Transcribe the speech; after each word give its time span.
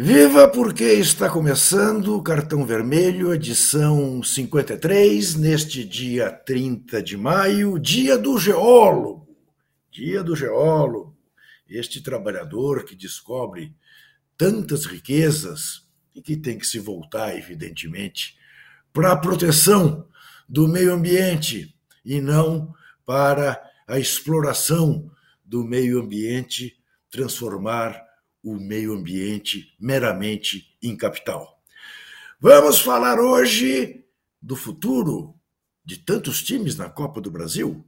Viva 0.00 0.46
porque 0.46 0.84
está 0.84 1.28
começando 1.28 2.16
o 2.16 2.22
Cartão 2.22 2.64
Vermelho, 2.64 3.34
edição 3.34 4.22
53, 4.22 5.34
neste 5.34 5.84
dia 5.84 6.30
30 6.30 7.02
de 7.02 7.16
maio, 7.16 7.80
dia 7.80 8.16
do 8.16 8.38
geólogo. 8.38 9.36
Dia 9.90 10.22
do 10.22 10.36
geólogo, 10.36 11.18
este 11.68 12.00
trabalhador 12.00 12.84
que 12.84 12.94
descobre 12.94 13.74
tantas 14.36 14.84
riquezas 14.84 15.84
e 16.14 16.22
que 16.22 16.36
tem 16.36 16.56
que 16.56 16.66
se 16.68 16.78
voltar, 16.78 17.36
evidentemente, 17.36 18.38
para 18.92 19.10
a 19.10 19.16
proteção 19.16 20.06
do 20.48 20.68
meio 20.68 20.94
ambiente 20.94 21.74
e 22.04 22.20
não 22.20 22.72
para 23.04 23.60
a 23.84 23.98
exploração 23.98 25.10
do 25.44 25.64
meio 25.64 26.00
ambiente, 26.00 26.78
transformar 27.10 28.07
o 28.50 28.58
meio 28.58 28.94
ambiente 28.94 29.74
meramente 29.78 30.76
em 30.82 30.96
capital. 30.96 31.60
Vamos 32.40 32.80
falar 32.80 33.18
hoje 33.20 34.04
do 34.40 34.56
futuro 34.56 35.34
de 35.84 35.98
tantos 35.98 36.42
times 36.42 36.76
na 36.76 36.88
Copa 36.88 37.20
do 37.20 37.30
Brasil. 37.30 37.84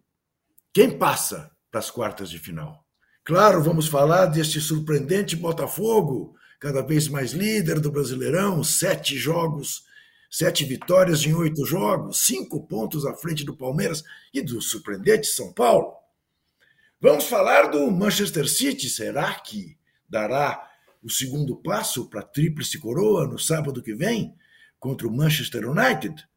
Quem 0.73 0.99
passa 0.99 1.51
para 1.71 1.81
as 1.81 1.91
quartas 1.91 2.29
de 2.29 2.39
final? 2.39 2.85
Claro, 3.25 3.63
vamos 3.63 3.87
falar 3.87 4.27
deste 4.27 4.61
surpreendente 4.61 5.37
Botafogo, 5.37 6.35
cada 6.59 6.83
vez 6.83 7.09
mais 7.09 7.33
líder 7.33 7.81
do 7.81 7.91
Brasileirão, 7.91 8.63
sete 8.63 9.17
jogos, 9.17 9.85
sete 10.31 10.65
vitórias 10.65 11.25
em 11.25 11.35
oito 11.35 11.65
jogos, 11.65 12.21
cinco 12.21 12.67
pontos 12.67 13.07
à 13.07 13.15
frente 13.15 13.45
do 13.45 13.57
Palmeiras 13.57 14.03
e 14.33 14.43
do 14.43 14.61
surpreendente 14.61 15.27
São 15.27 15.53
Paulo. 15.53 15.95
Vamos 17.01 17.25
falar 17.25 17.71
do 17.71 17.91
Manchester 17.91 18.47
City. 18.47 18.91
Será 18.91 19.33
que 19.35 19.80
dará 20.11 20.69
o 21.03 21.09
segundo 21.09 21.57
passo 21.57 22.11
para 22.11 22.21
a 22.21 22.25
tríplice 22.25 22.79
coroa 22.79 23.27
no 23.27 23.39
sábado 23.39 23.83
que 23.83 23.95
vem 23.95 24.35
contra 24.79 25.07
o 25.07 25.13
Manchester 25.13 25.71
United. 25.71 26.29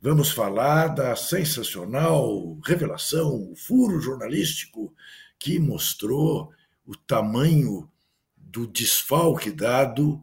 Vamos 0.00 0.30
falar 0.30 0.88
da 0.88 1.14
sensacional 1.14 2.58
revelação, 2.64 3.50
o 3.50 3.56
furo 3.56 4.00
jornalístico 4.00 4.94
que 5.38 5.58
mostrou 5.58 6.52
o 6.86 6.96
tamanho 6.96 7.90
do 8.36 8.66
desfalque 8.66 9.50
dado 9.50 10.22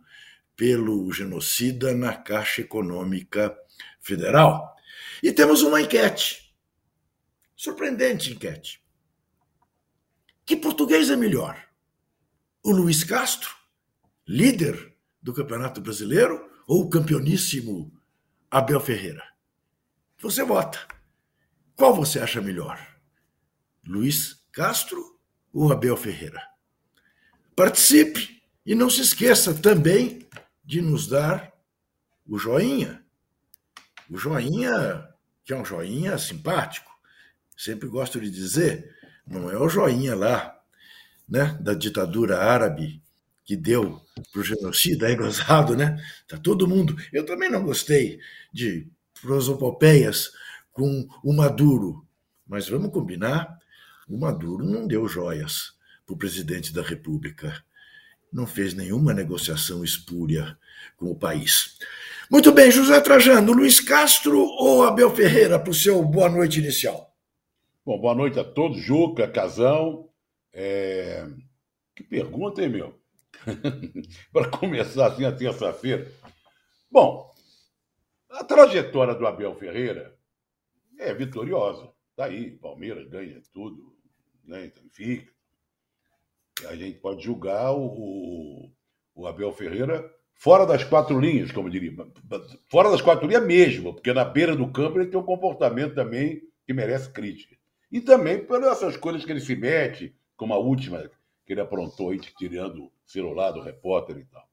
pelo 0.56 1.12
genocida 1.12 1.94
na 1.94 2.14
Caixa 2.14 2.62
Econômica 2.62 3.56
Federal. 4.02 4.76
E 5.24 5.32
temos 5.32 5.62
uma 5.62 5.82
enquete. 5.82 6.54
Surpreendente 7.56 8.32
enquete. 8.32 8.82
Que 10.46 10.56
português 10.56 11.10
é 11.10 11.16
melhor? 11.16 11.69
O 12.70 12.72
Luiz 12.72 13.04
Castro, 13.04 13.50
líder 14.28 14.96
do 15.20 15.34
Campeonato 15.34 15.82
Brasileiro, 15.82 16.48
ou 16.68 16.84
o 16.84 16.90
campeoníssimo 16.90 17.92
Abel 18.50 18.80
Ferreira? 18.80 19.24
Você 20.20 20.44
vota. 20.44 20.78
Qual 21.76 21.96
você 21.96 22.20
acha 22.20 22.40
melhor? 22.40 22.80
Luiz 23.84 24.46
Castro 24.52 25.20
ou 25.52 25.72
Abel 25.72 25.98
Ferreira? 25.98 26.40
Participe 27.56 28.44
e 28.64 28.76
não 28.76 28.88
se 28.88 29.02
esqueça 29.02 29.52
também 29.52 30.30
de 30.64 30.80
nos 30.80 31.08
dar 31.08 31.52
o 32.24 32.38
joinha. 32.38 33.04
O 34.08 34.16
joinha, 34.16 35.10
que 35.44 35.54
é 35.54 35.58
um 35.58 35.66
joinha 35.66 36.20
simpático. 36.20 36.92
Sempre 37.58 37.90
gosto 37.90 38.22
de 38.22 38.30
dizer, 38.30 38.96
não 39.26 39.50
é 39.50 39.58
o 39.58 39.68
joinha 39.68 40.16
lá 40.16 40.59
né, 41.30 41.58
da 41.62 41.74
ditadura 41.74 42.40
árabe 42.40 43.02
que 43.46 43.56
deu 43.56 44.02
para 44.32 44.42
o 44.42 44.44
genocida, 44.44 45.10
é 45.10 45.16
gozado, 45.16 45.76
né? 45.76 46.02
Tá 46.28 46.38
todo 46.38 46.68
mundo. 46.68 46.96
Eu 47.12 47.26
também 47.26 47.50
não 47.50 47.64
gostei 47.64 48.20
de 48.54 48.88
prosopopeias 49.22 50.32
com 50.72 51.08
o 51.24 51.34
Maduro, 51.34 52.06
mas 52.48 52.70
vamos 52.70 52.92
combinar, 52.92 53.60
o 54.08 54.18
Maduro 54.18 54.64
não 54.64 54.88
deu 54.88 55.08
joias 55.08 55.74
para 56.06 56.14
o 56.14 56.18
presidente 56.18 56.74
da 56.74 56.82
República, 56.82 57.64
não 58.32 58.46
fez 58.46 58.74
nenhuma 58.74 59.14
negociação 59.14 59.84
espúria 59.84 60.58
com 60.96 61.12
o 61.12 61.16
país. 61.16 61.78
Muito 62.30 62.52
bem, 62.52 62.72
José 62.72 63.02
Trajano, 63.02 63.52
Luiz 63.52 63.80
Castro 63.80 64.40
ou 64.40 64.84
Abel 64.84 65.14
Ferreira 65.16 65.60
para 65.60 65.72
o 65.72 65.74
seu 65.74 66.04
boa 66.04 66.30
noite 66.30 66.60
inicial? 66.60 67.16
Bom, 67.84 68.00
boa 68.00 68.14
noite 68.14 68.40
a 68.40 68.44
todos, 68.44 68.80
Juca, 68.80 69.28
Casão, 69.28 70.08
é... 70.54 71.28
Que 71.96 72.04
pergunta, 72.04 72.62
hein, 72.62 72.70
meu? 72.70 73.00
Para 74.32 74.50
começar 74.50 75.08
assim 75.08 75.26
a 75.26 75.32
terça-feira. 75.32 76.12
Bom, 76.90 77.30
a 78.30 78.44
trajetória 78.44 79.14
do 79.16 79.28
Abel 79.28 79.54
Ferreira 79.56 80.18
é 80.98 81.14
vitoriosa. 81.14 81.92
Está 82.12 82.26
aí, 82.26 82.52
Palmeiras 82.52 83.08
ganha 83.08 83.42
tudo, 83.54 83.96
né? 84.44 84.66
Então, 84.66 84.84
fica. 84.92 85.32
A 86.68 86.76
gente 86.76 87.00
pode 87.00 87.24
julgar 87.24 87.74
o, 87.74 88.70
o 89.16 89.28
Abel 89.28 89.54
Ferreira 89.54 90.14
fora 90.34 90.66
das 90.66 90.84
quatro 90.84 91.20
linhas, 91.20 91.52
como 91.52 91.70
diria. 91.70 91.94
Fora 92.70 92.90
das 92.90 93.02
quatro 93.02 93.28
linhas 93.28 93.46
mesmo, 93.46 93.94
porque 93.94 94.14
na 94.14 94.26
beira 94.26 94.56
do 94.56 94.72
campo 94.72 95.00
ele 95.00 95.10
tem 95.10 95.20
um 95.20 95.24
comportamento 95.24 95.96
também 95.96 96.42
que 96.66 96.74
merece 96.74 97.12
crítica. 97.12 97.58
E 97.92 98.02
também 98.02 98.46
por 98.46 98.62
essas 98.64 98.96
coisas 98.98 99.26
que 99.26 99.32
ele 99.32 99.40
se 99.40 99.56
mete, 99.56 100.16
como 100.40 100.54
a 100.54 100.58
última 100.58 101.12
que 101.46 101.52
ele 101.52 101.60
aprontou 101.60 102.12
aí, 102.12 102.20
tirando 102.20 102.86
o 102.86 102.92
celular 103.06 103.52
do 103.52 103.62
repórter 103.62 104.18
e 104.18 104.26
tal. 104.26 104.48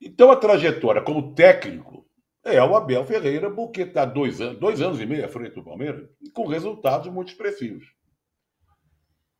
Então, 0.00 0.30
a 0.30 0.36
trajetória 0.36 1.02
como 1.02 1.34
técnico 1.34 2.08
é 2.44 2.62
o 2.62 2.76
Abel 2.76 3.04
Ferreira, 3.04 3.50
porque 3.50 3.82
está 3.82 4.04
dois 4.04 4.40
anos, 4.40 4.60
dois 4.60 4.80
anos 4.80 5.00
e 5.00 5.06
meio 5.06 5.24
à 5.24 5.28
frente 5.28 5.56
do 5.56 5.64
Palmeiras, 5.64 6.08
com 6.32 6.46
resultados 6.46 7.12
muito 7.12 7.30
expressivos. 7.30 7.92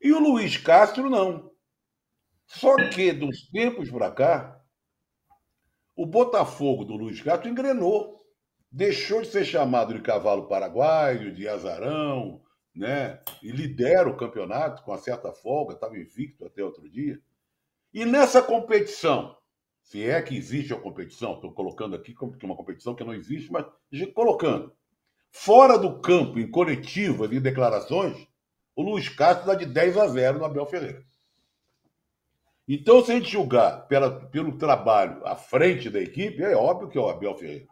E 0.02 0.12
o 0.12 0.18
Luiz 0.18 0.56
Castro 0.56 1.08
não. 1.08 1.52
Só 2.46 2.74
que, 2.90 3.12
dos 3.12 3.48
tempos 3.50 3.90
para 3.90 4.10
cá, 4.10 4.60
o 5.94 6.04
Botafogo 6.04 6.84
do 6.84 6.96
Luiz 6.96 7.22
Castro 7.22 7.48
engrenou. 7.48 8.24
Deixou 8.72 9.22
de 9.22 9.28
ser 9.28 9.44
chamado 9.44 9.94
de 9.94 10.00
cavalo 10.00 10.48
paraguaio, 10.48 11.32
de 11.32 11.46
azarão, 11.46 12.43
né? 12.74 13.20
E 13.42 13.50
lidera 13.50 14.08
o 14.08 14.16
campeonato 14.16 14.82
com 14.82 14.90
uma 14.90 14.98
certa 14.98 15.32
folga, 15.32 15.74
estava 15.74 15.98
invicto 15.98 16.44
até 16.44 16.62
outro 16.64 16.88
dia. 16.88 17.20
E 17.92 18.04
nessa 18.04 18.42
competição, 18.42 19.36
se 19.82 20.02
é 20.02 20.20
que 20.20 20.36
existe 20.36 20.72
a 20.72 20.80
competição, 20.80 21.34
estou 21.34 21.52
colocando 21.52 21.94
aqui 21.94 22.12
como 22.12 22.36
uma 22.42 22.56
competição 22.56 22.94
que 22.94 23.04
não 23.04 23.14
existe, 23.14 23.52
mas 23.52 23.66
colocando. 24.14 24.72
Fora 25.30 25.78
do 25.78 26.00
campo, 26.00 26.38
em 26.38 26.50
coletivas 26.50 27.30
e 27.30 27.40
declarações, 27.40 28.26
o 28.74 28.82
Luiz 28.82 29.08
Castro 29.08 29.46
dá 29.46 29.54
de 29.54 29.66
10 29.66 29.96
a 29.96 30.06
0 30.08 30.38
no 30.38 30.44
Abel 30.44 30.66
Ferreira. 30.66 31.04
Então, 32.66 33.04
se 33.04 33.12
a 33.12 33.14
gente 33.14 33.30
julgar 33.30 33.86
pela, 33.86 34.26
pelo 34.28 34.56
trabalho 34.56 35.24
à 35.26 35.36
frente 35.36 35.90
da 35.90 36.00
equipe, 36.00 36.42
é 36.42 36.56
óbvio 36.56 36.88
que 36.88 36.96
é 36.96 37.00
o 37.00 37.08
Abel 37.08 37.36
Ferreira. 37.36 37.66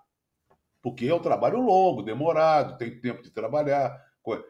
Porque 0.82 1.06
é 1.06 1.14
um 1.14 1.22
trabalho 1.22 1.60
longo, 1.60 2.02
demorado, 2.02 2.76
tem 2.76 3.00
tempo 3.00 3.22
de 3.22 3.30
trabalhar, 3.30 3.98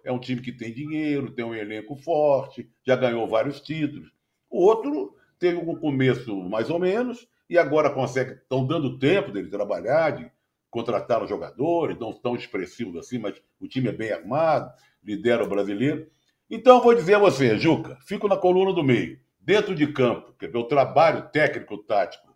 é 0.04 0.12
um 0.12 0.18
time 0.18 0.40
que 0.40 0.52
tem 0.52 0.72
dinheiro, 0.72 1.30
tem 1.30 1.44
um 1.44 1.54
elenco 1.54 1.96
forte, 1.96 2.70
já 2.86 2.96
ganhou 2.96 3.26
vários 3.26 3.60
títulos. 3.60 4.12
O 4.50 4.64
outro 4.64 5.16
teve 5.38 5.58
um 5.58 5.76
começo 5.76 6.36
mais 6.42 6.68
ou 6.68 6.78
menos 6.78 7.26
e 7.48 7.56
agora 7.56 7.90
consegue, 7.90 8.32
estão 8.34 8.66
dando 8.66 8.98
tempo 8.98 9.32
dele 9.32 9.48
trabalhar, 9.48 10.10
de 10.10 10.30
contratar 10.70 11.22
os 11.22 11.28
jogadores, 11.28 11.98
não 11.98 12.12
tão 12.12 12.34
expressivos 12.34 12.96
assim, 12.96 13.18
mas 13.18 13.40
o 13.60 13.68
time 13.68 13.88
é 13.88 13.92
bem 13.92 14.10
armado, 14.10 14.72
lidera 15.02 15.44
o 15.44 15.48
brasileiro. 15.48 16.06
Então, 16.48 16.82
vou 16.82 16.94
dizer 16.94 17.14
a 17.14 17.18
você, 17.18 17.58
Juca, 17.58 17.98
fico 18.06 18.28
na 18.28 18.36
coluna 18.36 18.72
do 18.72 18.82
meio. 18.82 19.18
Dentro 19.40 19.74
de 19.74 19.92
campo, 19.92 20.32
que 20.34 20.46
é 20.46 20.56
o 20.56 20.64
trabalho 20.64 21.28
técnico-tático 21.30 22.34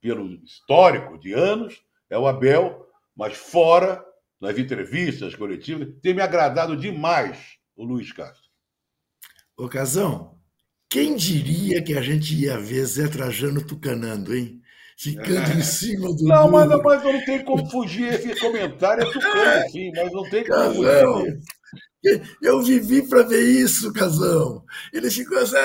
pelo 0.00 0.26
histórico 0.44 1.18
de 1.18 1.32
anos, 1.32 1.82
é 2.08 2.18
o 2.18 2.26
Abel, 2.26 2.86
mas 3.16 3.36
fora 3.36 4.04
nas 4.44 4.58
entrevistas 4.58 5.34
coletivas, 5.34 5.88
tem 6.02 6.12
me 6.12 6.20
agradado 6.20 6.76
demais 6.76 7.38
o 7.74 7.82
Luiz 7.82 8.12
Castro. 8.12 8.44
Ocasão, 9.56 10.38
quem 10.90 11.16
diria 11.16 11.82
que 11.82 11.96
a 11.96 12.02
gente 12.02 12.34
ia 12.34 12.58
ver 12.58 12.84
Zé 12.84 13.08
Trajano 13.08 13.64
tucanando, 13.64 14.36
hein? 14.36 14.60
Ficando 14.98 15.50
é. 15.50 15.54
em 15.54 15.62
cima 15.62 16.14
do. 16.14 16.24
Não, 16.24 16.50
mas, 16.50 16.68
mas 16.68 17.02
não 17.02 17.24
tem 17.24 17.42
como 17.42 17.68
fugir 17.70 18.12
esse 18.12 18.38
comentário, 18.38 19.02
é 19.02 19.12
tucano, 19.12 19.70
sim, 19.70 19.90
mas 19.96 20.12
não 20.12 20.28
tem 20.28 20.46
como 20.46 20.74
fugir. 20.74 21.40
Eu 22.42 22.62
vivi 22.62 23.02
para 23.08 23.22
ver 23.22 23.40
isso, 23.40 23.92
Casão. 23.92 24.62
Ele 24.92 25.10
ficou 25.10 25.38
assim. 25.38 25.56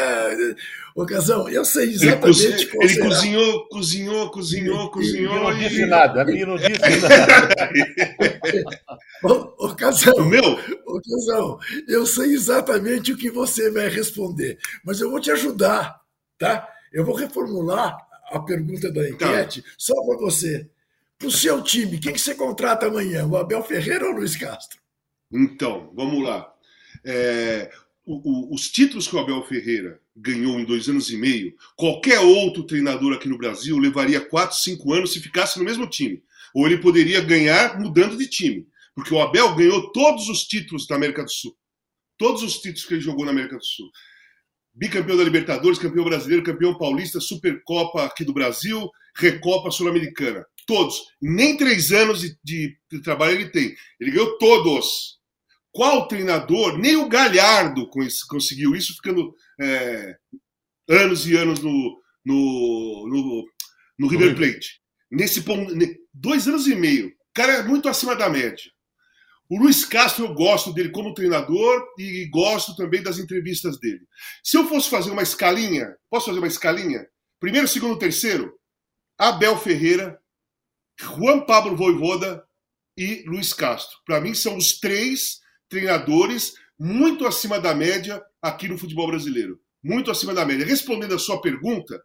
Ô, 0.95 1.05
Casão, 1.05 1.49
eu 1.49 1.65
sei 1.65 1.89
exatamente 1.89 2.45
ele, 2.45 2.65
cozinhou, 2.65 2.81
ele 2.81 2.99
cozinhou, 2.99 3.67
cozinhou, 3.67 4.31
cozinhou, 4.31 4.91
cozinhou. 4.91 5.35
E 5.35 5.39
não 5.39 5.57
disse 5.57 5.85
nada, 5.85 6.21
a 6.21 6.25
mim 6.25 6.45
não 6.45 6.55
disse 6.55 6.79
nada. 7.01 7.69
Ô, 9.23 9.65
ô, 9.65 9.75
Casão, 9.75 10.13
o 10.15 10.25
meu? 10.25 10.43
Ô, 10.85 11.01
Casão, 11.01 11.59
eu 11.87 12.05
sei 12.05 12.33
exatamente 12.33 13.11
o 13.11 13.17
que 13.17 13.29
você 13.29 13.71
vai 13.71 13.87
responder, 13.87 14.57
mas 14.83 15.01
eu 15.01 15.09
vou 15.09 15.19
te 15.19 15.31
ajudar, 15.31 15.99
tá? 16.37 16.67
Eu 16.91 17.05
vou 17.05 17.15
reformular 17.15 17.97
a 18.31 18.39
pergunta 18.39 18.91
da 18.91 19.07
enquete, 19.09 19.61
tá. 19.61 19.69
só 19.77 19.93
para 20.05 20.17
você. 20.17 20.69
Para 21.17 21.27
o 21.27 21.31
seu 21.31 21.61
time, 21.61 21.99
quem 21.99 22.13
que 22.13 22.21
você 22.21 22.33
contrata 22.33 22.87
amanhã? 22.87 23.25
O 23.27 23.35
Abel 23.35 23.61
Ferreira 23.61 24.05
ou 24.05 24.13
o 24.13 24.15
Luiz 24.17 24.37
Castro? 24.37 24.79
Então, 25.31 25.91
vamos 25.93 26.23
lá. 26.23 26.49
É, 27.03 27.69
o, 28.05 28.49
o, 28.49 28.53
os 28.55 28.69
títulos 28.69 29.07
que 29.07 29.15
o 29.15 29.19
Abel 29.19 29.43
Ferreira 29.43 29.99
ganhou 30.15 30.59
em 30.59 30.65
dois 30.65 30.87
anos 30.87 31.11
e 31.11 31.17
meio, 31.17 31.53
qualquer 31.75 32.19
outro 32.19 32.63
treinador 32.63 33.13
aqui 33.13 33.27
no 33.27 33.37
Brasil 33.37 33.77
levaria 33.77 34.21
quatro, 34.21 34.57
cinco 34.57 34.93
anos 34.93 35.13
se 35.13 35.19
ficasse 35.19 35.59
no 35.59 35.65
mesmo 35.65 35.87
time. 35.87 36.23
Ou 36.53 36.65
ele 36.65 36.77
poderia 36.77 37.21
ganhar 37.21 37.79
mudando 37.79 38.17
de 38.17 38.27
time. 38.27 38.67
Porque 38.95 39.13
o 39.13 39.21
Abel 39.21 39.55
ganhou 39.55 39.91
todos 39.91 40.27
os 40.29 40.43
títulos 40.43 40.87
da 40.87 40.95
América 40.95 41.23
do 41.23 41.31
Sul. 41.31 41.55
Todos 42.17 42.43
os 42.43 42.55
títulos 42.55 42.85
que 42.85 42.93
ele 42.95 43.01
jogou 43.01 43.25
na 43.25 43.31
América 43.31 43.57
do 43.57 43.65
Sul. 43.65 43.89
Bicampeão 44.73 45.17
da 45.17 45.23
Libertadores, 45.23 45.79
campeão 45.79 46.05
brasileiro, 46.05 46.43
campeão 46.43 46.77
paulista, 46.77 47.19
Supercopa 47.19 48.05
aqui 48.05 48.23
do 48.23 48.33
Brasil, 48.33 48.89
Recopa 49.15 49.71
Sul-Americana. 49.71 50.45
Todos. 50.65 51.01
Nem 51.21 51.57
três 51.57 51.91
anos 51.91 52.21
de, 52.21 52.37
de, 52.43 52.77
de 52.91 53.01
trabalho 53.01 53.35
ele 53.35 53.49
tem. 53.49 53.75
Ele 53.99 54.11
ganhou 54.11 54.37
todos. 54.37 55.19
Qual 55.71 56.07
treinador, 56.07 56.77
nem 56.77 56.95
o 56.95 57.07
Galhardo 57.07 57.89
conseguiu 58.27 58.75
isso, 58.75 58.95
ficando 58.95 59.33
é, 59.61 60.15
anos 60.89 61.27
e 61.27 61.37
anos 61.37 61.59
no, 61.59 62.01
no, 62.25 63.07
no, 63.07 63.45
no 63.99 64.07
River 64.07 64.35
Plate. 64.35 64.81
Nesse 65.11 65.41
ponto, 65.41 65.73
dois 66.19 66.47
anos 66.47 66.67
e 66.67 66.75
meio. 66.75 67.07
O 67.07 67.33
cara 67.33 67.53
é 67.53 67.63
muito 67.63 67.87
acima 67.87 68.15
da 68.15 68.29
média. 68.29 68.71
O 69.49 69.57
Luiz 69.57 69.83
Castro, 69.83 70.25
eu 70.25 70.33
gosto 70.33 70.71
dele 70.71 70.89
como 70.89 71.13
treinador 71.13 71.83
e 71.97 72.27
gosto 72.27 72.75
também 72.75 73.01
das 73.01 73.17
entrevistas 73.17 73.79
dele. 73.79 74.01
Se 74.43 74.57
eu 74.57 74.67
fosse 74.67 74.89
fazer 74.89 75.09
uma 75.09 75.23
escalinha, 75.23 75.95
posso 76.09 76.27
fazer 76.27 76.37
uma 76.37 76.47
escalinha? 76.47 77.07
Primeiro, 77.39 77.67
segundo, 77.67 77.97
terceiro, 77.97 78.53
Abel 79.17 79.57
Ferreira, 79.57 80.19
Juan 80.99 81.39
Pablo 81.45 81.75
Voivoda 81.75 82.43
e 82.95 83.23
Luiz 83.25 83.53
Castro. 83.53 83.97
Para 84.05 84.21
mim, 84.21 84.35
são 84.35 84.55
os 84.55 84.79
três 84.79 85.39
treinadores 85.67 86.53
muito 86.77 87.25
acima 87.25 87.59
da 87.59 87.73
média 87.73 88.21
aqui 88.41 88.67
no 88.67 88.77
futebol 88.77 89.07
brasileiro. 89.07 89.59
Muito 89.81 90.11
acima 90.11 90.33
da 90.33 90.45
média. 90.45 90.65
Respondendo 90.65 91.15
a 91.15 91.19
sua 91.19 91.41
pergunta, 91.41 91.99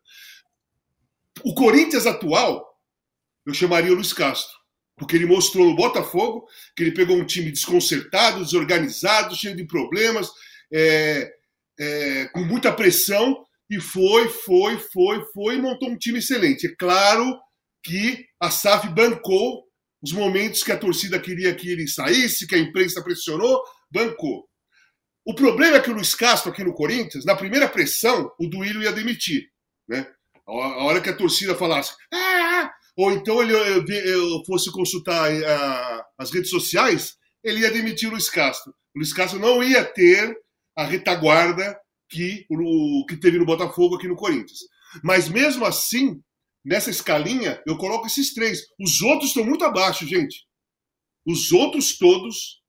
o 1.44 1.52
Corinthians 1.54 2.06
atual, 2.06 2.73
eu 3.46 3.54
chamaria 3.54 3.92
o 3.92 3.94
Luiz 3.94 4.12
Castro. 4.12 4.54
Porque 4.96 5.16
ele 5.16 5.26
mostrou 5.26 5.66
no 5.66 5.74
Botafogo 5.74 6.46
que 6.76 6.82
ele 6.82 6.92
pegou 6.92 7.16
um 7.16 7.26
time 7.26 7.50
desconcertado, 7.50 8.44
desorganizado, 8.44 9.34
cheio 9.34 9.56
de 9.56 9.66
problemas, 9.66 10.30
é, 10.72 11.32
é, 11.78 12.28
com 12.32 12.40
muita 12.44 12.72
pressão, 12.72 13.44
e 13.68 13.80
foi, 13.80 14.28
foi, 14.28 14.78
foi, 14.78 15.24
foi, 15.32 15.54
e 15.56 15.60
montou 15.60 15.88
um 15.88 15.98
time 15.98 16.18
excelente. 16.18 16.66
É 16.66 16.74
claro 16.76 17.38
que 17.82 18.24
a 18.40 18.50
SAF 18.50 18.88
bancou 18.88 19.64
os 20.02 20.12
momentos 20.12 20.62
que 20.62 20.70
a 20.70 20.78
torcida 20.78 21.18
queria 21.18 21.54
que 21.54 21.70
ele 21.70 21.88
saísse, 21.88 22.46
que 22.46 22.54
a 22.54 22.58
imprensa 22.58 23.02
pressionou, 23.02 23.62
bancou. 23.90 24.46
O 25.24 25.34
problema 25.34 25.78
é 25.78 25.80
que 25.80 25.90
o 25.90 25.94
Luiz 25.94 26.14
Castro, 26.14 26.52
aqui 26.52 26.62
no 26.62 26.74
Corinthians, 26.74 27.24
na 27.24 27.34
primeira 27.34 27.68
pressão, 27.68 28.30
o 28.38 28.46
Duílio 28.46 28.82
ia 28.82 28.92
demitir. 28.92 29.48
Né? 29.88 30.06
A 30.46 30.84
hora 30.84 31.00
que 31.00 31.08
a 31.08 31.16
torcida 31.16 31.54
falasse, 31.54 31.94
ah, 32.12 32.70
ou 32.96 33.10
então 33.10 33.42
ele 33.42 33.54
fosse 34.46 34.70
consultar 34.70 35.32
uh, 35.32 36.04
as 36.18 36.30
redes 36.32 36.50
sociais, 36.50 37.16
ele 37.42 37.60
ia 37.60 37.70
demitir 37.70 38.08
o 38.08 38.12
Luiz 38.12 38.30
Castro. 38.30 38.72
O 38.94 38.98
Luiz 38.98 39.12
Castro 39.12 39.38
não 39.38 39.62
ia 39.62 39.84
ter 39.84 40.36
a 40.76 40.84
retaguarda 40.84 41.78
que, 42.08 42.46
o, 42.48 43.04
que 43.06 43.16
teve 43.16 43.38
no 43.38 43.46
Botafogo 43.46 43.96
aqui 43.96 44.06
no 44.06 44.16
Corinthians. 44.16 44.60
Mas 45.02 45.28
mesmo 45.28 45.64
assim, 45.64 46.20
nessa 46.64 46.90
escalinha, 46.90 47.60
eu 47.66 47.76
coloco 47.76 48.06
esses 48.06 48.32
três. 48.32 48.62
Os 48.80 49.02
outros 49.02 49.30
estão 49.30 49.44
muito 49.44 49.64
abaixo, 49.64 50.06
gente. 50.06 50.46
Os 51.26 51.52
outros 51.52 51.98
todos 51.98 52.62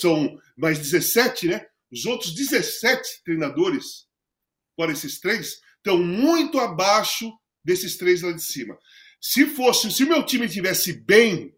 são 0.00 0.36
mais 0.56 0.78
17, 0.78 1.48
né? 1.48 1.66
Os 1.90 2.04
outros 2.04 2.34
17 2.34 3.22
treinadores, 3.24 4.06
fora 4.76 4.92
esses 4.92 5.20
três, 5.20 5.58
estão 5.76 5.98
muito 5.98 6.58
abaixo 6.58 7.32
desses 7.64 7.96
três 7.96 8.22
lá 8.22 8.32
de 8.32 8.42
cima. 8.42 8.76
Se 9.20 9.46
fosse, 9.46 9.90
se 9.90 10.04
meu 10.04 10.24
time 10.24 10.48
tivesse 10.48 10.92
bem, 10.92 11.54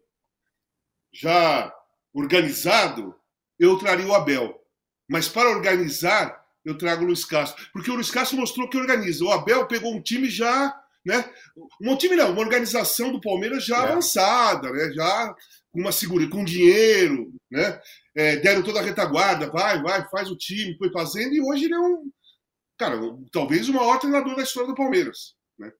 já 1.13 1.73
organizado, 2.13 3.15
eu 3.59 3.77
traria 3.77 4.07
o 4.07 4.13
Abel. 4.13 4.59
Mas 5.07 5.27
para 5.27 5.49
organizar, 5.49 6.43
eu 6.63 6.77
trago 6.77 7.03
o 7.03 7.07
Luiz 7.07 7.25
Castro. 7.25 7.63
Porque 7.71 7.91
o 7.91 7.95
Luiz 7.95 8.09
Castro 8.09 8.37
mostrou 8.37 8.69
que 8.69 8.77
organiza. 8.77 9.23
O 9.23 9.31
Abel 9.31 9.67
pegou 9.67 9.93
um 9.93 10.01
time 10.01 10.29
já, 10.29 10.75
né? 11.05 11.29
Um 11.81 11.95
time 11.97 12.15
não, 12.15 12.31
uma 12.31 12.41
organização 12.41 13.11
do 13.11 13.21
Palmeiras 13.21 13.65
já 13.65 13.77
é. 13.77 13.91
avançada, 13.91 14.71
né? 14.71 14.91
Já 14.93 15.35
com 15.71 15.79
uma 15.79 15.91
segurança, 15.91 16.31
com 16.31 16.43
dinheiro, 16.43 17.33
né? 17.49 17.79
É, 18.15 18.37
deram 18.37 18.61
toda 18.61 18.79
a 18.79 18.83
retaguarda, 18.83 19.49
vai, 19.49 19.81
vai, 19.81 20.07
faz 20.09 20.29
o 20.29 20.35
time, 20.35 20.77
foi 20.77 20.91
fazendo, 20.91 21.33
e 21.33 21.41
hoje 21.41 21.65
ele 21.65 21.75
é 21.75 21.79
um, 21.79 22.11
cara, 22.77 22.99
talvez 23.31 23.69
o 23.69 23.73
maior 23.73 23.99
treinador 23.99 24.35
da 24.35 24.43
história 24.43 24.67
do 24.67 24.75
Palmeiras, 24.75 25.33
né? 25.57 25.71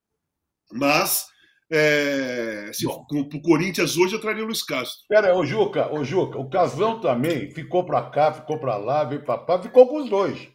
Mas 0.71 1.25
é, 1.71 2.69
se 2.73 2.85
Bom. 2.85 3.05
pro 3.05 3.41
Corinthians 3.41 3.97
hoje 3.97 4.15
eu 4.15 4.19
traria 4.19 4.43
o 4.43 4.45
Luiz 4.45 4.61
Castro. 4.61 5.05
Pera 5.07 5.33
ô 5.33 5.45
Juca, 5.45 5.93
ô 5.93 6.03
Juca, 6.03 6.37
o 6.37 6.49
Casão 6.49 6.99
também 6.99 7.49
ficou 7.51 7.85
para 7.85 8.09
cá, 8.09 8.33
ficou 8.33 8.59
para 8.59 8.75
lá, 8.75 9.05
veio 9.05 9.23
para 9.23 9.39
cá, 9.45 9.61
ficou 9.61 9.87
com 9.87 10.03
os 10.03 10.09
dois. 10.09 10.49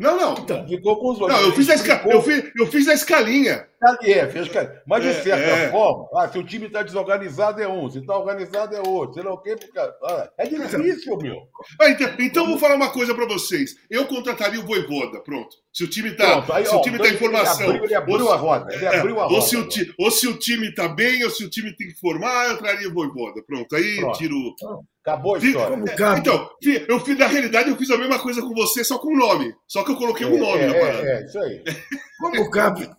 Não, 0.00 0.16
não. 0.16 0.32
Então, 0.34 0.66
ficou 0.66 0.98
com 0.98 1.12
os 1.12 1.18
dois. 1.18 1.32
Não, 1.32 1.40
eu 1.42 1.52
fiz, 1.52 1.68
a 1.68 1.74
esca... 1.74 2.02
eu, 2.06 2.22
fiz, 2.22 2.52
eu 2.56 2.66
fiz 2.66 2.88
a 2.88 2.94
escalinha. 2.94 3.66
É, 4.02 4.26
fez. 4.28 4.50
Mas 4.86 5.02
de 5.02 5.08
é, 5.10 5.22
certa 5.22 5.50
é. 5.50 5.70
forma, 5.70 6.08
ah, 6.14 6.28
se 6.28 6.38
o 6.38 6.44
time 6.44 6.66
está 6.66 6.82
desorganizado 6.82 7.62
é 7.62 7.68
um, 7.68 7.90
se 7.90 7.98
está 7.98 8.16
organizado 8.16 8.74
é 8.74 8.80
outro, 8.80 9.14
sei 9.14 9.22
lá 9.22 9.32
o 9.32 9.38
quê. 9.38 9.56
Ah, 10.02 10.30
é 10.38 10.46
difícil, 10.46 11.16
meu. 11.18 11.48
Ah, 11.80 11.90
então, 11.90 12.08
então 12.18 12.46
vou 12.46 12.58
falar 12.58 12.76
uma 12.76 12.90
coisa 12.90 13.14
para 13.14 13.26
vocês. 13.26 13.74
Eu 13.90 14.06
contrataria 14.06 14.60
o 14.60 14.66
Voivoda, 14.66 15.20
pronto. 15.20 15.56
Se 15.72 15.84
o 15.84 15.88
time 15.88 16.10
está 16.10 16.42
se 16.64 16.74
o 16.74 16.80
time 16.82 16.98
tá 16.98 17.08
em 17.08 17.16
formação. 17.16 17.66
Ele 17.66 17.72
abriu, 17.72 17.84
ele 17.84 17.94
abriu 17.94 18.32
a 18.32 18.36
roda. 18.36 18.74
Ele 18.74 18.84
é, 18.84 18.96
abriu 18.96 19.20
a 19.20 19.24
roda. 19.24 19.34
Ou 19.34 19.42
se, 19.42 19.56
o 19.56 19.68
ti, 19.68 19.94
ou 19.98 20.10
se 20.10 20.28
o 20.28 20.38
time 20.38 20.68
está 20.68 20.88
bem, 20.88 21.24
ou 21.24 21.30
se 21.30 21.44
o 21.44 21.50
time 21.50 21.74
tem 21.76 21.88
que 21.88 21.98
formar, 21.98 22.50
eu 22.50 22.58
traria 22.58 22.88
o 22.88 22.94
Voivoda. 22.94 23.42
Pronto, 23.42 23.74
aí 23.74 23.96
pronto. 23.96 24.18
tiro. 24.18 24.54
Acabou 25.04 25.34
a 25.34 25.38
história. 25.38 25.74
É, 25.74 26.18
então, 26.18 26.50
eu 26.88 26.98
fiz, 27.00 27.18
na 27.18 27.26
realidade, 27.26 27.68
eu 27.68 27.76
fiz 27.76 27.90
a 27.90 27.98
mesma 27.98 28.18
coisa 28.18 28.40
com 28.40 28.54
você, 28.54 28.82
só 28.82 28.98
com 28.98 29.08
o 29.08 29.18
nome. 29.18 29.54
Só 29.66 29.84
que 29.84 29.90
eu 29.90 29.96
coloquei 29.96 30.26
um 30.26 30.38
nome 30.38 30.62
é, 30.62 30.66
na 30.66 30.72
parada. 30.72 31.06
É, 31.06 31.16
é, 31.16 31.24
isso 31.26 31.38
aí. 31.38 31.62
Como 32.18 32.50
cabe, 32.50 32.90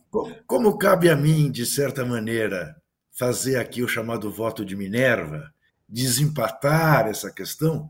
como 0.45 0.77
cabe 0.77 1.10
a 1.10 1.15
mim, 1.15 1.51
de 1.51 1.65
certa 1.65 2.05
maneira, 2.05 2.75
fazer 3.12 3.57
aqui 3.57 3.81
o 3.81 3.88
chamado 3.88 4.29
voto 4.29 4.65
de 4.65 4.75
Minerva, 4.75 5.53
desempatar 5.88 7.07
essa 7.07 7.31
questão, 7.31 7.89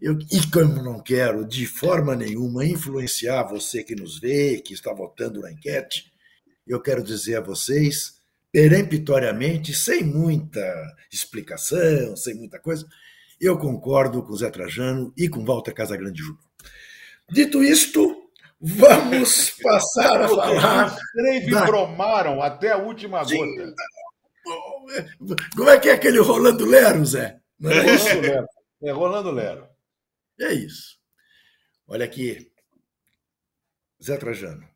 eu, 0.00 0.18
e 0.32 0.50
como 0.50 0.82
não 0.82 1.00
quero 1.00 1.46
de 1.46 1.66
forma 1.66 2.16
nenhuma 2.16 2.64
influenciar 2.64 3.44
você 3.44 3.84
que 3.84 3.94
nos 3.94 4.18
vê, 4.18 4.60
que 4.60 4.74
está 4.74 4.92
votando 4.92 5.40
na 5.40 5.52
enquete, 5.52 6.12
eu 6.66 6.80
quero 6.80 7.02
dizer 7.02 7.36
a 7.36 7.40
vocês, 7.40 8.20
peremptoriamente, 8.50 9.74
sem 9.74 10.02
muita 10.02 10.60
explicação, 11.12 12.16
sem 12.16 12.34
muita 12.34 12.58
coisa, 12.58 12.86
eu 13.40 13.58
concordo 13.58 14.22
com 14.22 14.36
Zé 14.36 14.50
Trajano 14.50 15.12
e 15.16 15.28
com 15.28 15.44
Walter 15.44 15.72
Casagrande 15.72 16.22
Júnior. 16.22 16.42
Dito 17.30 17.62
isto, 17.62 18.21
vamos 18.62 19.50
passar 19.62 20.22
a 20.22 20.28
falar. 20.28 20.96
Três 21.12 21.50
da... 21.50 21.64
bromaram 21.66 22.40
até 22.40 22.72
a 22.72 22.78
última 22.78 23.24
gota. 23.24 23.74
Como 25.56 25.70
é 25.70 25.78
que 25.78 25.88
é 25.88 25.92
aquele 25.92 26.20
Rolando 26.20 26.64
Lero, 26.64 27.04
Zé? 27.04 27.40
Não 27.58 27.70
é, 27.70 27.80
Rolando 27.82 28.20
Lero. 28.20 28.48
É 28.82 28.90
Rolando 28.90 29.30
Lero. 29.30 29.68
É 30.40 30.52
isso. 30.52 30.98
Olha 31.86 32.04
aqui, 32.04 32.50
Zé 34.02 34.16
Trajano. 34.16 34.68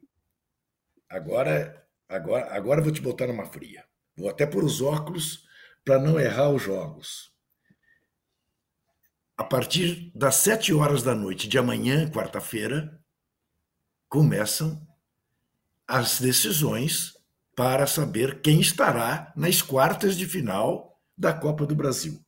Agora, 1.08 1.86
agora, 2.08 2.54
agora 2.54 2.82
vou 2.82 2.92
te 2.92 3.00
botar 3.00 3.26
numa 3.26 3.46
fria. 3.46 3.84
Vou 4.16 4.28
até 4.28 4.46
pôr 4.46 4.64
os 4.64 4.80
óculos 4.80 5.44
para 5.84 5.98
não 5.98 6.18
errar 6.18 6.50
os 6.50 6.62
jogos 6.62 7.36
a 9.36 9.44
partir 9.44 10.10
das 10.14 10.36
sete 10.36 10.72
horas 10.72 11.02
da 11.02 11.14
noite 11.14 11.46
de 11.46 11.58
amanhã, 11.58 12.10
quarta-feira, 12.10 12.98
começam 14.08 14.80
as 15.86 16.20
decisões 16.20 17.14
para 17.54 17.86
saber 17.86 18.40
quem 18.40 18.60
estará 18.60 19.32
nas 19.36 19.62
quartas 19.62 20.16
de 20.16 20.26
final 20.26 21.00
da 21.16 21.32
Copa 21.32 21.64
do 21.64 21.74
Brasil. 21.74 22.20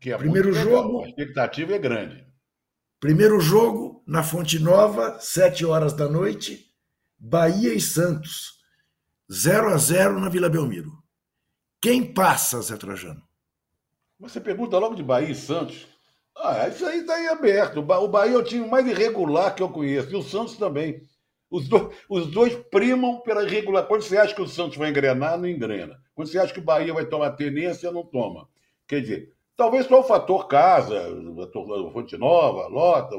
Que 0.00 0.12
é 0.12 0.18
primeiro 0.18 0.52
jogo. 0.52 1.02
A 1.02 1.08
expectativa 1.08 1.74
é 1.74 1.78
grande. 1.78 2.26
Primeiro 3.00 3.40
jogo 3.40 4.02
na 4.06 4.22
Fonte 4.22 4.58
Nova, 4.58 5.18
sete 5.20 5.64
horas 5.64 5.92
da 5.92 6.08
noite, 6.08 6.66
Bahia 7.18 7.72
e 7.72 7.80
Santos, 7.80 8.56
0 9.32 9.72
a 9.72 9.76
0 9.76 10.20
na 10.20 10.28
Vila 10.28 10.48
Belmiro. 10.48 10.92
Quem 11.80 12.12
passa, 12.12 12.60
Zé 12.60 12.76
Trajano? 12.76 13.22
Você 14.18 14.40
pergunta 14.40 14.78
logo 14.78 14.94
de 14.94 15.02
Bahia 15.02 15.30
e 15.30 15.34
Santos. 15.34 15.86
Ah, 16.36 16.68
isso 16.68 16.84
aí 16.84 17.00
está 17.00 17.20
em 17.20 17.28
aberto. 17.28 17.80
O 17.80 18.08
Bahia 18.08 18.34
é 18.34 18.38
o 18.38 18.44
time 18.44 18.66
mais 18.66 18.86
irregular 18.86 19.54
que 19.54 19.62
eu 19.62 19.68
conheço. 19.68 20.10
E 20.10 20.16
o 20.16 20.22
Santos 20.22 20.56
também. 20.56 21.02
Os 21.50 21.68
dois, 21.68 21.94
os 22.08 22.26
dois 22.26 22.54
primam 22.70 23.20
pela 23.20 23.46
regular. 23.46 23.86
Quando 23.86 24.02
você 24.02 24.16
acha 24.16 24.34
que 24.34 24.42
o 24.42 24.48
Santos 24.48 24.76
vai 24.76 24.90
engrenar, 24.90 25.38
não 25.38 25.48
engrena. 25.48 26.00
Quando 26.14 26.28
você 26.28 26.38
acha 26.38 26.52
que 26.52 26.58
o 26.58 26.64
Bahia 26.64 26.92
vai 26.92 27.06
tomar 27.06 27.32
tenência, 27.32 27.92
não 27.92 28.04
toma. 28.04 28.48
Quer 28.86 29.00
dizer, 29.00 29.32
talvez 29.56 29.86
só 29.86 30.00
o 30.00 30.04
fator 30.04 30.48
casa, 30.48 30.98
a 31.08 31.90
Fonte 31.92 32.16
Nova, 32.16 32.66
lota, 32.66 33.16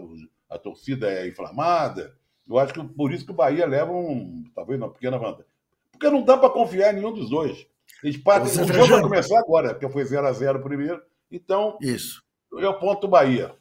a 0.49 0.57
torcida 0.57 1.09
é 1.09 1.27
inflamada. 1.27 2.15
Eu 2.47 2.57
acho 2.57 2.73
que 2.73 2.83
por 2.83 3.11
isso 3.11 3.25
que 3.25 3.31
o 3.31 3.35
Bahia 3.35 3.65
leva 3.65 3.91
um, 3.91 4.43
talvez 4.55 4.79
uma 4.79 4.89
pequena 4.89 5.17
vantagem. 5.17 5.45
Porque 5.91 6.09
não 6.09 6.23
dá 6.23 6.37
para 6.37 6.49
confiar 6.49 6.93
em 6.93 6.97
nenhum 6.97 7.13
dos 7.13 7.29
dois. 7.29 7.67
Eles 8.03 8.17
partem, 8.17 8.51
o 8.51 8.67
jogo 8.67 8.87
vai 8.87 9.01
começar 9.01 9.39
agora, 9.39 9.73
porque 9.73 9.89
foi 9.89 10.05
0 10.05 10.27
a 10.27 10.31
0 10.31 10.61
primeiro. 10.61 11.01
Então, 11.31 11.77
isso. 11.81 12.23
eu 12.51 12.69
aponto 12.69 13.07
o 13.07 13.09
Bahia. 13.09 13.55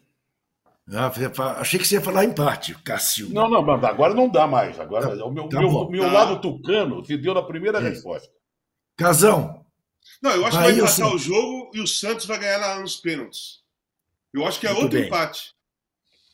Ah, 0.93 1.13
achei 1.59 1.81
que 1.81 1.87
você 1.87 1.97
ia 1.97 2.01
falar 2.01 2.25
empate, 2.25 2.75
Cássio. 2.85 3.29
Não, 3.31 3.51
não, 3.51 3.61
mas 3.61 3.83
agora 3.83 4.15
não 4.15 4.29
dá 4.29 4.47
mais. 4.47 4.79
Agora 4.79 5.17
tá, 5.17 5.25
o 5.25 5.33
meu, 5.33 5.49
tá 5.49 5.59
meu, 5.59 5.91
meu 5.91 6.05
tá. 6.05 6.13
lado 6.13 6.41
tucano 6.41 7.05
se 7.05 7.17
deu 7.17 7.35
na 7.35 7.43
primeira 7.43 7.79
é. 7.79 7.83
resposta. 7.89 8.31
Casão. 8.97 9.67
Não, 10.23 10.31
eu 10.31 10.47
acho 10.47 10.57
Bahia, 10.57 10.75
que 10.75 10.81
vai 10.81 10.89
empatar 10.89 11.15
o 11.15 11.19
jogo 11.19 11.71
e 11.75 11.81
o 11.81 11.87
Santos 11.87 12.27
vai 12.27 12.39
ganhar 12.39 12.59
lá 12.59 12.81
nos 12.81 12.97
pênaltis. 12.97 13.61
Eu 14.33 14.47
acho 14.47 14.61
que 14.61 14.67
é 14.67 14.71
Muito 14.71 14.85
outro 14.85 14.99
bem. 14.99 15.09
empate. 15.09 15.55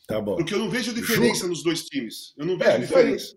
Tá 0.07 0.21
bom. 0.21 0.35
Porque 0.35 0.53
eu 0.53 0.59
não 0.59 0.69
vejo 0.69 0.93
diferença 0.93 1.41
Juca... 1.41 1.47
nos 1.47 1.63
dois 1.63 1.85
times. 1.85 2.33
Eu 2.37 2.45
não 2.45 2.57
vejo 2.57 2.71
é, 2.71 2.77
diferença. 2.77 3.35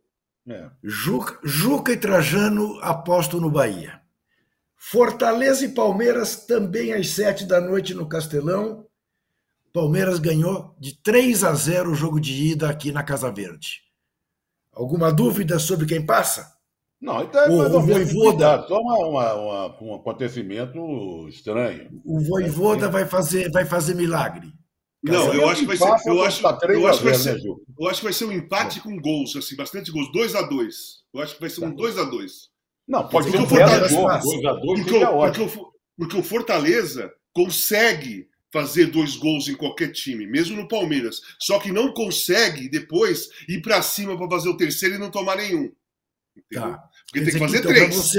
É. 0.49 0.70
Juca, 0.82 1.38
Juca 1.42 1.92
e 1.92 1.96
Trajano 1.96 2.78
apostam 2.82 3.40
no 3.40 3.50
Bahia. 3.50 4.00
Fortaleza 4.76 5.64
e 5.64 5.70
Palmeiras 5.70 6.44
também 6.46 6.92
às 6.92 7.08
sete 7.08 7.44
da 7.44 7.61
noite 7.61 7.94
no 7.94 8.08
Castelão. 8.08 8.86
Palmeiras 9.76 10.18
ganhou 10.18 10.75
de 10.80 10.97
3 11.02 11.45
a 11.45 11.52
0 11.52 11.90
o 11.90 11.95
jogo 11.95 12.18
de 12.18 12.33
ida 12.33 12.71
aqui 12.71 12.90
na 12.90 13.02
Casa 13.02 13.30
Verde. 13.30 13.83
Alguma 14.73 15.12
dúvida 15.12 15.59
sobre 15.59 15.85
quem 15.85 16.04
passa? 16.04 16.50
Não, 16.99 17.23
então 17.23 17.42
é 17.42 17.50
o, 17.50 17.76
o 17.76 17.80
Voivoda. 17.83 18.64
Só 18.66 18.80
uma, 18.80 18.97
uma, 19.06 19.35
uma, 19.35 19.83
um 19.83 19.95
acontecimento 19.97 21.28
estranho. 21.28 21.90
O 22.06 22.18
Voivoda 22.21 22.87
é. 22.87 22.88
vai, 22.88 23.04
fazer, 23.04 23.50
vai 23.50 23.66
fazer 23.66 23.95
milagre. 23.95 24.50
Não, 25.02 25.35
eu 25.35 25.47
acho 25.47 25.61
que 25.61 25.66
vai 25.66 25.76
ser. 25.76 25.85
Eu 25.85 25.92
acho, 25.92 26.09
eu 26.09 26.25
acho, 26.88 26.99
que 27.00 27.04
vai 27.04 27.14
ser, 27.14 27.38
eu 27.78 27.87
acho 27.87 27.99
que 27.99 28.04
vai 28.04 28.12
ser 28.14 28.25
um 28.25 28.33
empate 28.33 28.80
com 28.80 28.99
gols, 28.99 29.37
assim, 29.37 29.56
bastante 29.56 29.92
gols. 29.92 30.11
2 30.11 30.37
a 30.37 30.42
2 30.42 30.76
Eu 31.12 31.21
acho 31.21 31.35
que 31.35 31.40
vai 31.42 31.50
ser 31.50 31.62
um 31.62 31.75
2 31.75 31.95
tá. 31.97 32.00
a 32.00 32.04
2 32.04 32.33
Não, 32.88 33.06
pode 33.06 33.30
ser 33.30 33.40
um 33.40 33.47
2 33.47 33.61
a 33.61 33.78
2 33.78 33.92
porque, 34.64 35.68
porque 35.99 36.16
o 36.16 36.23
Fortaleza 36.23 37.12
consegue 37.35 38.26
fazer 38.50 38.87
dois 38.87 39.17
gols 39.17 39.49
em 39.49 39.55
qualquer 39.55 39.93
time, 39.93 40.26
mesmo 40.26 40.57
no 40.57 40.69
Palmeiras. 40.69 41.21
Só 41.38 41.59
que 41.59 41.73
não 41.73 41.93
consegue 41.93 42.69
depois 42.69 43.29
ir 43.49 43.61
para 43.61 43.83
cima 43.83 44.17
para 44.17 44.29
fazer 44.29 44.49
o 44.49 44.57
terceiro 44.57 44.95
e 44.95 44.99
não 44.99 45.11
tomar 45.11 45.37
nenhum. 45.37 45.73
Tá. 46.53 46.83
Porque 47.07 47.25
tem 47.25 47.33
que 47.33 47.38
fazer 47.38 47.59
então, 47.59 47.71
três. 47.71 48.12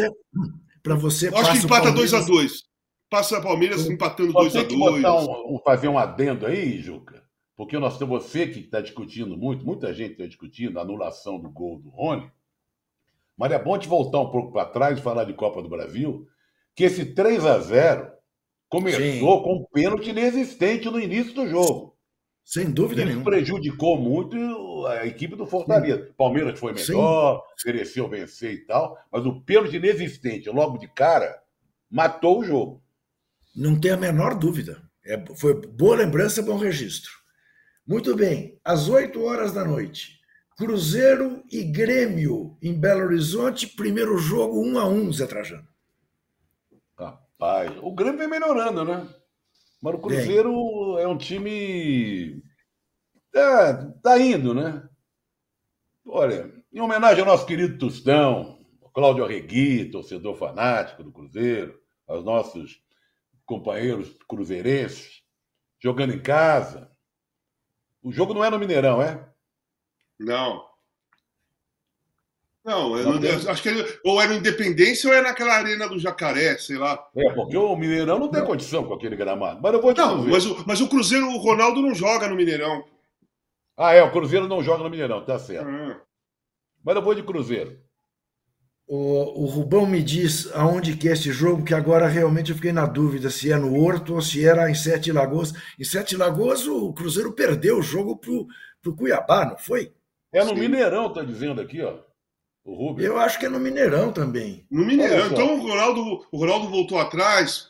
Para 0.84 0.96
você, 0.96 1.30
você 1.30 1.36
acho 1.36 1.52
que 1.60 1.66
empata 1.66 1.92
2 1.92 2.14
a 2.14 2.22
2 2.22 2.68
Passa 3.10 3.38
a 3.38 3.42
Palmeiras 3.42 3.88
empatando 3.88 4.34
2 4.34 4.56
a 4.56 4.64
2 4.64 5.06
um, 5.06 5.60
Fazer 5.64 5.88
um 5.88 5.98
adendo 5.98 6.46
aí, 6.46 6.82
Juca. 6.82 7.24
Porque 7.56 7.80
nós 7.80 7.98
temos 7.98 8.24
você 8.24 8.48
que 8.48 8.60
está 8.60 8.82
discutindo 8.82 9.38
muito, 9.38 9.66
muita 9.66 9.94
gente 9.94 10.12
está 10.12 10.26
discutindo 10.26 10.78
a 10.78 10.82
anulação 10.82 11.40
do 11.40 11.50
gol 11.50 11.80
do 11.80 11.90
Rony. 11.90 12.30
Mas 13.36 13.52
é 13.52 13.60
bom 13.60 13.78
te 13.78 13.88
voltar 13.88 14.20
um 14.20 14.30
pouco 14.30 14.52
para 14.52 14.66
trás 14.66 15.00
e 15.00 15.02
falar 15.02 15.24
de 15.24 15.34
Copa 15.34 15.62
do 15.62 15.70
Brasil, 15.70 16.28
que 16.76 16.84
esse 16.84 17.06
3 17.06 17.46
a 17.46 17.60
0 17.60 18.12
Começou 18.70 19.02
Sim. 19.02 19.20
com 19.20 19.56
um 19.56 19.66
pênalti 19.72 20.10
inexistente 20.10 20.90
no 20.90 21.00
início 21.00 21.34
do 21.34 21.48
jogo. 21.48 21.96
Sem 22.44 22.72
dúvida 22.72 23.02
Isso 23.02 23.10
nenhuma. 23.10 23.26
prejudicou 23.30 23.98
muito 23.98 24.86
a 24.88 25.06
equipe 25.06 25.36
do 25.36 25.46
Fortaleza. 25.46 26.06
Sim. 26.06 26.14
Palmeiras 26.18 26.60
foi 26.60 26.74
melhor, 26.74 27.44
Sim. 27.58 27.68
mereceu 27.72 28.08
vencer 28.08 28.54
e 28.54 28.66
tal, 28.66 28.98
mas 29.12 29.26
o 29.26 29.42
pênalti 29.42 29.76
inexistente, 29.76 30.50
logo 30.50 30.78
de 30.78 30.88
cara, 30.88 31.42
matou 31.90 32.40
o 32.40 32.44
jogo. 32.44 32.82
Não 33.56 33.80
tem 33.80 33.92
a 33.92 33.98
menor 33.98 34.36
dúvida. 34.36 34.82
É, 35.06 35.22
foi 35.36 35.54
boa 35.68 35.96
lembrança, 35.96 36.42
bom 36.42 36.58
registro. 36.58 37.12
Muito 37.86 38.16
bem, 38.16 38.60
às 38.64 38.90
8 38.90 39.22
horas 39.24 39.54
da 39.54 39.64
noite, 39.64 40.20
Cruzeiro 40.58 41.44
e 41.52 41.64
Grêmio 41.64 42.58
em 42.62 42.74
Belo 42.74 43.06
Horizonte, 43.06 43.68
primeiro 43.68 44.18
jogo 44.18 44.62
1 44.62 44.80
a 44.80 44.88
1 44.88 45.14
Zé 45.14 45.26
Trajano. 45.26 45.68
Rapaz, 47.40 47.72
o 47.84 47.94
Grêmio 47.94 48.18
vem 48.18 48.28
melhorando, 48.28 48.84
né? 48.84 49.08
Mas 49.80 49.94
o 49.94 50.00
Cruzeiro 50.00 50.98
é 50.98 51.08
um 51.08 51.18
time. 51.18 52.42
É, 53.34 53.74
tá 54.02 54.20
indo, 54.20 54.56
né? 54.56 54.90
Olha, 56.04 56.52
em 56.74 56.80
homenagem 56.80 57.20
ao 57.20 57.28
nosso 57.28 57.46
querido 57.46 57.78
Tostão, 57.78 58.66
Cláudio 58.98 59.24
Arregui, 59.24 59.92
torcedor 59.92 60.36
fanático 60.36 61.04
do 61.04 61.12
Cruzeiro, 61.12 61.80
aos 62.08 62.26
nossos 62.26 62.82
companheiros 63.46 64.18
cruzeirenses, 64.28 65.22
jogando 65.80 66.16
em 66.16 66.20
casa. 66.20 66.92
O 68.02 68.12
jogo 68.12 68.34
não 68.34 68.44
é 68.44 68.50
no 68.50 68.58
Mineirão, 68.58 69.00
é? 69.00 69.32
Não. 70.20 70.67
Não, 72.68 72.98
eu, 72.98 73.24
eu, 73.24 73.50
acho 73.50 73.64
que 73.64 73.70
ele, 73.70 74.00
ou 74.04 74.22
era 74.22 74.36
Independência 74.36 75.10
ou 75.10 75.16
era 75.16 75.30
naquela 75.30 75.54
arena 75.54 75.88
do 75.88 75.98
Jacaré, 75.98 76.58
sei 76.58 76.78
lá. 76.78 77.02
É, 77.16 77.32
porque 77.32 77.56
o 77.56 77.74
Mineirão 77.78 78.20
não 78.20 78.28
tem 78.28 78.42
não. 78.42 78.48
condição 78.48 78.84
com 78.84 78.94
aquele 78.94 79.16
gramado. 79.16 79.62
Mas 79.64 79.74
eu 79.74 79.82
vou 79.82 79.94
te 79.94 80.02
Não, 80.02 80.28
mas 80.28 80.46
o, 80.46 80.66
mas 80.68 80.82
o 80.82 80.90
Cruzeiro, 80.90 81.28
o 81.28 81.38
Ronaldo 81.38 81.82
não 81.82 81.96
joga 81.96 82.28
no 82.28 82.36
Mineirão. 82.36 82.84
Ah, 83.78 83.94
é, 83.94 84.04
o 84.04 84.12
Cruzeiro 84.12 84.50
não 84.50 84.62
joga 84.62 84.84
no 84.84 84.90
Mineirão, 84.90 85.24
tá 85.24 85.40
certo. 85.40 85.66
Ah. 85.66 86.02
Mas 86.84 86.96
eu 86.98 87.02
vou 87.02 87.16
de 87.16 87.24
Cruzeiro. 87.24 87.80
O, 88.86 89.44
o 89.44 89.46
Rubão 89.46 89.86
me 89.86 90.04
diz 90.04 90.54
aonde 90.54 90.98
que 90.98 91.08
é 91.08 91.14
esse 91.14 91.32
jogo, 91.32 91.64
que 91.64 91.74
agora 91.74 92.06
realmente 92.06 92.50
eu 92.50 92.56
fiquei 92.58 92.74
na 92.74 92.86
dúvida 92.86 93.30
se 93.30 93.50
é 93.50 93.56
no 93.56 93.82
Horto 93.82 94.16
ou 94.16 94.22
se 94.22 94.46
era 94.46 94.70
em 94.70 94.76
Sete 94.76 95.10
Lagoas. 95.14 95.54
Em 95.80 95.86
Sete 95.86 96.18
Lagoas 96.18 96.68
o 96.68 96.92
Cruzeiro 96.92 97.32
perdeu 97.32 97.78
o 97.78 97.82
jogo 97.82 98.18
pro, 98.18 98.46
pro 98.82 98.94
Cuiabá, 98.94 99.46
não 99.46 99.58
foi? 99.58 99.94
É 100.34 100.44
no 100.44 100.50
Sim. 100.50 100.60
Mineirão, 100.60 101.14
tá 101.14 101.24
dizendo 101.24 101.62
aqui, 101.62 101.82
ó. 101.82 102.06
O 102.68 102.74
Rubens. 102.74 103.06
Eu 103.06 103.18
acho 103.18 103.40
que 103.40 103.46
é 103.46 103.50
no 103.50 103.62
Mineirão 103.62 104.12
também. 104.12 104.66
No 104.70 104.86
Mineirão. 104.86 105.28
Então 105.28 105.58
o 105.58 105.62
Ronaldo, 105.62 106.28
o 106.30 106.38
Ronaldo 106.38 106.68
voltou 106.68 107.00
atrás, 107.00 107.70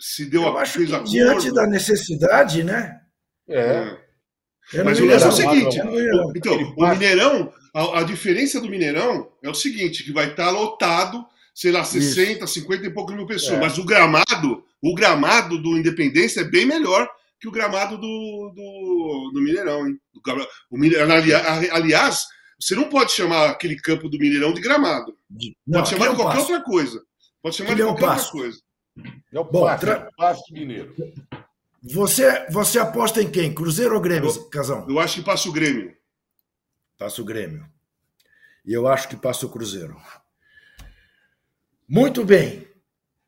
se 0.00 0.24
deu 0.24 0.42
Eu 0.42 0.56
a 0.56 0.62
acho 0.62 0.78
que 0.78 0.86
diante 1.02 1.52
da 1.52 1.66
necessidade, 1.66 2.64
né? 2.64 2.98
É. 3.46 3.94
é 4.72 4.82
Mas 4.82 4.98
o 5.00 5.04
lance 5.04 5.26
é 5.26 5.28
o 5.28 5.32
seguinte: 5.32 5.78
é 5.78 5.84
então, 6.34 6.74
o 6.78 6.88
Mineirão, 6.88 7.52
a, 7.74 8.00
a, 8.00 8.02
diferença 8.02 8.58
do 8.58 8.70
Mineirão 8.70 9.30
é 9.42 9.50
o 9.50 9.54
seguinte: 9.54 10.02
que 10.02 10.12
vai 10.12 10.30
estar 10.30 10.48
lotado, 10.48 11.26
sei 11.54 11.70
lá, 11.70 11.84
60, 11.84 12.44
Isso. 12.46 12.54
50 12.54 12.86
e 12.86 12.90
poucos 12.90 13.14
mil 13.14 13.26
pessoas. 13.26 13.58
É. 13.58 13.60
Mas 13.60 13.76
o 13.76 13.84
gramado, 13.84 14.64
o 14.80 14.94
gramado 14.94 15.58
do 15.58 15.76
Independência 15.76 16.40
é 16.40 16.44
bem 16.44 16.64
melhor 16.64 17.06
que 17.38 17.48
o 17.48 17.52
gramado 17.52 17.98
do, 17.98 18.52
do, 18.56 19.30
do 19.34 19.42
Mineirão, 19.42 19.86
hein? 19.86 20.00
O, 20.70 20.78
Mineirão, 20.78 21.14
aliás, 21.70 22.26
você 22.58 22.74
não 22.74 22.88
pode 22.88 23.12
chamar 23.12 23.50
aquele 23.50 23.76
campo 23.76 24.08
do 24.08 24.18
Mineirão 24.18 24.52
de 24.52 24.60
gramado. 24.60 25.16
Não, 25.66 25.80
pode 25.80 25.90
chamar 25.90 26.08
de 26.08 26.12
é 26.12 26.16
qualquer 26.16 26.38
outra 26.40 26.60
coisa. 26.62 27.02
Pode 27.40 27.56
chamar 27.56 27.74
de 27.74 27.82
é 27.82 27.84
qualquer 27.84 28.08
outra 28.08 28.30
coisa. 28.30 28.60
É 29.32 29.38
o 29.38 29.44
Bom, 29.44 29.64
passe, 29.64 29.80
tra... 29.80 30.10
passe 30.16 30.52
mineiro. 30.52 30.94
Você, 31.80 32.46
você 32.50 32.80
aposta 32.80 33.22
em 33.22 33.30
quem? 33.30 33.54
Cruzeiro 33.54 33.94
ou 33.94 34.00
Grêmio, 34.00 34.28
eu, 34.28 34.44
Casão? 34.46 34.84
Eu 34.88 34.98
acho 34.98 35.16
que 35.16 35.22
passa 35.22 35.48
o 35.48 35.52
Grêmio. 35.52 35.96
Passa 36.98 37.22
o 37.22 37.24
Grêmio. 37.24 37.64
E 38.66 38.72
eu 38.72 38.88
acho 38.88 39.08
que 39.08 39.16
passa 39.16 39.46
o 39.46 39.48
Cruzeiro. 39.48 39.96
Muito 41.88 42.24
bem. 42.24 42.66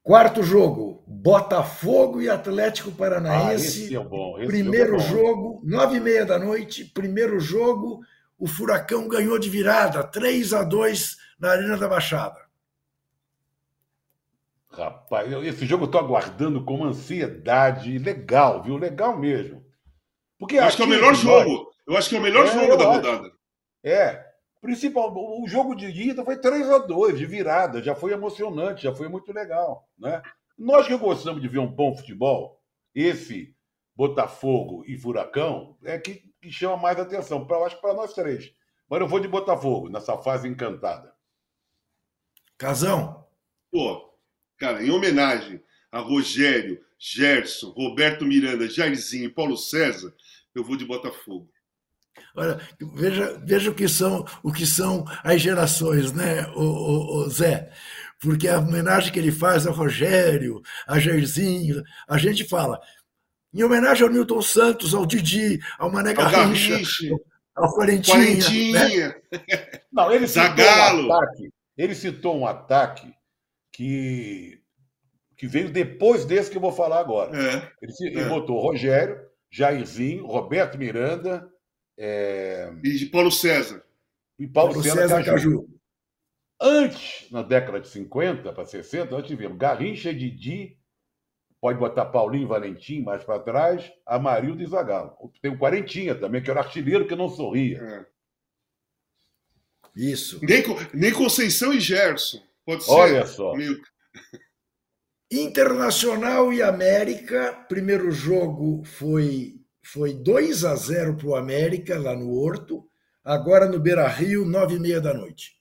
Quarto 0.03 0.43
jogo, 0.43 1.05
Botafogo 1.07 2.21
e 2.21 2.29
Atlético 2.29 2.91
Paranaense. 2.91 3.53
Ah, 3.53 3.85
esse 3.85 3.97
é 3.97 4.01
bom. 4.01 4.39
Esse 4.39 4.47
primeiro 4.49 4.99
jogo, 4.99 5.03
é 5.03 5.09
jogo, 5.09 5.61
nove 5.63 5.97
e 5.99 6.01
meia 6.01 6.27
da 6.27 6.39
noite, 6.39 6.85
primeiro 6.85 7.39
jogo 7.39 8.01
o 8.41 8.47
Furacão 8.47 9.07
ganhou 9.07 9.39
de 9.39 9.51
virada, 9.51 10.03
3 10.03 10.55
a 10.55 10.65
2 10.65 11.19
na 11.39 11.51
Arena 11.51 11.77
da 11.77 11.87
Baixada. 11.87 12.41
Rapaz, 14.71 15.31
esse 15.45 15.67
jogo 15.67 15.85
eu 15.85 15.87
estou 15.87 16.01
aguardando 16.01 16.65
com 16.65 16.83
ansiedade. 16.83 17.99
Legal, 17.99 18.63
viu? 18.63 18.79
Legal 18.79 19.19
mesmo. 19.19 19.63
Porque 20.39 20.57
eu 20.57 20.65
acho 20.65 20.77
que 20.77 20.83
é 20.83 20.87
o 20.87 20.89
melhor 20.89 21.15
jogo. 21.15 21.71
Eu 21.87 21.97
acho 21.97 22.09
que 22.09 22.17
é 22.17 22.19
o 22.19 22.23
melhor 22.23 22.47
é, 22.47 22.49
jogo 22.49 22.77
da 22.77 22.85
rodada. 22.85 23.33
É. 23.85 24.31
Principal, 24.63 25.13
o 25.15 25.47
jogo 25.47 25.75
de 25.75 25.87
ida 25.87 26.25
foi 26.25 26.37
3 26.37 26.71
a 26.71 26.79
2 26.79 27.19
de 27.19 27.27
virada. 27.27 27.83
Já 27.83 27.95
foi 27.95 28.13
emocionante, 28.13 28.85
já 28.85 28.95
foi 28.95 29.09
muito 29.09 29.33
legal. 29.33 29.87
Né? 29.99 30.23
Nós 30.57 30.87
que 30.87 30.97
gostamos 30.97 31.43
de 31.43 31.49
ver 31.49 31.59
um 31.59 31.67
bom 31.67 31.95
futebol, 31.95 32.59
esse 32.95 33.55
Botafogo 34.01 34.83
e 34.87 34.97
Furacão, 34.97 35.77
é 35.85 35.99
que 35.99 36.25
que 36.41 36.51
chama 36.51 36.79
mais 36.79 36.99
atenção. 36.99 37.47
Pra, 37.47 37.59
eu 37.59 37.67
acho 37.67 37.77
que 37.77 37.83
para 37.83 37.93
nós 37.93 38.15
três. 38.15 38.51
Mas 38.89 38.99
eu 38.99 39.07
vou 39.07 39.21
de 39.21 39.29
Botafogo, 39.29 39.91
nessa 39.91 40.17
fase 40.17 40.49
encantada. 40.49 41.13
Casão. 42.57 43.27
Pô, 43.71 44.11
cara, 44.57 44.83
em 44.83 44.91
homenagem 44.91 45.63
a 45.93 45.99
Rogério, 45.99 46.83
Gerson, 46.99 47.73
Roberto 47.73 48.25
Miranda, 48.25 48.71
Jairzinho 48.71 49.27
e 49.27 49.35
Paulo 49.35 49.59
César, 49.59 50.15
eu 50.55 50.65
vou 50.65 50.79
de 50.79 50.87
Botafogo. 50.87 51.51
Olha, 52.35 52.59
veja, 52.95 53.39
veja 53.45 53.71
o 53.71 53.75
que 53.75 53.87
são 53.87 54.25
o 54.43 54.51
que 54.51 54.67
são 54.67 55.05
as 55.23 55.43
gerações, 55.43 56.11
né, 56.11 56.47
o, 56.55 56.63
o, 56.63 57.17
o 57.19 57.29
Zé? 57.29 57.71
Porque 58.19 58.49
a 58.49 58.59
homenagem 58.59 59.13
que 59.13 59.19
ele 59.19 59.33
faz 59.33 59.67
ao 59.67 59.73
Rogério, 59.73 60.61
a 60.87 60.99
Jairzinho, 60.99 61.83
a 62.07 62.19
gente 62.19 62.45
fala, 62.47 62.79
em 63.53 63.63
homenagem 63.63 64.07
ao 64.07 64.13
Newton 64.13 64.43
Santos, 64.43 64.95
ao 64.95 65.05
Didi, 65.05 65.59
ao 65.79 65.91
Mané 65.91 66.15
Garrincha, 66.15 66.81
ao 67.55 67.75
Quarentinha. 67.75 68.17
Quarentinha. 68.17 69.09
Né? 69.09 69.81
Não, 69.93 70.13
ele 70.13 70.27
Zagalo. 70.27 71.09
Um 71.09 71.13
ataque, 71.13 71.51
ele 71.77 71.95
citou 71.95 72.39
um 72.39 72.47
ataque 72.47 73.13
que, 73.73 74.61
que 75.37 75.47
veio 75.47 75.71
depois 75.71 76.25
desse 76.25 76.51
que 76.51 76.57
eu 76.57 76.61
vou 76.61 76.73
falar 76.73 77.01
agora. 77.01 77.37
É, 77.37 77.73
ele, 77.83 77.93
ele 78.01 78.21
é. 78.21 78.29
botou 78.29 78.61
Rogério, 78.61 79.21
Jairzinho, 79.51 80.27
Roberto 80.27 80.79
Miranda. 80.79 81.49
É... 81.99 82.73
E 82.83 83.07
Paulo 83.07 83.31
César. 83.31 83.83
E 84.39 84.47
Paulo, 84.47 84.73
Paulo 84.73 84.83
César, 84.85 85.03
César 85.03 85.25
Caju. 85.25 85.63
Caju. 85.63 85.81
Antes, 86.63 87.31
na 87.31 87.43
década 87.43 87.81
de 87.81 87.89
50 87.89 88.53
para 88.53 88.67
60, 88.67 89.11
nós 89.11 89.27
tivemos 89.27 89.57
Garrincha, 89.57 90.13
Didi, 90.13 90.79
pode 91.61 91.79
botar 91.79 92.07
Paulinho 92.07 92.49
Valentim 92.49 93.03
mais 93.03 93.23
para 93.23 93.39
trás, 93.39 93.93
Amarildo 94.07 94.63
e 94.63 94.67
Zagallo. 94.67 95.13
Tem 95.43 95.51
o 95.51 95.59
Quarentinha 95.59 96.15
também, 96.15 96.43
que 96.43 96.51
era 96.51 96.61
artilheiro 96.61 97.07
que 97.07 97.15
não 97.15 97.29
sorria. 97.29 97.79
É. 97.83 98.07
Isso. 99.95 100.41
Nem, 100.43 100.63
nem 100.95 101.13
Conceição 101.13 101.73
e 101.73 101.81
Gerson. 101.81 102.41
Pode 102.65 102.85
ser. 102.85 102.91
Olha 102.93 103.27
só. 103.27 103.53
Internacional 105.31 106.53
e 106.53 106.63
América, 106.63 107.53
primeiro 107.69 108.11
jogo 108.11 108.83
foi 108.85 109.61
foi 109.83 110.13
2 110.13 110.65
a 110.65 110.75
0 110.75 111.17
para 111.17 111.27
o 111.27 111.35
América, 111.35 111.99
lá 111.99 112.15
no 112.15 112.33
Horto. 112.33 112.87
Agora 113.25 113.67
no 113.67 113.81
Beira 113.81 114.07
Rio, 114.07 114.45
nove 114.45 114.77
e 114.77 114.79
meia 114.79 115.01
da 115.01 115.13
noite. 115.13 115.60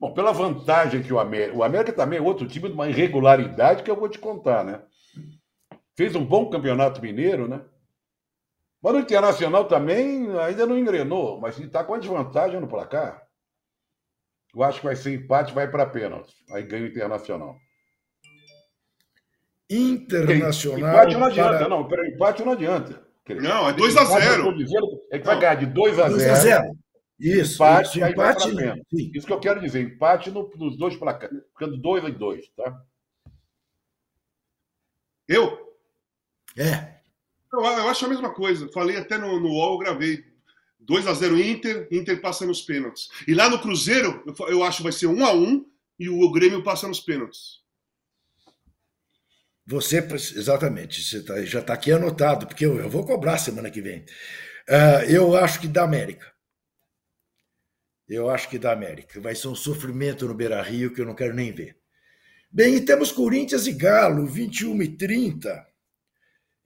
Bom, 0.00 0.14
pela 0.14 0.32
vantagem 0.32 1.02
que 1.02 1.12
o 1.12 1.20
América. 1.20 1.56
O 1.58 1.62
América 1.62 1.92
também 1.92 2.18
é 2.18 2.22
outro 2.22 2.48
time 2.48 2.68
de 2.68 2.74
uma 2.74 2.88
irregularidade 2.88 3.82
que 3.82 3.90
eu 3.90 3.96
vou 3.96 4.08
te 4.08 4.18
contar, 4.18 4.64
né? 4.64 4.80
Fez 5.94 6.16
um 6.16 6.24
bom 6.24 6.48
campeonato 6.48 7.02
mineiro, 7.02 7.46
né? 7.46 7.60
Mas 8.82 8.94
no 8.94 9.00
Internacional 9.00 9.66
também 9.66 10.26
ainda 10.38 10.64
não 10.64 10.78
engrenou, 10.78 11.38
mas 11.38 11.58
está 11.58 11.84
com 11.84 11.92
a 11.92 11.98
desvantagem 11.98 12.58
no 12.58 12.66
placar. 12.66 13.22
Eu 14.54 14.62
acho 14.62 14.80
que 14.80 14.86
vai 14.86 14.96
ser 14.96 15.14
empate, 15.14 15.52
vai 15.52 15.70
para 15.70 15.84
pênalti. 15.84 16.34
Aí 16.50 16.62
ganha 16.62 16.84
o 16.84 16.88
Internacional. 16.88 17.56
Internacional. 19.68 20.90
Empate 20.90 21.16
não 21.16 21.26
adianta, 21.26 21.58
para... 21.58 21.68
não. 21.68 21.86
Pera, 21.86 22.08
empate 22.08 22.42
não 22.42 22.52
adianta. 22.52 23.06
Não, 23.28 23.68
é 23.68 23.74
2x0. 23.74 24.98
É 25.12 25.18
que 25.18 25.26
vai 25.26 25.38
ganhar 25.38 25.54
de 25.56 25.66
2x0. 25.66 26.74
2x0. 27.20 27.40
Isso, 27.40 27.54
empate, 27.54 27.98
isso, 27.98 28.06
empate 28.06 29.16
Isso 29.16 29.26
que 29.26 29.32
eu 29.32 29.40
quero 29.40 29.60
dizer, 29.60 29.82
empate 29.82 30.30
no, 30.30 30.50
nos 30.56 30.76
dois 30.76 30.96
placares, 30.96 31.42
ficando 31.52 31.76
2 31.76 32.04
x 32.04 32.18
2, 32.18 32.48
tá? 32.56 32.82
Eu? 35.28 35.76
É. 36.56 37.00
Eu, 37.52 37.60
eu, 37.60 37.88
acho 37.88 38.06
a 38.06 38.08
mesma 38.08 38.32
coisa. 38.32 38.68
Falei 38.72 38.96
até 38.96 39.18
no, 39.18 39.38
no 39.38 39.48
UOL, 39.48 39.74
eu 39.74 39.78
gravei. 39.78 40.24
2 40.80 41.06
x 41.06 41.18
0 41.18 41.38
Inter, 41.38 41.88
Inter 41.92 42.20
passa 42.20 42.46
nos 42.46 42.62
pênaltis. 42.62 43.08
E 43.28 43.34
lá 43.34 43.48
no 43.48 43.60
Cruzeiro, 43.60 44.24
eu, 44.26 44.48
eu 44.48 44.64
acho 44.64 44.78
que 44.78 44.82
vai 44.82 44.92
ser 44.92 45.06
1 45.06 45.24
x 45.24 45.34
1 45.34 45.66
e 46.00 46.08
o 46.08 46.30
Grêmio 46.32 46.64
passa 46.64 46.88
nos 46.88 47.00
pênaltis. 47.00 47.60
Você, 49.66 49.98
exatamente, 49.98 51.00
você 51.00 51.22
tá, 51.22 51.44
já 51.44 51.60
está 51.60 51.74
aqui 51.74 51.92
anotado, 51.92 52.46
porque 52.46 52.66
eu, 52.66 52.78
eu, 52.80 52.90
vou 52.90 53.06
cobrar 53.06 53.38
semana 53.38 53.70
que 53.70 53.80
vem. 53.80 54.00
Uh, 54.68 55.04
eu 55.08 55.36
acho 55.36 55.60
que 55.60 55.68
da 55.68 55.84
América. 55.84 56.26
Eu 58.10 58.28
acho 58.28 58.48
que 58.48 58.58
da 58.58 58.72
América. 58.72 59.20
Vai 59.20 59.36
ser 59.36 59.46
um 59.46 59.54
sofrimento 59.54 60.26
no 60.26 60.34
Beira 60.34 60.60
Rio 60.60 60.92
que 60.92 61.00
eu 61.00 61.06
não 61.06 61.14
quero 61.14 61.32
nem 61.32 61.52
ver. 61.52 61.76
Bem, 62.50 62.74
e 62.74 62.80
temos 62.80 63.12
Corinthians 63.12 63.68
e 63.68 63.72
Galo, 63.72 64.26
21 64.26 64.82
e 64.82 64.88
30, 64.96 65.66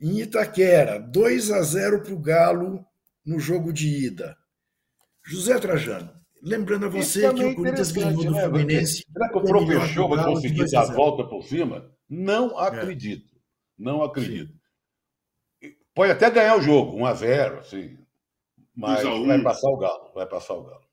em 0.00 0.20
Itaquera, 0.20 0.98
2 0.98 1.50
a 1.50 1.61
0 1.61 2.02
para 2.02 2.14
o 2.14 2.18
Galo 2.18 2.87
no 3.24 3.38
jogo 3.38 3.70
de 3.70 4.07
ida. 4.07 4.35
José 5.22 5.59
Trajano, 5.59 6.11
lembrando 6.42 6.87
a 6.87 6.88
você 6.88 7.30
que 7.35 7.44
o 7.44 7.50
é 7.50 7.54
Corinthians 7.54 7.92
ganhou 7.92 8.24
do 8.24 8.30
né? 8.30 8.40
Fluminense. 8.40 9.04
Será 9.12 9.28
que 9.28 9.38
o 9.38 9.42
professor 9.42 10.09
vai 10.09 10.24
conseguir 10.24 10.70
dar 10.70 10.80
a 10.80 10.92
volta 10.94 11.24
por 11.24 11.42
cima? 11.44 11.94
Não 12.09 12.59
é. 12.59 12.68
acredito. 12.68 13.37
É. 13.37 13.38
Não 13.76 14.02
acredito. 14.02 14.54
Sim. 15.62 15.74
Pode 15.94 16.12
até 16.12 16.30
ganhar 16.30 16.57
o 16.57 16.62
jogo, 16.62 16.96
1 16.96 17.07
a 17.07 17.14
0 17.14 17.59
assim, 17.59 17.98
mas 18.74 19.02
vai 19.02 19.42
passar 19.42 19.68
o 19.68 19.76
Galo. 19.76 20.12
Vai 20.14 20.26
passar 20.26 20.54
o 20.54 20.64
Galo. 20.64 20.84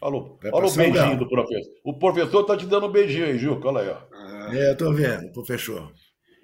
Falou. 0.00 0.38
Olha 0.50 0.66
o 0.66 0.74
beijinho 0.74 1.18
do 1.18 1.28
professor. 1.28 1.72
O 1.84 1.98
professor 1.98 2.44
tá 2.44 2.56
te 2.56 2.64
dando 2.64 2.86
um 2.86 2.90
beijinho 2.90 3.26
aí, 3.26 3.38
Juca. 3.38 3.68
Olha 3.68 3.80
aí, 3.82 3.88
ó. 3.90 4.50
É, 4.50 4.70
eu 4.70 4.76
tô 4.76 4.90
vendo, 4.94 5.30
professor. 5.30 5.92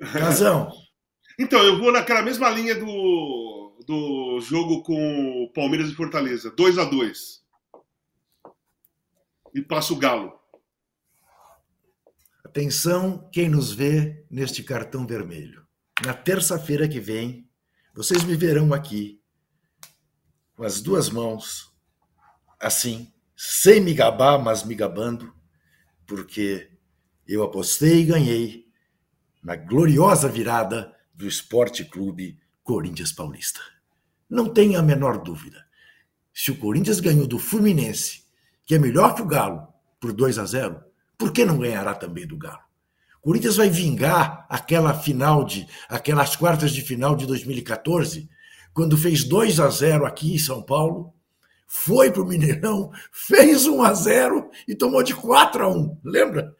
Razão. 0.01 0.71
então, 1.41 1.63
eu 1.65 1.79
vou 1.79 1.91
naquela 1.91 2.21
mesma 2.21 2.51
linha 2.51 2.75
do, 2.75 3.83
do 3.87 4.41
jogo 4.43 4.83
com 4.83 5.51
Palmeiras 5.55 5.89
e 5.89 5.95
Fortaleza. 5.95 6.51
2 6.51 6.79
a 6.79 6.85
2 6.85 7.43
E 9.55 9.63
passa 9.63 9.95
o 9.95 9.97
Galo. 9.97 10.39
Atenção, 12.45 13.27
quem 13.33 13.49
nos 13.49 13.73
vê 13.73 14.23
neste 14.31 14.63
cartão 14.63 15.07
vermelho. 15.07 15.67
Na 16.05 16.13
terça-feira 16.13 16.87
que 16.87 17.01
vem, 17.01 17.49
vocês 17.95 18.23
me 18.23 18.37
verão 18.37 18.75
aqui, 18.75 19.19
com 20.55 20.63
as 20.63 20.83
duas 20.83 21.09
mãos, 21.09 21.75
assim, 22.61 23.11
sem 23.37 23.81
me 23.81 23.93
gabar, 23.93 24.43
mas 24.43 24.65
me 24.65 24.75
gabando, 24.75 25.33
porque 26.07 26.71
eu 27.29 27.43
apostei 27.43 28.01
e 28.01 28.05
ganhei 28.05 28.67
na 29.43 29.55
gloriosa 29.57 30.27
virada 30.27 30.91
do 31.15 31.29
Esporte 31.29 31.85
Clube 31.85 32.39
Corinthians 32.65 33.13
Paulista. 33.13 33.61
Não 34.29 34.49
tenha 34.49 34.79
a 34.79 34.83
menor 34.83 35.19
dúvida. 35.19 35.65
Se 36.33 36.51
o 36.51 36.57
Corinthians 36.57 36.99
ganhou 36.99 37.27
do 37.27 37.39
Fluminense, 37.39 38.23
que 38.65 38.75
é 38.75 38.79
melhor 38.79 39.15
que 39.15 39.23
o 39.23 39.27
Galo, 39.27 39.69
por 40.01 40.13
2 40.13 40.39
a 40.39 40.47
0, 40.47 40.81
por 41.19 41.31
que 41.31 41.45
não 41.45 41.59
ganhará 41.59 41.95
também 41.95 42.27
do 42.27 42.37
Galo? 42.37 42.65
O 43.19 43.29
Corinthians 43.29 43.57
vai 43.57 43.69
vingar 43.69 44.47
aquela 44.49 44.95
final 44.95 45.45
de 45.45 45.67
aquelas 45.89 46.37
quartas 46.37 46.73
de 46.73 46.81
final 46.81 47.15
de 47.15 47.27
2014, 47.27 48.29
quando 48.73 48.97
fez 48.97 49.25
2 49.25 49.61
a 49.61 49.69
0 49.69 50.07
aqui 50.07 50.35
em 50.35 50.39
São 50.39 50.63
Paulo 50.63 51.13
foi 51.67 52.11
para 52.11 52.23
o 52.23 52.27
Mineirão, 52.27 52.91
fez 53.11 53.67
1 53.67 53.83
a 53.83 53.93
0 53.93 54.51
e 54.69 54.75
tomou 54.75 55.03
de 55.03 55.15
4 55.15 55.65
a 55.65 55.69
1. 55.69 56.01
Lembra? 56.05 56.55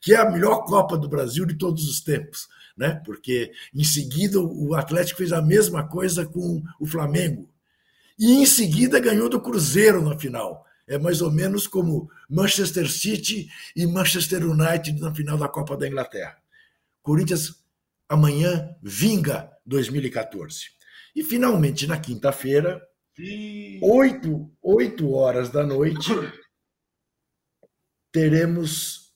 Que 0.00 0.14
é 0.14 0.16
a 0.16 0.30
melhor 0.30 0.64
Copa 0.64 0.96
do 0.96 1.08
Brasil 1.08 1.44
de 1.44 1.54
todos 1.54 1.88
os 1.88 2.00
tempos, 2.00 2.48
né? 2.76 3.02
Porque 3.04 3.52
em 3.74 3.84
seguida 3.84 4.40
o 4.40 4.74
Atlético 4.74 5.18
fez 5.18 5.32
a 5.32 5.42
mesma 5.42 5.86
coisa 5.86 6.24
com 6.24 6.62
o 6.78 6.86
Flamengo. 6.86 7.50
E 8.18 8.32
em 8.32 8.46
seguida 8.46 9.00
ganhou 9.00 9.28
do 9.28 9.40
Cruzeiro 9.40 10.02
na 10.02 10.16
final. 10.16 10.64
É 10.86 10.98
mais 10.98 11.20
ou 11.20 11.32
menos 11.32 11.66
como 11.66 12.08
Manchester 12.28 12.88
City 12.90 13.48
e 13.74 13.86
Manchester 13.86 14.44
United 14.44 15.00
na 15.00 15.14
final 15.14 15.36
da 15.36 15.48
Copa 15.48 15.76
da 15.76 15.88
Inglaterra. 15.88 16.36
Corinthians 17.02 17.64
amanhã 18.08 18.74
vinga 18.82 19.50
2014. 19.66 20.74
E 21.16 21.24
finalmente 21.24 21.86
na 21.86 21.98
quinta-feira, 21.98 22.82
Oito, 23.80 24.50
oito 24.60 25.12
horas 25.12 25.48
da 25.48 25.64
noite, 25.64 26.10
teremos, 28.10 29.12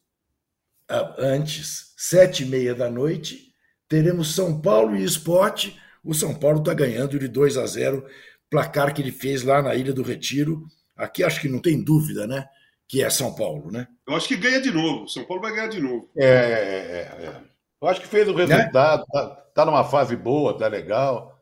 ah, 0.89 1.17
antes, 1.19 1.95
sete 1.97 2.45
e 2.45 2.47
meia 2.47 2.77
da 2.77 2.89
noite, 2.89 3.53
teremos 3.89 4.35
São 4.35 4.61
Paulo 4.61 4.97
e 4.97 5.03
Esporte. 5.03 5.81
O 6.05 6.15
São 6.15 6.33
Paulo 6.33 6.61
está 6.61 6.73
ganhando 6.73 7.19
de 7.19 7.27
2 7.27 7.57
a 7.57 7.67
0, 7.67 8.07
placar 8.49 8.95
que 8.95 9.03
ele 9.03 9.11
fez 9.11 9.43
lá 9.43 9.61
na 9.61 9.75
Ilha 9.75 9.93
do 9.93 10.03
Retiro. 10.03 10.65
Aqui 10.97 11.25
acho 11.25 11.41
que 11.41 11.49
não 11.49 11.59
tem 11.59 11.83
dúvida, 11.83 12.25
né? 12.27 12.47
Que 12.87 13.03
é 13.03 13.11
São 13.11 13.35
Paulo, 13.35 13.71
né? 13.73 13.89
Eu 14.07 14.15
acho 14.15 14.29
que 14.29 14.37
ganha 14.37 14.61
de 14.61 14.71
novo. 14.71 15.09
São 15.09 15.25
Paulo 15.25 15.43
vai 15.43 15.53
ganhar 15.53 15.69
de 15.69 15.81
novo. 15.81 16.09
É, 16.17 16.25
é, 16.25 17.27
é. 17.27 17.43
Eu 17.83 17.89
acho 17.89 18.01
que 18.01 18.07
fez 18.07 18.29
o 18.29 18.35
resultado, 18.35 19.01
né? 19.01 19.07
tá, 19.13 19.29
tá 19.55 19.65
numa 19.65 19.85
fase 19.85 20.17
boa, 20.17 20.57
tá 20.57 20.69
legal. 20.69 21.37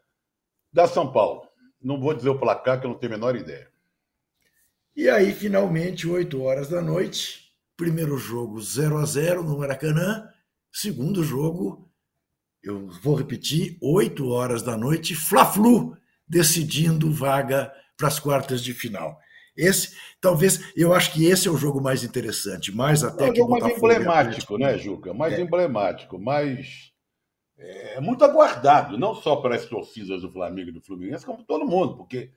Da 0.73 0.87
São 0.87 1.13
Paulo. 1.13 1.46
Não 1.87 2.01
vou 2.01 2.13
dizer 2.13 2.31
o 2.31 2.39
placar, 2.39 2.81
que 2.81 2.87
eu 2.87 2.91
não 2.91 2.99
tenho 2.99 3.15
a 3.15 3.17
menor 3.17 3.37
ideia. 3.37 3.69
E 4.97 5.09
aí, 5.09 5.33
finalmente, 5.33 6.09
8 6.09 6.43
horas 6.43 6.69
da 6.69 6.83
noite, 6.83 7.53
primeiro 7.77 8.19
jogo 8.19 8.61
0 8.61 8.99
a 8.99 9.05
0 9.05 9.45
no 9.45 9.57
Maracanã, 9.57 10.29
segundo 10.73 11.23
jogo, 11.23 11.89
eu 12.61 12.89
vou 13.01 13.15
repetir, 13.15 13.79
8 13.81 14.29
horas 14.29 14.63
da 14.63 14.77
noite, 14.77 15.15
Fla-Flu, 15.15 15.97
decidindo 16.27 17.13
vaga 17.13 17.73
para 17.97 18.09
as 18.09 18.19
quartas 18.19 18.65
de 18.65 18.75
final. 18.75 19.17
Esse, 19.57 19.95
talvez, 20.21 20.73
eu 20.77 20.93
acho 20.93 21.13
que 21.13 21.27
esse 21.27 21.47
é 21.47 21.51
o 21.53 21.57
jogo 21.57 21.81
mais 21.81 22.03
interessante, 22.03 22.75
mais 22.75 23.05
até 23.05 23.27
é 23.27 23.31
o 23.31 23.33
que 23.33 23.39
jogo 23.39 23.61
mais 23.61 23.77
emblemático, 23.77 24.59
né, 24.59 24.77
Juca? 24.77 25.15
Mais 25.15 25.35
é. 25.35 25.41
emblemático, 25.41 26.19
mais 26.19 26.91
é 27.59 28.01
muito 28.01 28.25
aguardado, 28.25 28.99
não 28.99 29.15
só 29.15 29.37
pelas 29.37 29.65
torcidas 29.67 30.23
do 30.23 30.31
Flamengo 30.31 30.71
e 30.71 30.73
do 30.73 30.81
Fluminense, 30.81 31.25
como 31.25 31.45
todo 31.45 31.67
mundo, 31.67 31.97
porque 31.97 32.31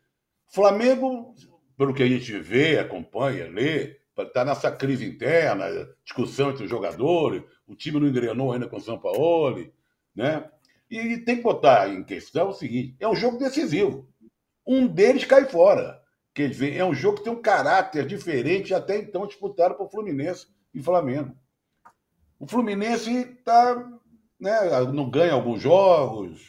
Flamengo, 0.47 1.35
pelo 1.77 1.93
que 1.93 2.03
a 2.03 2.07
gente 2.07 2.37
vê, 2.39 2.79
acompanha, 2.79 3.49
lê, 3.49 3.99
está 4.17 4.43
nessa 4.43 4.71
crise 4.71 5.05
interna, 5.05 5.65
discussão 6.03 6.51
entre 6.51 6.63
os 6.63 6.69
jogadores, 6.69 7.43
o 7.67 7.75
time 7.75 7.99
não 7.99 8.07
engrenou 8.07 8.51
ainda 8.51 8.67
com 8.67 8.77
o 8.77 8.81
São 8.81 8.97
Paulo, 8.97 9.71
né? 10.15 10.49
E 10.89 11.17
tem 11.19 11.37
que 11.37 11.43
botar 11.43 11.87
em 11.87 12.03
questão 12.03 12.49
o 12.49 12.53
seguinte: 12.53 12.95
é 12.99 13.07
um 13.07 13.15
jogo 13.15 13.37
decisivo. 13.37 14.09
Um 14.65 14.87
deles 14.87 15.25
cai 15.25 15.45
fora. 15.45 16.01
Quer 16.33 16.49
dizer, 16.49 16.75
é 16.75 16.83
um 16.83 16.93
jogo 16.93 17.17
que 17.17 17.23
tem 17.23 17.33
um 17.33 17.41
caráter 17.41 18.05
diferente 18.05 18.73
até 18.73 18.97
então 18.97 19.27
disputado 19.27 19.75
por 19.75 19.89
Fluminense 19.89 20.47
e 20.73 20.81
Flamengo. 20.81 21.35
O 22.39 22.47
Fluminense 22.47 23.25
tá, 23.43 23.98
né, 24.39 24.81
não 24.93 25.09
ganha 25.09 25.33
alguns 25.33 25.61
jogos. 25.61 26.41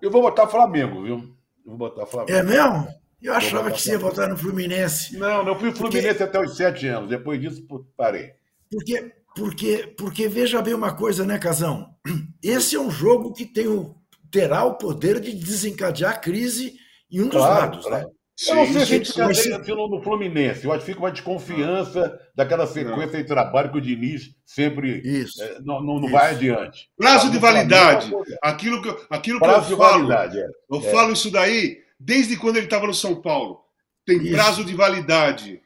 Eu 0.00 0.10
vou 0.10 0.22
botar 0.22 0.46
Flamengo, 0.46 1.02
viu? 1.02 1.16
Eu 1.64 1.76
vou 1.76 1.76
botar 1.76 2.06
Flamengo. 2.06 2.38
É 2.38 2.42
mesmo? 2.42 2.88
Eu 3.20 3.34
achava 3.34 3.70
que 3.70 3.80
você 3.80 3.92
ia 3.92 3.98
votar 3.98 4.28
no 4.28 4.36
Fluminense. 4.36 5.16
Não, 5.16 5.44
não 5.44 5.58
fui 5.58 5.72
Fluminense 5.72 6.18
porque... 6.18 6.22
até 6.22 6.40
os 6.40 6.56
sete 6.56 6.86
anos. 6.86 7.08
Depois 7.08 7.40
disso, 7.40 7.66
parei. 7.96 8.32
Porque, 8.70 9.12
porque, 9.34 9.94
porque 9.96 10.28
veja 10.28 10.62
bem 10.62 10.74
uma 10.74 10.94
coisa, 10.94 11.24
né, 11.24 11.38
Casão? 11.38 11.94
Esse 12.42 12.76
é 12.76 12.80
um 12.80 12.90
jogo 12.90 13.32
que 13.32 13.44
tem 13.44 13.66
o, 13.66 13.96
terá 14.30 14.64
o 14.64 14.76
poder 14.76 15.18
de 15.20 15.32
desencadear 15.32 16.12
a 16.12 16.18
crise 16.18 16.74
em 17.10 17.20
um 17.20 17.28
dos 17.28 17.40
claro, 17.40 17.60
lados, 17.60 17.86
claro. 17.86 18.06
né? 18.06 18.12
Eu 18.48 18.54
não 18.54 18.64
sei 18.66 18.72
se 18.74 18.78
a 18.78 18.84
gente 18.84 19.12
fica 19.12 19.34
se... 19.34 19.72
no 19.72 20.02
Fluminense. 20.02 20.64
Eu 20.64 20.72
acho 20.72 20.80
que 20.80 20.92
fica 20.92 21.00
uma 21.00 21.10
desconfiança 21.10 22.20
daquela 22.34 22.66
sequência 22.66 23.22
de 23.22 23.24
trabalho 23.24 23.72
que 23.72 23.78
o 23.78 23.80
Diniz 23.80 24.36
sempre 24.44 25.02
é, 25.40 25.60
não, 25.62 25.82
não, 25.82 25.98
não 25.98 26.10
vai 26.10 26.32
adiante. 26.32 26.90
Prazo 26.98 27.30
de 27.30 27.38
validade. 27.38 28.12
Aquilo 28.42 28.82
que, 28.82 29.06
aquilo 29.08 29.40
que 29.40 29.46
Prazo 29.46 29.72
eu 29.72 29.78
falo. 29.78 30.12
É. 30.12 30.48
Eu 30.70 30.78
é. 30.78 30.90
falo 30.90 31.12
isso 31.14 31.30
daí 31.30 31.78
desde 31.98 32.36
quando 32.36 32.58
ele 32.58 32.66
estava 32.66 32.86
no 32.86 32.92
São 32.92 33.22
Paulo. 33.22 33.64
Tem 34.04 34.18
isso. 34.18 34.32
prazo 34.32 34.64
de 34.64 34.74
validade. 34.74 35.62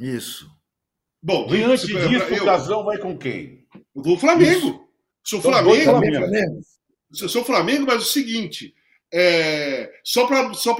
Isso. 0.00 0.50
Bom, 1.22 1.46
diante 1.46 1.86
disso, 1.86 2.34
eu, 2.34 2.42
o 2.42 2.44
Casão 2.46 2.84
vai 2.84 2.98
com 2.98 3.16
quem? 3.16 3.64
Eu 3.94 4.02
vou 4.02 4.18
Flamengo. 4.18 4.50
Isso. 4.50 4.88
Sou 5.22 5.40
Flamengo. 5.40 5.84
Flamengo. 5.84 6.60
Eu 7.20 7.28
sou 7.28 7.44
Flamengo, 7.44 7.84
mas 7.86 7.96
é 7.96 7.98
o 7.98 8.00
seguinte, 8.00 8.74
é, 9.12 9.92
só 10.04 10.26
para 10.26 10.54
só 10.54 10.74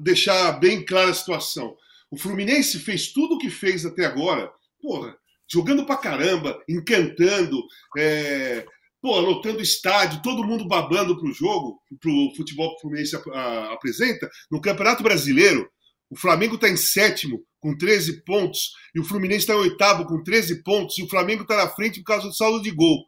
deixar 0.00 0.52
bem 0.52 0.84
clara 0.84 1.10
a 1.10 1.14
situação. 1.14 1.76
O 2.10 2.18
Fluminense 2.18 2.78
fez 2.80 3.12
tudo 3.12 3.36
o 3.36 3.38
que 3.38 3.48
fez 3.48 3.86
até 3.86 4.04
agora, 4.04 4.52
porra, 4.82 5.16
jogando 5.50 5.86
pra 5.86 5.96
caramba, 5.96 6.60
encantando, 6.68 7.62
é, 7.96 8.66
pô, 9.00 9.18
lotando 9.20 9.62
estádio, 9.62 10.22
todo 10.22 10.44
mundo 10.44 10.66
babando 10.66 11.16
pro 11.18 11.32
jogo, 11.32 11.80
pro 12.00 12.32
futebol 12.36 12.70
que 12.70 12.78
o 12.78 12.80
Fluminense 12.80 13.16
a, 13.16 13.20
a, 13.20 13.72
apresenta. 13.72 14.28
No 14.50 14.60
Campeonato 14.60 15.02
Brasileiro, 15.02 15.70
o 16.10 16.16
Flamengo 16.16 16.56
está 16.56 16.68
em 16.68 16.76
sétimo, 16.76 17.44
com 17.60 17.76
13 17.76 18.24
pontos, 18.24 18.72
e 18.94 18.98
o 18.98 19.04
Fluminense 19.04 19.40
está 19.40 19.54
em 19.54 19.58
oitavo, 19.58 20.04
com 20.06 20.22
13 20.22 20.64
pontos, 20.64 20.98
e 20.98 21.04
o 21.04 21.08
Flamengo 21.08 21.42
está 21.42 21.56
na 21.56 21.68
frente 21.68 22.00
por 22.00 22.06
causa 22.06 22.26
do 22.26 22.34
saldo 22.34 22.60
de 22.62 22.72
gol. 22.72 23.06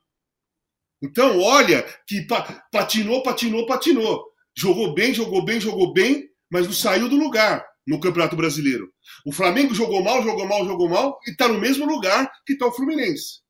Então, 1.03 1.41
olha 1.41 1.83
que 2.07 2.25
patinou, 2.71 3.25
patinou, 3.25 3.67
patinou. 3.67 4.32
Jogou 4.57 4.95
bem, 4.95 5.15
jogou 5.15 5.45
bem, 5.45 5.61
jogou 5.61 5.93
bem, 5.93 6.29
mas 6.51 6.67
não 6.67 6.73
saiu 6.73 7.09
do 7.09 7.17
lugar 7.17 7.65
no 7.87 8.01
Campeonato 8.01 8.37
Brasileiro. 8.37 8.93
O 9.27 9.33
Flamengo 9.33 9.75
jogou 9.75 10.03
mal, 10.03 10.23
jogou 10.23 10.47
mal, 10.47 10.65
jogou 10.65 10.89
mal 10.89 11.19
e 11.27 11.31
está 11.31 11.49
no 11.49 11.59
mesmo 11.59 11.87
lugar 11.87 12.31
que 12.47 12.53
está 12.53 12.67
o 12.67 12.73
Fluminense. 12.73 13.41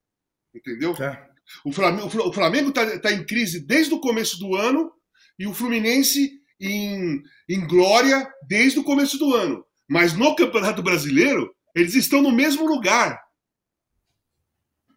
Entendeu? 0.54 0.94
Tá. 0.94 1.28
O 1.64 1.72
Flamengo, 1.72 2.06
o 2.06 2.32
Flamengo 2.32 2.68
está 2.68 2.98
tá 2.98 3.12
em 3.12 3.24
crise 3.24 3.60
desde 3.60 3.92
o 3.92 4.00
começo 4.00 4.38
do 4.38 4.54
ano 4.54 4.90
e 5.38 5.46
o 5.46 5.54
Fluminense 5.54 6.30
em, 6.60 7.20
em 7.48 7.66
glória 7.66 8.26
desde 8.46 8.78
o 8.78 8.84
começo 8.84 9.18
do 9.18 9.34
ano. 9.34 9.64
Mas 9.88 10.14
no 10.14 10.34
Campeonato 10.36 10.82
Brasileiro, 10.82 11.52
eles 11.74 11.94
estão 11.94 12.22
no 12.22 12.30
mesmo 12.30 12.66
lugar. 12.66 13.20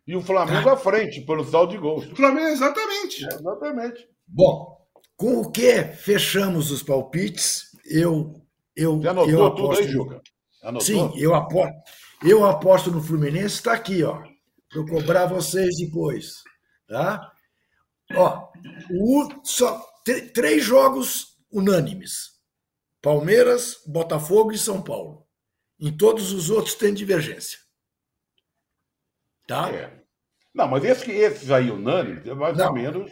E 0.07 0.15
o 0.15 0.21
Flamengo 0.21 0.69
à 0.69 0.77
frente, 0.77 1.25
pelo 1.25 1.43
saldo 1.43 1.71
de 1.71 1.79
gols. 1.79 2.05
O 2.11 2.15
Flamengo, 2.15 2.47
exatamente. 2.47 3.25
É, 3.25 3.33
exatamente. 3.33 4.07
Bom, 4.27 4.74
com 5.15 5.41
o 5.41 5.51
que 5.51 5.83
fechamos 5.83 6.71
os 6.71 6.83
palpites, 6.83 7.75
eu. 7.85 8.41
eu 8.75 8.97
Você 8.97 9.07
anotou 9.07 9.31
eu 9.31 9.45
aposto, 9.45 9.61
tudo 9.61 9.79
aí, 9.79 9.91
Juca? 9.91 10.21
Anotou? 10.63 10.85
Sim, 10.85 11.13
eu 11.17 11.33
aposto, 11.33 11.75
eu 12.23 12.45
aposto 12.45 12.91
no 12.91 13.01
Fluminense, 13.01 13.55
está 13.55 13.73
aqui, 13.73 14.03
ó. 14.03 14.21
Para 14.69 14.79
eu 14.79 14.85
cobrar 14.85 15.25
vocês 15.27 15.77
depois. 15.77 16.43
Tá? 16.87 17.31
Ó, 18.13 18.51
o, 18.91 19.41
só 19.43 19.83
três 20.33 20.63
jogos 20.63 21.37
unânimes: 21.51 22.31
Palmeiras, 23.01 23.81
Botafogo 23.85 24.51
e 24.51 24.57
São 24.57 24.81
Paulo. 24.81 25.25
Em 25.79 25.95
todos 25.95 26.31
os 26.31 26.49
outros 26.49 26.75
tem 26.75 26.93
divergência. 26.93 27.59
Tá? 29.47 29.69
É. 29.69 30.03
Não, 30.53 30.67
mas 30.67 30.83
esse, 30.85 31.11
esses 31.11 31.51
aí 31.51 31.69
unânimes, 31.69 32.25
é 32.25 32.33
mais 32.33 32.57
não. 32.57 32.67
ou 32.67 32.73
menos. 32.73 33.11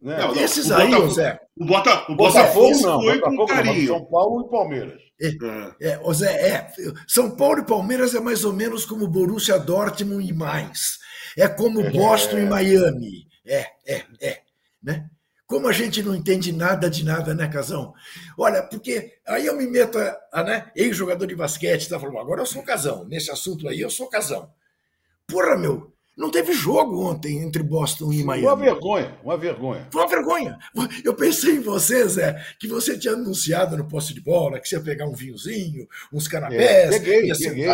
Né? 0.00 0.18
Não, 0.18 0.34
esses 0.36 0.70
aí, 0.70 0.90
Bota, 0.90 1.14
Zé. 1.14 1.40
O, 1.56 1.64
Bota, 1.64 2.12
o 2.12 2.16
Botafogo 2.16 2.78
não, 2.80 3.00
foi 3.00 3.14
Botafogo 3.18 3.36
com 3.36 3.46
carinho. 3.46 3.86
São 3.86 4.04
Paulo 4.04 4.46
e 4.46 4.50
Palmeiras. 4.50 5.00
É, 5.20 5.28
é, 5.28 5.88
é, 5.88 6.12
Zé, 6.12 6.48
é, 6.48 6.72
São 7.08 7.34
Paulo 7.36 7.60
e 7.60 7.66
Palmeiras 7.66 8.14
é 8.14 8.20
mais 8.20 8.44
ou 8.44 8.52
menos 8.52 8.84
como 8.84 9.08
Borussia 9.08 9.58
Dortmund 9.58 10.28
e 10.28 10.32
mais. 10.32 10.98
É 11.36 11.48
como 11.48 11.80
é. 11.80 11.90
Boston 11.90 12.38
e 12.38 12.46
Miami. 12.46 13.26
É, 13.46 13.66
é, 13.86 14.04
é. 14.20 14.40
Né? 14.82 15.08
Como 15.46 15.68
a 15.68 15.72
gente 15.72 16.02
não 16.02 16.14
entende 16.14 16.52
nada 16.52 16.90
de 16.90 17.04
nada, 17.04 17.32
né, 17.32 17.46
Casão? 17.46 17.94
Olha, 18.36 18.64
porque 18.64 19.12
aí 19.26 19.46
eu 19.46 19.56
me 19.56 19.66
meto, 19.66 19.96
a, 20.32 20.42
né? 20.42 20.70
Ex-jogador 20.74 21.26
de 21.26 21.36
basquete, 21.36 21.88
tá 21.88 22.00
falando, 22.00 22.18
agora 22.18 22.42
eu 22.42 22.46
sou 22.46 22.64
Casão. 22.64 23.04
Nesse 23.04 23.30
assunto 23.30 23.68
aí, 23.68 23.80
eu 23.80 23.88
sou 23.88 24.08
Casão. 24.08 24.50
Porra, 25.26 25.56
meu, 25.56 25.92
não 26.16 26.30
teve 26.30 26.52
jogo 26.54 27.04
ontem 27.04 27.42
entre 27.42 27.62
Boston 27.62 28.10
e 28.10 28.24
Miami. 28.24 28.46
Uma 28.46 28.56
vergonha, 28.56 29.18
uma 29.22 29.36
vergonha. 29.36 29.86
Foi 29.90 30.00
uma 30.00 30.08
vergonha. 30.08 30.58
Eu 31.04 31.14
pensei 31.14 31.56
em 31.56 31.60
você, 31.60 32.08
Zé, 32.08 32.42
que 32.58 32.66
você 32.66 32.98
tinha 32.98 33.12
anunciado 33.12 33.76
no 33.76 33.86
poste 33.86 34.14
de 34.14 34.20
bola 34.22 34.58
que 34.58 34.66
você 34.66 34.76
ia 34.76 34.82
pegar 34.82 35.06
um 35.06 35.12
vinhozinho, 35.12 35.86
uns 36.10 36.26
canapés. 36.26 36.60
É, 36.62 36.88
peguei, 36.88 37.32
peguei. 37.32 37.68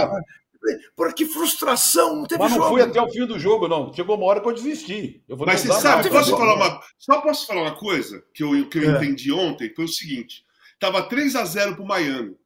Por 0.97 1.13
que 1.15 1.25
frustração, 1.27 2.17
não 2.17 2.25
teve 2.25 2.41
Mas 2.41 2.53
não 2.53 2.59
jogo. 2.59 2.71
fui 2.71 2.83
até 2.83 3.01
o 3.01 3.11
fim 3.11 3.27
do 3.27 3.39
jogo, 3.39 3.69
não. 3.69 3.93
Chegou 3.93 4.17
uma 4.17 4.27
hora 4.27 4.41
que 4.41 4.49
eu 4.49 4.55
desisti. 4.55 5.23
Eu 5.29 5.37
Mas 5.37 5.61
você 5.61 5.73
sabe, 5.81 6.09
posso 6.09 6.37
falar 6.37 6.55
uma, 6.55 6.81
só 6.99 7.21
posso 7.21 7.47
falar 7.47 7.63
uma 7.63 7.75
coisa 7.75 8.25
que 8.33 8.43
eu, 8.45 8.69
que 8.69 8.79
eu 8.79 8.91
é. 8.91 8.97
entendi 8.97 9.33
ontem? 9.33 9.73
Foi 9.75 9.85
o 9.85 9.89
seguinte: 9.89 10.45
tava 10.79 11.03
3 11.03 11.37
a 11.37 11.45
0 11.45 11.77
pro 11.77 11.85
Miami. 11.85 12.37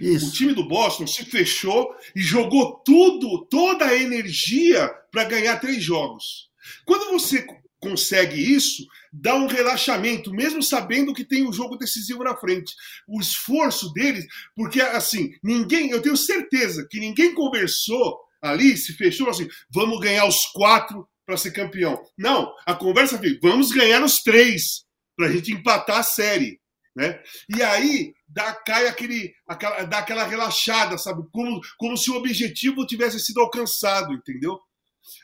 Isso. 0.00 0.28
O 0.28 0.32
time 0.32 0.54
do 0.54 0.66
Boston 0.66 1.06
se 1.06 1.24
fechou 1.24 1.94
e 2.16 2.20
jogou 2.20 2.82
tudo, 2.84 3.46
toda 3.46 3.84
a 3.84 3.96
energia 3.96 4.88
para 5.12 5.24
ganhar 5.24 5.60
três 5.60 5.82
jogos. 5.82 6.48
Quando 6.86 7.10
você 7.10 7.46
consegue 7.80 8.36
isso, 8.38 8.86
dá 9.12 9.34
um 9.34 9.46
relaxamento, 9.46 10.32
mesmo 10.32 10.62
sabendo 10.62 11.14
que 11.14 11.24
tem 11.24 11.46
um 11.46 11.52
jogo 11.52 11.76
decisivo 11.76 12.22
na 12.22 12.36
frente. 12.36 12.74
O 13.08 13.20
esforço 13.20 13.92
deles, 13.92 14.26
porque 14.54 14.80
assim, 14.80 15.32
ninguém, 15.42 15.90
eu 15.90 16.02
tenho 16.02 16.16
certeza 16.16 16.86
que 16.88 17.00
ninguém 17.00 17.34
conversou 17.34 18.18
ali, 18.40 18.76
se 18.76 18.92
fechou 18.92 19.28
assim, 19.28 19.48
vamos 19.70 20.00
ganhar 20.00 20.26
os 20.26 20.46
quatro 20.52 21.06
para 21.26 21.36
ser 21.36 21.52
campeão. 21.52 22.00
Não, 22.18 22.52
a 22.66 22.74
conversa 22.74 23.18
foi, 23.18 23.38
vamos 23.40 23.70
ganhar 23.70 24.02
os 24.04 24.22
três 24.22 24.84
para 25.16 25.26
a 25.26 25.32
gente 25.32 25.52
empatar 25.52 25.98
a 25.98 26.02
série. 26.02 26.59
Né? 26.94 27.20
E 27.48 27.62
aí 27.62 28.12
dá, 28.28 28.52
cai 28.52 28.88
aquele, 28.88 29.32
aquela, 29.46 29.84
dá 29.84 29.98
aquela 29.98 30.24
relaxada, 30.24 30.98
sabe? 30.98 31.22
Como, 31.32 31.60
como 31.78 31.96
se 31.96 32.10
o 32.10 32.16
objetivo 32.16 32.86
tivesse 32.86 33.20
sido 33.20 33.40
alcançado, 33.40 34.12
entendeu? 34.12 34.58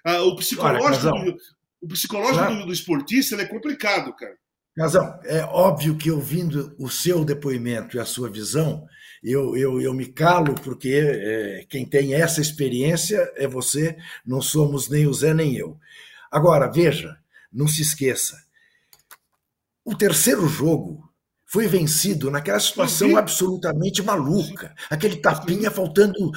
Ah, 0.05 0.23
o 0.23 0.37
psicológico, 0.37 1.09
Olha, 1.09 1.33
do, 1.33 1.37
o 1.83 1.89
psicológico 1.89 2.55
do, 2.55 2.67
do, 2.67 2.73
esportista 2.73 3.37
é 3.37 3.45
complicado, 3.45 4.15
cara. 4.15 4.37
Razão, 4.79 5.21
é 5.25 5.43
óbvio 5.45 5.97
que 5.97 6.11
ouvindo 6.11 6.75
o 6.79 6.89
seu 6.89 7.25
depoimento 7.25 7.97
e 7.97 8.01
a 8.01 8.05
sua 8.05 8.31
visão, 8.31 8.87
eu, 9.23 9.57
eu, 9.57 9.81
eu 9.81 9.95
me 9.95 10.07
calo, 10.07 10.55
porque 10.55 11.01
é, 11.03 11.67
quem 11.69 11.85
tem 11.87 12.15
essa 12.15 12.41
experiência 12.41 13.33
é 13.37 13.49
você, 13.49 13.97
não 14.25 14.43
somos 14.43 14.89
nem 14.89 15.07
o 15.07 15.15
Zé 15.15 15.33
nem 15.33 15.57
eu. 15.57 15.79
Agora, 16.31 16.71
veja, 16.71 17.17
não 17.51 17.67
se 17.67 17.81
esqueça, 17.81 18.37
o 19.85 19.95
terceiro 19.95 20.47
jogo 20.49 21.06
foi 21.57 21.67
vencido 21.67 22.31
naquela 22.31 22.61
situação 22.61 23.17
absolutamente 23.17 24.03
maluca. 24.03 24.75
Aquele 24.91 25.17
tapinha 25.17 25.71
faltando 25.71 26.31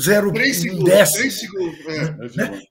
zero 0.00 0.32
três 0.32 0.64
um 0.64 0.82
décimo. 0.82 1.30
Segundos, 1.30 1.86
é. 1.86 2.36
né? 2.38 2.62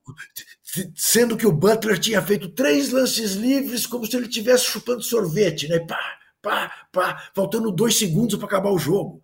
Sendo 0.95 1.37
que 1.37 1.45
o 1.45 1.51
Butler 1.51 1.99
tinha 1.99 2.19
feito 2.19 2.49
três 2.49 2.89
lances 2.89 3.33
livres 3.33 3.85
como 3.85 4.07
se 4.07 4.17
ele 4.17 4.25
estivesse 4.25 4.65
chupando 4.65 5.03
sorvete, 5.03 5.67
né? 5.67 5.77
Pá, 5.81 5.99
pá, 6.41 6.71
pá, 6.91 7.29
faltando 7.35 7.71
dois 7.71 7.95
segundos 7.95 8.35
para 8.35 8.47
acabar 8.47 8.71
o 8.71 8.79
jogo. 8.79 9.21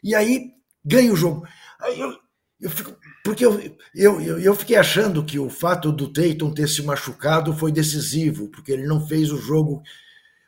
E 0.00 0.14
aí 0.14 0.52
ganha 0.84 1.12
o 1.12 1.16
jogo. 1.16 1.44
Aí 1.80 1.98
eu, 1.98 2.16
Eu 2.60 2.70
fico, 2.70 2.96
porque 3.24 3.44
eu, 3.44 3.60
eu, 3.92 4.20
eu, 4.20 4.38
eu, 4.38 4.54
fiquei 4.54 4.76
achando 4.76 5.24
que 5.24 5.36
o 5.36 5.50
fato 5.50 5.90
do 5.90 6.06
Tatum 6.06 6.54
ter 6.54 6.68
se 6.68 6.80
machucado 6.80 7.52
foi 7.52 7.72
decisivo, 7.72 8.48
porque 8.50 8.70
ele 8.70 8.86
não 8.86 9.04
fez 9.04 9.32
o 9.32 9.36
jogo. 9.36 9.82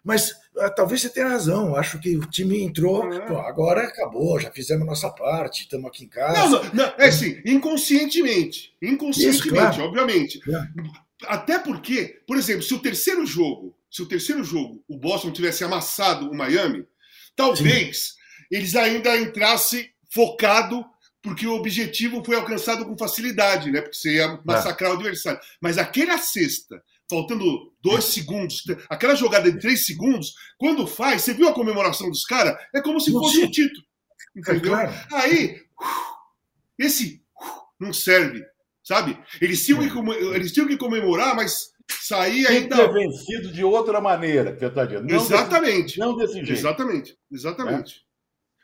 Mas 0.04 0.32
talvez 0.76 1.00
você 1.00 1.08
tenha 1.08 1.28
razão. 1.28 1.74
Acho 1.76 1.98
que 1.98 2.16
o 2.16 2.26
time 2.26 2.62
entrou. 2.62 3.12
É. 3.12 3.20
Pô, 3.20 3.38
agora 3.38 3.86
acabou, 3.86 4.38
já 4.38 4.50
fizemos 4.50 4.86
nossa 4.86 5.10
parte, 5.10 5.62
estamos 5.62 5.86
aqui 5.86 6.04
em 6.04 6.08
casa. 6.08 6.40
Não, 6.40 6.50
não, 6.50 6.74
não, 6.74 6.94
é 6.98 7.08
assim, 7.08 7.40
inconscientemente. 7.44 8.74
Inconscientemente, 8.80 9.46
Isso, 9.46 9.48
claro. 9.48 9.82
obviamente. 9.84 10.40
É. 10.48 10.92
Até 11.26 11.58
porque, 11.58 12.20
por 12.26 12.36
exemplo, 12.36 12.62
se 12.62 12.74
o 12.74 12.80
terceiro 12.80 13.24
jogo, 13.24 13.74
se 13.90 14.02
o 14.02 14.06
terceiro 14.06 14.42
jogo 14.42 14.82
o 14.88 14.96
Boston 14.96 15.30
tivesse 15.30 15.64
amassado 15.64 16.30
o 16.30 16.34
Miami, 16.34 16.86
talvez 17.36 17.98
Sim. 17.98 18.14
eles 18.50 18.74
ainda 18.74 19.16
entrassem 19.16 19.90
focado 20.10 20.84
porque 21.22 21.46
o 21.46 21.54
objetivo 21.54 22.22
foi 22.24 22.34
alcançado 22.34 22.84
com 22.84 22.98
facilidade, 22.98 23.70
né? 23.70 23.80
Porque 23.80 23.96
você 23.96 24.16
ia 24.16 24.40
massacrar 24.44 24.90
é. 24.90 24.94
o 24.94 24.96
adversário. 24.96 25.40
Mas 25.60 25.78
aquela 25.78 26.18
cesta, 26.18 26.82
faltando 27.08 27.72
dois 27.82 28.04
segundos, 28.06 28.62
aquela 28.88 29.14
jogada 29.14 29.50
de 29.50 29.58
três 29.58 29.84
segundos, 29.84 30.34
quando 30.58 30.86
faz, 30.86 31.22
você 31.22 31.34
viu 31.34 31.48
a 31.48 31.54
comemoração 31.54 32.08
dos 32.08 32.24
caras? 32.24 32.56
É 32.74 32.80
como 32.80 33.00
se 33.00 33.12
fosse 33.12 33.42
um 33.42 33.50
título. 33.50 33.84
Entendeu? 34.34 34.74
É 34.74 34.86
claro. 34.86 34.92
Aí, 35.12 35.60
esse 36.78 37.22
não 37.78 37.92
serve, 37.92 38.44
sabe? 38.82 39.18
Eles 39.40 39.64
tinham, 39.64 39.80
que, 39.80 40.10
eles 40.34 40.52
tinham 40.52 40.68
que 40.68 40.76
comemorar, 40.76 41.34
mas 41.36 41.72
sair 41.88 42.46
ainda. 42.46 42.76
Tem 42.76 42.86
que 42.86 42.92
ter 42.92 42.92
vencido 42.92 43.52
de 43.52 43.64
outra 43.64 44.00
maneira, 44.00 44.52
dizendo. 44.52 45.02
Não 45.02 45.16
exatamente. 45.16 45.86
Desse, 45.86 45.98
não 45.98 46.16
desse 46.16 46.34
jeito. 46.34 46.52
Exatamente, 46.52 47.18
exatamente. 47.30 47.96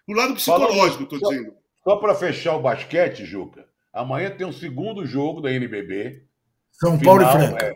É? 0.09 0.13
O 0.13 0.15
lado 0.15 0.35
psicológico, 0.35 1.03
estou 1.03 1.19
dizendo. 1.19 1.55
Só 1.85 1.97
para 1.97 2.15
fechar 2.15 2.57
o 2.57 2.63
basquete, 2.63 3.25
Juca, 3.25 3.67
amanhã 3.93 4.31
tem 4.31 4.47
um 4.47 4.53
segundo 4.53 5.07
jogo 5.07 5.41
da 5.41 5.53
NBB. 5.53 6.25
São 6.73 6.99
Paulo 6.99 7.21
final, 7.27 7.43
e 7.43 7.47
Franca. 7.47 7.67
É, 7.67 7.75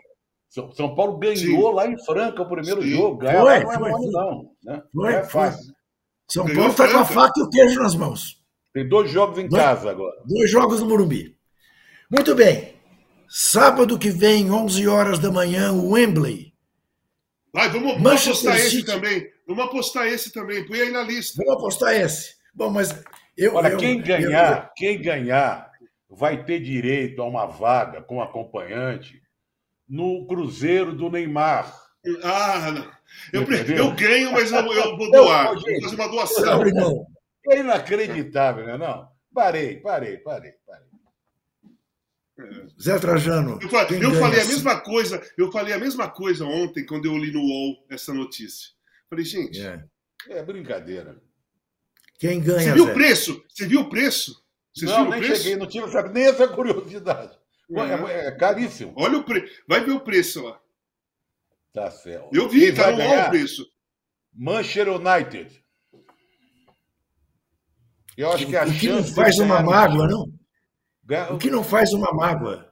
São 0.53 0.93
Paulo 0.93 1.17
ganhou 1.17 1.69
Sim. 1.69 1.75
lá 1.75 1.87
em 1.87 1.97
Franca 2.05 2.43
o 2.43 2.47
primeiro 2.47 2.83
Sim. 2.83 2.89
jogo. 2.89 3.17
Ganhar 3.17 3.41
foi, 3.41 3.43
não 3.43 3.49
é 3.49 3.61
foi, 3.61 3.89
mole, 3.89 4.11
não. 4.11 4.51
Né? 4.63 4.83
Foi, 4.93 5.03
não 5.03 5.09
é 5.09 5.23
fácil. 5.23 5.73
São 6.29 6.45
ganhou 6.45 6.59
Paulo 6.59 6.71
está 6.71 6.91
com 6.91 6.97
a 6.99 7.05
faca 7.05 7.39
e 7.39 7.43
o 7.43 7.49
queijo 7.49 7.79
nas 7.79 7.95
mãos. 7.95 8.39
Tem 8.71 8.87
dois 8.87 9.09
jogos 9.09 9.39
em 9.39 9.47
dois, 9.47 9.63
casa 9.63 9.89
agora. 9.89 10.15
Dois 10.27 10.51
jogos 10.51 10.79
no 10.79 10.87
Morumbi. 10.87 11.35
Muito 12.07 12.35
bem. 12.35 12.75
Sábado 13.27 13.97
que 13.97 14.11
vem, 14.11 14.51
11 14.51 14.87
horas 14.87 15.17
da 15.17 15.31
manhã, 15.31 15.71
o 15.71 15.93
Wembley. 15.93 16.53
Vai, 17.51 17.69
vamos, 17.69 17.93
vamos 17.93 18.27
apostar 18.27 18.57
City. 18.59 18.77
esse 18.77 18.85
também. 18.85 19.27
Vamos 19.47 19.65
apostar 19.65 20.07
esse 20.07 20.31
também. 20.31 20.67
Põe 20.67 20.81
aí 20.81 20.91
na 20.91 21.01
lista. 21.01 21.33
Vamos 21.37 21.53
apostar 21.59 21.95
esse. 21.95 22.35
Bom, 22.53 22.69
mas 22.69 23.03
eu, 23.35 23.55
Olha, 23.55 23.69
eu, 23.69 23.77
quem 23.77 23.99
ganhar, 23.99 24.65
eu, 24.65 24.69
quem 24.75 25.01
ganhar 25.01 25.71
vai 26.07 26.43
ter 26.43 26.59
direito 26.59 27.23
a 27.23 27.25
uma 27.25 27.47
vaga 27.47 28.03
com 28.03 28.21
acompanhante 28.21 29.22
no 29.87 30.25
Cruzeiro 30.27 30.93
do 30.93 31.09
Neymar. 31.09 31.73
Ah, 32.23 32.71
não. 32.71 32.91
Eu, 33.31 33.43
eu 33.43 33.95
ganho, 33.95 34.31
mas 34.31 34.51
eu, 34.51 34.59
eu 34.59 34.97
vou 34.97 35.11
doar. 35.11 35.53
vou 35.53 35.81
fazer 35.81 35.95
uma 35.95 36.09
doação. 36.09 37.07
É 37.49 37.59
inacreditável, 37.59 38.65
né? 38.65 38.77
Não, 38.77 39.07
parei, 39.33 39.77
parei, 39.77 40.17
parei, 40.17 40.53
parei. 40.65 40.93
Zé 42.81 42.97
Trajano. 42.99 43.59
Eu, 43.61 43.69
falei, 43.69 44.03
eu 44.03 44.13
falei 44.15 44.41
a 44.41 44.45
mesma 44.45 44.79
coisa. 44.79 45.21
Eu 45.37 45.51
falei 45.51 45.73
a 45.73 45.77
mesma 45.77 46.09
coisa 46.09 46.45
ontem 46.45 46.85
quando 46.85 47.05
eu 47.05 47.17
li 47.17 47.31
no 47.31 47.41
UOL 47.41 47.85
essa 47.89 48.13
notícia. 48.13 48.71
Falei, 49.09 49.23
gente. 49.23 49.61
É, 49.61 49.85
é 50.29 50.43
brincadeira. 50.43 51.21
Quem 52.17 52.41
ganha? 52.41 52.59
Você 52.59 52.73
viu 52.73 52.85
o 52.85 52.93
preço? 52.93 53.43
Você 53.49 53.67
viu 53.67 53.81
o 53.81 53.89
preço? 53.89 54.43
Vocês 54.73 54.89
não, 54.89 55.09
nem 55.09 55.19
preço? 55.19 55.43
cheguei, 55.43 55.55
não 55.55 55.67
tive 55.67 55.85
nem 56.09 56.25
essa 56.25 56.47
curiosidade. 56.47 57.37
Uhum. 57.81 58.07
É, 58.07 58.27
é, 58.27 58.31
caríssimo. 58.31 58.93
Olha 58.95 59.17
o 59.17 59.23
preço. 59.23 59.63
Vai 59.67 59.83
ver 59.83 59.91
o 59.91 59.99
preço 59.99 60.43
lá. 60.43 60.59
Tá 61.73 61.89
certo. 61.89 62.29
Eu 62.31 62.47
vi, 62.47 62.67
Quem 62.67 62.75
tá 62.75 62.91
no 62.91 62.97
ganhar? 62.97 63.27
o 63.27 63.29
preço. 63.29 63.65
Manchester 64.33 64.89
United. 64.89 65.63
Eu 68.15 68.31
acho 68.31 68.45
que 68.45 68.55
a 68.55 68.63
o 68.65 68.71
que 68.71 68.89
não 68.89 69.03
faz 69.03 69.39
uma 69.39 69.61
mágoa, 69.61 70.07
não? 70.07 70.33
O 71.33 71.37
que 71.37 71.49
não 71.49 71.63
faz 71.63 71.91
uma 71.93 72.11
mágoa? 72.13 72.71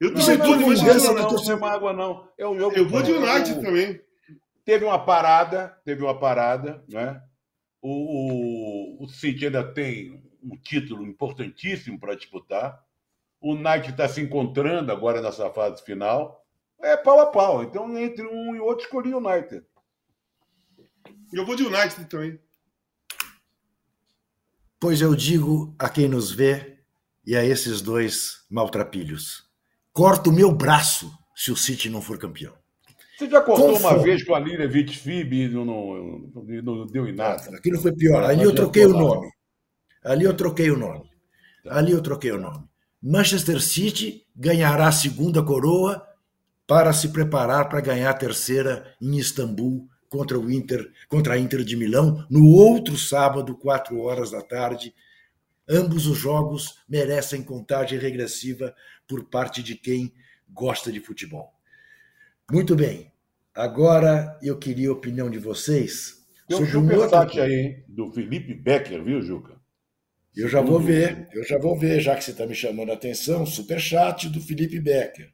Eu 0.00 0.10
não 0.10 0.20
sei 0.20 0.36
tudo, 0.38 0.66
mas 0.66 0.82
não, 0.82 1.14
não, 1.14 1.30
não 1.30 1.52
é 1.52 1.56
mágoa, 1.56 1.92
não. 1.92 2.28
É 2.36 2.46
um 2.46 2.58
jogo 2.58 2.76
eu 2.76 2.88
vou 2.88 3.02
de 3.02 3.12
United 3.12 3.60
também. 3.60 4.00
Teve 4.64 4.84
uma 4.84 4.98
parada, 5.04 5.68
teve 5.84 6.02
uma 6.02 6.18
parada, 6.18 6.82
né? 6.88 7.22
O, 7.80 9.00
o, 9.00 9.04
o 9.04 9.08
City 9.08 9.46
ainda 9.46 9.62
tem 9.62 10.22
um 10.42 10.56
título 10.56 11.06
importantíssimo 11.06 12.00
para 12.00 12.14
disputar. 12.14 12.82
O 13.44 13.52
United 13.52 13.90
está 13.90 14.08
se 14.08 14.22
encontrando 14.22 14.90
agora 14.90 15.20
nessa 15.20 15.50
fase 15.50 15.84
final. 15.84 16.42
É 16.82 16.96
pau 16.96 17.20
a 17.20 17.26
pau. 17.26 17.62
Então, 17.62 17.94
entre 17.98 18.26
um 18.26 18.56
e 18.56 18.58
outro, 18.58 18.86
escolhi 18.86 19.12
o 19.12 19.18
United. 19.18 19.62
Eu 21.30 21.44
vou 21.44 21.54
de 21.54 21.62
United 21.62 22.06
também. 22.06 22.40
Pois 24.80 25.02
eu 25.02 25.14
digo 25.14 25.74
a 25.78 25.90
quem 25.90 26.08
nos 26.08 26.32
vê 26.32 26.78
e 27.26 27.36
a 27.36 27.44
esses 27.44 27.82
dois 27.82 28.46
maltrapilhos: 28.50 29.46
corto 29.92 30.30
o 30.30 30.32
meu 30.32 30.50
braço 30.50 31.12
se 31.36 31.52
o 31.52 31.56
City 31.56 31.90
não 31.90 32.00
for 32.00 32.18
campeão. 32.18 32.56
Você 33.18 33.28
já 33.28 33.42
contou 33.42 33.76
uma 33.76 33.98
vez 33.98 34.24
com 34.24 34.34
a 34.34 34.40
Lília 34.40 34.66
Vitfib 34.66 35.34
e 35.34 35.48
não, 35.50 35.66
não, 35.66 36.32
não, 36.62 36.86
deu 36.86 37.06
em 37.06 37.14
nada? 37.14 37.54
Aquilo 37.54 37.78
foi 37.78 37.94
pior. 37.94 38.24
Ali 38.24 38.42
eu 38.42 38.54
troquei 38.54 38.86
o 38.86 38.96
nome. 38.96 39.30
Ali 40.02 40.24
eu 40.24 40.34
troquei 40.34 40.70
o 40.70 40.78
nome. 40.78 41.10
Tá. 41.62 41.76
Ali 41.76 41.92
eu 41.92 42.02
troquei 42.02 42.32
o 42.32 42.40
nome. 42.40 42.72
Manchester 43.06 43.60
City 43.60 44.26
ganhará 44.34 44.88
a 44.88 44.92
segunda 44.92 45.42
coroa 45.42 46.02
para 46.66 46.90
se 46.94 47.10
preparar 47.10 47.68
para 47.68 47.82
ganhar 47.82 48.08
a 48.08 48.14
terceira 48.14 48.96
em 48.98 49.18
Istambul 49.18 49.86
contra 50.08 50.38
o 50.38 50.50
Inter, 50.50 50.90
contra 51.06 51.34
a 51.34 51.38
Inter 51.38 51.62
de 51.62 51.76
Milão, 51.76 52.26
no 52.30 52.46
outro 52.46 52.96
sábado, 52.96 53.58
quatro 53.58 54.00
horas 54.00 54.30
da 54.30 54.40
tarde. 54.40 54.94
Ambos 55.68 56.06
os 56.06 56.16
jogos 56.16 56.78
merecem 56.88 57.42
contagem 57.42 57.98
regressiva 57.98 58.74
por 59.06 59.28
parte 59.28 59.62
de 59.62 59.74
quem 59.74 60.10
gosta 60.48 60.90
de 60.90 60.98
futebol. 60.98 61.52
Muito 62.50 62.74
bem. 62.74 63.12
Agora 63.54 64.38
eu 64.42 64.58
queria 64.58 64.88
a 64.88 64.92
opinião 64.92 65.28
de 65.28 65.38
vocês. 65.38 66.24
Tem 66.48 66.56
um 66.56 66.66
superchat 66.66 67.38
um 67.38 67.42
aí 67.42 67.84
do 67.86 68.10
Felipe 68.10 68.54
Becker, 68.54 69.04
viu, 69.04 69.20
Juca? 69.20 69.62
Eu 70.36 70.48
já 70.48 70.60
vou 70.60 70.80
ver, 70.80 71.28
eu 71.32 71.44
já 71.44 71.58
vou 71.58 71.78
ver, 71.78 72.00
já 72.00 72.16
que 72.16 72.24
você 72.24 72.32
está 72.32 72.44
me 72.44 72.54
chamando 72.54 72.90
a 72.90 72.94
atenção, 72.94 73.46
superchat 73.46 74.28
do 74.28 74.40
Felipe 74.40 74.80
Becker. 74.80 75.32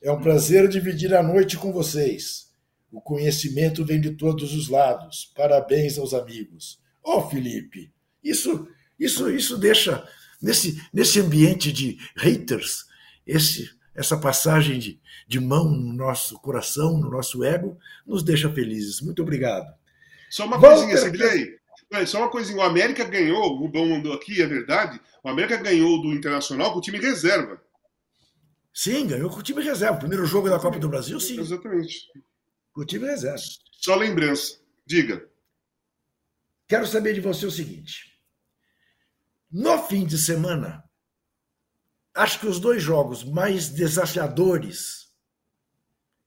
É 0.00 0.10
um 0.10 0.20
prazer 0.20 0.68
dividir 0.68 1.14
a 1.14 1.22
noite 1.22 1.58
com 1.58 1.70
vocês. 1.70 2.50
O 2.90 3.00
conhecimento 3.00 3.84
vem 3.84 4.00
de 4.00 4.12
todos 4.12 4.54
os 4.54 4.68
lados. 4.68 5.30
Parabéns 5.36 5.98
aos 5.98 6.14
amigos. 6.14 6.80
Ô, 7.04 7.18
oh, 7.18 7.28
Felipe, 7.28 7.92
isso, 8.24 8.66
isso, 8.98 9.30
isso 9.30 9.58
deixa 9.58 10.06
nesse, 10.40 10.82
nesse 10.92 11.20
ambiente 11.20 11.70
de 11.70 11.98
haters, 12.16 12.86
esse, 13.26 13.70
essa 13.94 14.16
passagem 14.16 14.78
de, 14.78 15.00
de 15.28 15.38
mão 15.40 15.70
no 15.70 15.92
nosso 15.92 16.38
coração, 16.38 16.98
no 16.98 17.10
nosso 17.10 17.44
ego, 17.44 17.78
nos 18.06 18.22
deixa 18.22 18.52
felizes. 18.52 19.00
Muito 19.00 19.22
obrigado. 19.22 19.72
Só 20.30 20.46
uma 20.46 20.58
Walter... 20.58 20.86
coisinha, 20.86 21.60
Sigley. 21.92 22.06
Só 22.06 22.18
uma 22.18 22.30
coisinha. 22.30 22.58
O 22.58 22.62
América 22.62 23.04
ganhou, 23.04 23.52
o 23.52 23.56
Rubão 23.56 23.88
mandou 23.88 24.12
aqui, 24.12 24.40
é 24.40 24.46
verdade. 24.46 25.00
O 25.22 25.28
América 25.28 25.56
ganhou 25.58 26.00
do 26.00 26.12
Internacional 26.12 26.72
com 26.72 26.78
o 26.78 26.82
time 26.82 26.98
reserva. 26.98 27.62
Sim, 28.74 29.06
ganhou 29.06 29.30
com 29.30 29.38
o 29.38 29.42
time 29.42 29.62
reserva. 29.62 29.98
Primeiro 29.98 30.24
jogo 30.24 30.48
da 30.48 30.58
Copa 30.58 30.78
do 30.78 30.88
Brasil, 30.88 31.20
sim. 31.20 31.38
Exatamente. 31.38 32.08
Com 32.72 32.80
o 32.80 32.86
time 32.86 33.06
reserva. 33.06 33.42
Só 33.72 33.94
lembrança. 33.94 34.58
Diga. 34.86 35.28
Quero 36.66 36.86
saber 36.86 37.12
de 37.12 37.20
você 37.20 37.44
o 37.44 37.50
seguinte. 37.50 38.18
No 39.50 39.82
fim 39.82 40.06
de 40.06 40.16
semana, 40.16 40.82
acho 42.14 42.40
que 42.40 42.46
os 42.46 42.58
dois 42.58 42.82
jogos 42.82 43.22
mais 43.22 43.68
desafiadores 43.68 45.12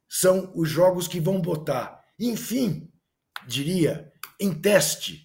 são 0.08 0.54
os 0.56 0.70
jogos 0.70 1.08
que 1.08 1.20
vão 1.20 1.42
botar, 1.42 2.06
enfim, 2.20 2.94
diria, 3.48 4.14
em 4.40 4.54
teste, 4.54 5.25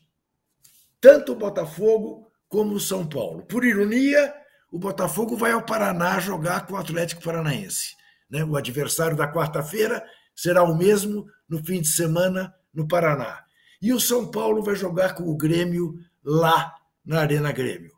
tanto 1.00 1.32
o 1.32 1.36
Botafogo 1.36 2.30
como 2.48 2.74
o 2.74 2.80
São 2.80 3.06
Paulo. 3.06 3.44
Por 3.46 3.64
ironia, 3.64 4.34
o 4.70 4.78
Botafogo 4.78 5.36
vai 5.36 5.52
ao 5.52 5.64
Paraná 5.64 6.18
jogar 6.20 6.66
com 6.66 6.74
o 6.74 6.76
Atlético 6.76 7.22
Paranaense. 7.22 7.94
Né? 8.28 8.44
O 8.44 8.56
adversário 8.56 9.16
da 9.16 9.32
quarta-feira 9.32 10.04
será 10.34 10.62
o 10.62 10.76
mesmo 10.76 11.26
no 11.48 11.62
fim 11.64 11.80
de 11.80 11.88
semana 11.88 12.54
no 12.72 12.86
Paraná. 12.86 13.44
E 13.82 13.92
o 13.92 14.00
São 14.00 14.30
Paulo 14.30 14.62
vai 14.62 14.76
jogar 14.76 15.14
com 15.14 15.24
o 15.24 15.36
Grêmio 15.36 15.94
lá 16.22 16.74
na 17.04 17.20
Arena 17.20 17.50
Grêmio. 17.50 17.92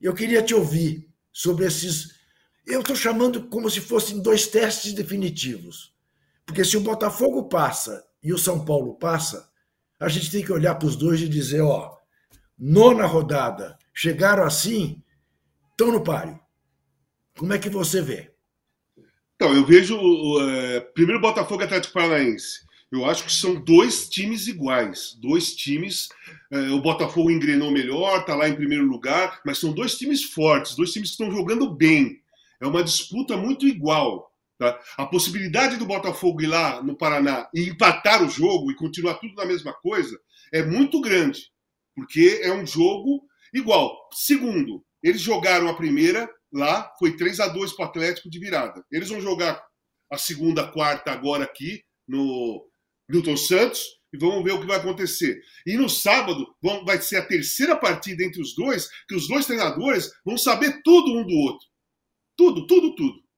Eu 0.00 0.14
queria 0.14 0.42
te 0.42 0.54
ouvir 0.54 1.08
sobre 1.32 1.66
esses. 1.66 2.14
Eu 2.66 2.80
estou 2.80 2.94
chamando 2.94 3.48
como 3.48 3.70
se 3.70 3.80
fossem 3.80 4.20
dois 4.20 4.46
testes 4.46 4.92
definitivos. 4.92 5.94
Porque 6.46 6.64
se 6.64 6.76
o 6.76 6.80
Botafogo 6.80 7.48
passa 7.48 8.04
e 8.22 8.32
o 8.32 8.38
São 8.38 8.64
Paulo 8.64 8.94
passa, 8.94 9.48
a 9.98 10.08
gente 10.08 10.30
tem 10.30 10.44
que 10.44 10.52
olhar 10.52 10.74
para 10.76 10.86
os 10.86 10.94
dois 10.94 11.20
e 11.20 11.28
dizer: 11.28 11.60
ó, 11.62 11.97
nona 12.58 13.06
rodada, 13.06 13.78
chegaram 13.94 14.44
assim, 14.44 15.02
estão 15.70 15.92
no 15.92 16.02
páreo. 16.02 16.38
Como 17.36 17.52
é 17.52 17.58
que 17.58 17.68
você 17.68 18.02
vê? 18.02 18.32
Então, 19.36 19.54
eu 19.54 19.64
vejo. 19.64 19.96
É, 20.40 20.80
primeiro, 20.80 21.20
Botafogo 21.20 21.62
e 21.62 21.64
Atlético 21.64 21.94
Paranaense. 21.94 22.66
Eu 22.90 23.04
acho 23.04 23.24
que 23.24 23.32
são 23.32 23.54
dois 23.54 24.08
times 24.08 24.48
iguais. 24.48 25.16
Dois 25.20 25.54
times. 25.54 26.08
É, 26.50 26.58
o 26.70 26.80
Botafogo 26.80 27.30
engrenou 27.30 27.70
melhor, 27.70 28.20
está 28.20 28.34
lá 28.34 28.48
em 28.48 28.56
primeiro 28.56 28.84
lugar, 28.84 29.40
mas 29.46 29.58
são 29.58 29.72
dois 29.72 29.96
times 29.96 30.24
fortes, 30.24 30.74
dois 30.74 30.92
times 30.92 31.10
que 31.10 31.22
estão 31.22 31.30
jogando 31.30 31.72
bem. 31.72 32.20
É 32.60 32.66
uma 32.66 32.82
disputa 32.82 33.36
muito 33.36 33.68
igual. 33.68 34.32
Tá? 34.58 34.76
A 34.96 35.06
possibilidade 35.06 35.76
do 35.76 35.86
Botafogo 35.86 36.42
ir 36.42 36.48
lá 36.48 36.82
no 36.82 36.96
Paraná 36.96 37.48
e 37.54 37.68
empatar 37.68 38.24
o 38.24 38.28
jogo 38.28 38.72
e 38.72 38.74
continuar 38.74 39.14
tudo 39.14 39.34
na 39.34 39.46
mesma 39.46 39.72
coisa 39.72 40.18
é 40.52 40.64
muito 40.64 41.00
grande, 41.00 41.52
porque 41.98 42.42
é 42.44 42.52
um 42.52 42.64
jogo 42.64 43.26
igual. 43.52 44.08
Segundo, 44.12 44.84
eles 45.02 45.20
jogaram 45.20 45.66
a 45.66 45.74
primeira 45.74 46.30
lá, 46.52 46.88
foi 46.96 47.16
3 47.16 47.40
a 47.40 47.48
2 47.48 47.72
para 47.72 47.86
o 47.86 47.88
Atlético 47.88 48.30
de 48.30 48.38
virada. 48.38 48.84
Eles 48.88 49.08
vão 49.08 49.20
jogar 49.20 49.60
a 50.08 50.16
segunda, 50.16 50.70
quarta 50.70 51.10
agora 51.10 51.42
aqui 51.42 51.82
no 52.06 52.64
Milton 53.10 53.36
Santos 53.36 53.82
e 54.12 54.16
vamos 54.16 54.44
ver 54.44 54.52
o 54.52 54.60
que 54.60 54.66
vai 54.66 54.76
acontecer. 54.76 55.42
E 55.66 55.76
no 55.76 55.88
sábado 55.88 56.46
vão, 56.62 56.84
vai 56.84 57.02
ser 57.02 57.16
a 57.16 57.26
terceira 57.26 57.74
partida 57.74 58.22
entre 58.22 58.40
os 58.40 58.54
dois, 58.54 58.88
que 59.08 59.16
os 59.16 59.26
dois 59.26 59.44
treinadores 59.44 60.08
vão 60.24 60.38
saber 60.38 60.80
tudo 60.84 61.18
um 61.18 61.26
do 61.26 61.34
outro. 61.34 61.66
Tudo, 62.36 62.64
tudo, 62.68 62.94
tudo. 62.94 63.28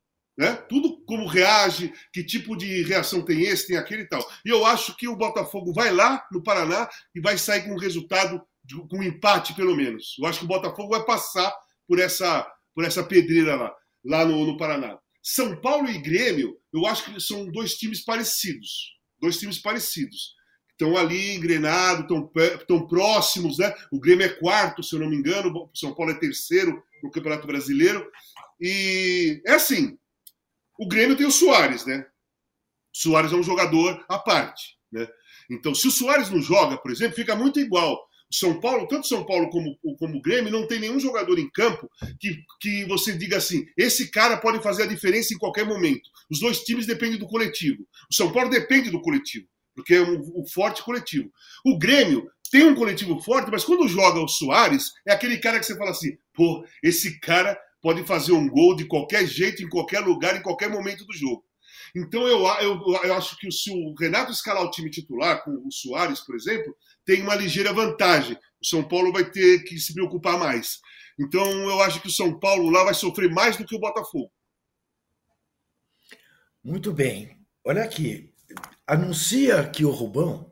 Né? 0.40 0.54
Tudo 0.68 1.02
como 1.04 1.26
reage, 1.26 1.92
que 2.12 2.22
tipo 2.22 2.56
de 2.56 2.82
reação 2.82 3.24
tem 3.24 3.42
esse, 3.42 3.68
tem 3.68 3.76
aquele 3.78 4.02
e 4.02 4.08
tal. 4.08 4.26
E 4.44 4.50
eu 4.50 4.64
acho 4.64 4.96
que 4.96 5.08
o 5.08 5.16
Botafogo 5.16 5.72
vai 5.72 5.92
lá 5.92 6.26
no 6.32 6.42
Paraná 6.42 6.88
e 7.14 7.20
vai 7.20 7.36
sair 7.36 7.64
com 7.64 7.74
um 7.74 7.78
resultado, 7.78 8.40
com 8.88 8.98
um 8.98 9.02
empate 9.02 9.54
pelo 9.54 9.76
menos. 9.76 10.16
Eu 10.18 10.26
acho 10.26 10.40
que 10.40 10.44
o 10.44 10.48
Botafogo 10.48 10.90
vai 10.90 11.04
passar 11.04 11.52
por 11.86 11.98
essa, 11.98 12.46
por 12.74 12.84
essa 12.84 13.02
pedreira 13.02 13.56
lá, 13.56 13.74
lá 14.04 14.24
no, 14.24 14.46
no 14.46 14.56
Paraná. 14.56 14.98
São 15.22 15.60
Paulo 15.60 15.88
e 15.88 15.98
Grêmio, 15.98 16.56
eu 16.72 16.86
acho 16.86 17.04
que 17.04 17.20
são 17.20 17.50
dois 17.50 17.74
times 17.74 18.04
parecidos. 18.04 18.96
Dois 19.20 19.38
times 19.38 19.58
parecidos. 19.58 20.34
Estão 20.70 20.96
ali 20.96 21.34
engrenados, 21.34 22.02
estão, 22.02 22.30
estão 22.58 22.86
próximos, 22.86 23.58
né? 23.58 23.74
O 23.92 24.00
Grêmio 24.00 24.24
é 24.24 24.30
quarto, 24.30 24.82
se 24.82 24.94
eu 24.94 25.00
não 25.00 25.10
me 25.10 25.16
engano, 25.16 25.50
o 25.50 25.70
São 25.76 25.94
Paulo 25.94 26.12
é 26.12 26.18
terceiro 26.18 26.82
no 27.02 27.10
Campeonato 27.10 27.46
Brasileiro. 27.46 28.10
E 28.58 29.42
é 29.46 29.52
assim: 29.52 29.98
o 30.78 30.88
Grêmio 30.88 31.16
tem 31.16 31.26
o 31.26 31.30
Soares, 31.30 31.84
né? 31.84 32.06
O 32.94 32.98
Soares 32.98 33.32
é 33.32 33.36
um 33.36 33.42
jogador 33.42 34.02
à 34.08 34.18
parte, 34.18 34.78
né? 34.90 35.06
Então, 35.50 35.74
se 35.74 35.86
o 35.86 35.90
Soares 35.90 36.30
não 36.30 36.40
joga, 36.40 36.78
por 36.78 36.90
exemplo, 36.90 37.16
fica 37.16 37.36
muito 37.36 37.60
igual. 37.60 38.00
São 38.32 38.60
Paulo, 38.60 38.86
tanto 38.86 39.08
São 39.08 39.24
Paulo 39.24 39.50
como, 39.50 39.76
como 39.98 40.18
o 40.18 40.22
Grêmio, 40.22 40.52
não 40.52 40.66
tem 40.66 40.78
nenhum 40.78 41.00
jogador 41.00 41.38
em 41.38 41.50
campo 41.50 41.90
que, 42.18 42.42
que 42.60 42.84
você 42.84 43.12
diga 43.12 43.38
assim: 43.38 43.66
esse 43.76 44.10
cara 44.10 44.36
pode 44.36 44.62
fazer 44.62 44.84
a 44.84 44.86
diferença 44.86 45.34
em 45.34 45.38
qualquer 45.38 45.66
momento. 45.66 46.08
Os 46.30 46.38
dois 46.38 46.60
times 46.60 46.86
dependem 46.86 47.18
do 47.18 47.26
coletivo. 47.26 47.82
O 48.10 48.14
São 48.14 48.32
Paulo 48.32 48.48
depende 48.48 48.90
do 48.90 49.02
coletivo, 49.02 49.46
porque 49.74 49.94
é 49.94 50.02
um, 50.02 50.20
um 50.36 50.46
forte 50.46 50.82
coletivo. 50.82 51.30
O 51.64 51.76
Grêmio 51.76 52.30
tem 52.50 52.64
um 52.64 52.74
coletivo 52.74 53.20
forte, 53.20 53.50
mas 53.50 53.64
quando 53.64 53.88
joga 53.88 54.20
o 54.20 54.28
Soares, 54.28 54.92
é 55.06 55.12
aquele 55.12 55.38
cara 55.38 55.58
que 55.58 55.66
você 55.66 55.76
fala 55.76 55.90
assim: 55.90 56.16
pô, 56.32 56.64
esse 56.82 57.18
cara 57.18 57.58
pode 57.82 58.04
fazer 58.04 58.32
um 58.32 58.48
gol 58.48 58.76
de 58.76 58.84
qualquer 58.84 59.26
jeito, 59.26 59.62
em 59.62 59.68
qualquer 59.68 60.00
lugar, 60.00 60.36
em 60.36 60.42
qualquer 60.42 60.68
momento 60.70 61.04
do 61.04 61.12
jogo. 61.12 61.44
Então 61.94 62.26
eu, 62.26 62.46
eu, 62.60 62.80
eu 63.04 63.14
acho 63.14 63.36
que 63.36 63.50
se 63.50 63.70
o 63.70 63.94
Renato 63.94 64.32
escalar 64.32 64.62
o 64.62 64.70
time 64.70 64.90
titular, 64.90 65.42
com 65.44 65.50
o 65.50 65.72
Soares, 65.72 66.20
por 66.20 66.34
exemplo, 66.34 66.76
tem 67.04 67.22
uma 67.22 67.34
ligeira 67.34 67.72
vantagem. 67.72 68.36
O 68.62 68.66
São 68.66 68.86
Paulo 68.86 69.12
vai 69.12 69.28
ter 69.30 69.64
que 69.64 69.78
se 69.78 69.92
preocupar 69.92 70.38
mais. 70.38 70.78
Então 71.18 71.44
eu 71.68 71.82
acho 71.82 72.00
que 72.00 72.08
o 72.08 72.12
São 72.12 72.38
Paulo 72.38 72.70
lá 72.70 72.84
vai 72.84 72.94
sofrer 72.94 73.30
mais 73.30 73.56
do 73.56 73.64
que 73.64 73.74
o 73.74 73.80
Botafogo. 73.80 74.30
Muito 76.62 76.92
bem. 76.92 77.38
Olha 77.64 77.82
aqui. 77.82 78.32
Anuncia 78.86 79.60
aqui 79.60 79.84
o 79.84 79.90
Rubão 79.90 80.50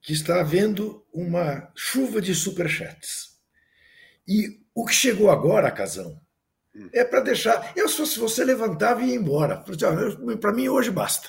que 0.00 0.12
está 0.12 0.40
havendo 0.40 1.04
uma 1.12 1.70
chuva 1.74 2.20
de 2.20 2.34
superchats. 2.34 3.38
E 4.26 4.60
o 4.74 4.86
que 4.86 4.94
chegou 4.94 5.30
agora, 5.30 5.70
Casão, 5.70 6.20
é 6.92 7.04
para 7.04 7.20
deixar. 7.20 7.72
Eu, 7.76 7.88
se 7.88 7.96
fosse 7.96 8.18
você, 8.18 8.44
levantava 8.44 9.02
e 9.02 9.08
ia 9.08 9.14
embora. 9.14 9.64
Para 10.40 10.52
mim, 10.52 10.68
hoje 10.68 10.90
basta. 10.90 11.28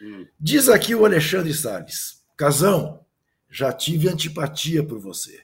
Hum. 0.00 0.26
Diz 0.38 0.68
aqui 0.68 0.94
o 0.94 1.04
Alexandre 1.04 1.52
Salles: 1.52 2.22
Casão, 2.36 3.04
já 3.50 3.72
tive 3.72 4.08
antipatia 4.08 4.84
por 4.84 4.98
você. 4.98 5.42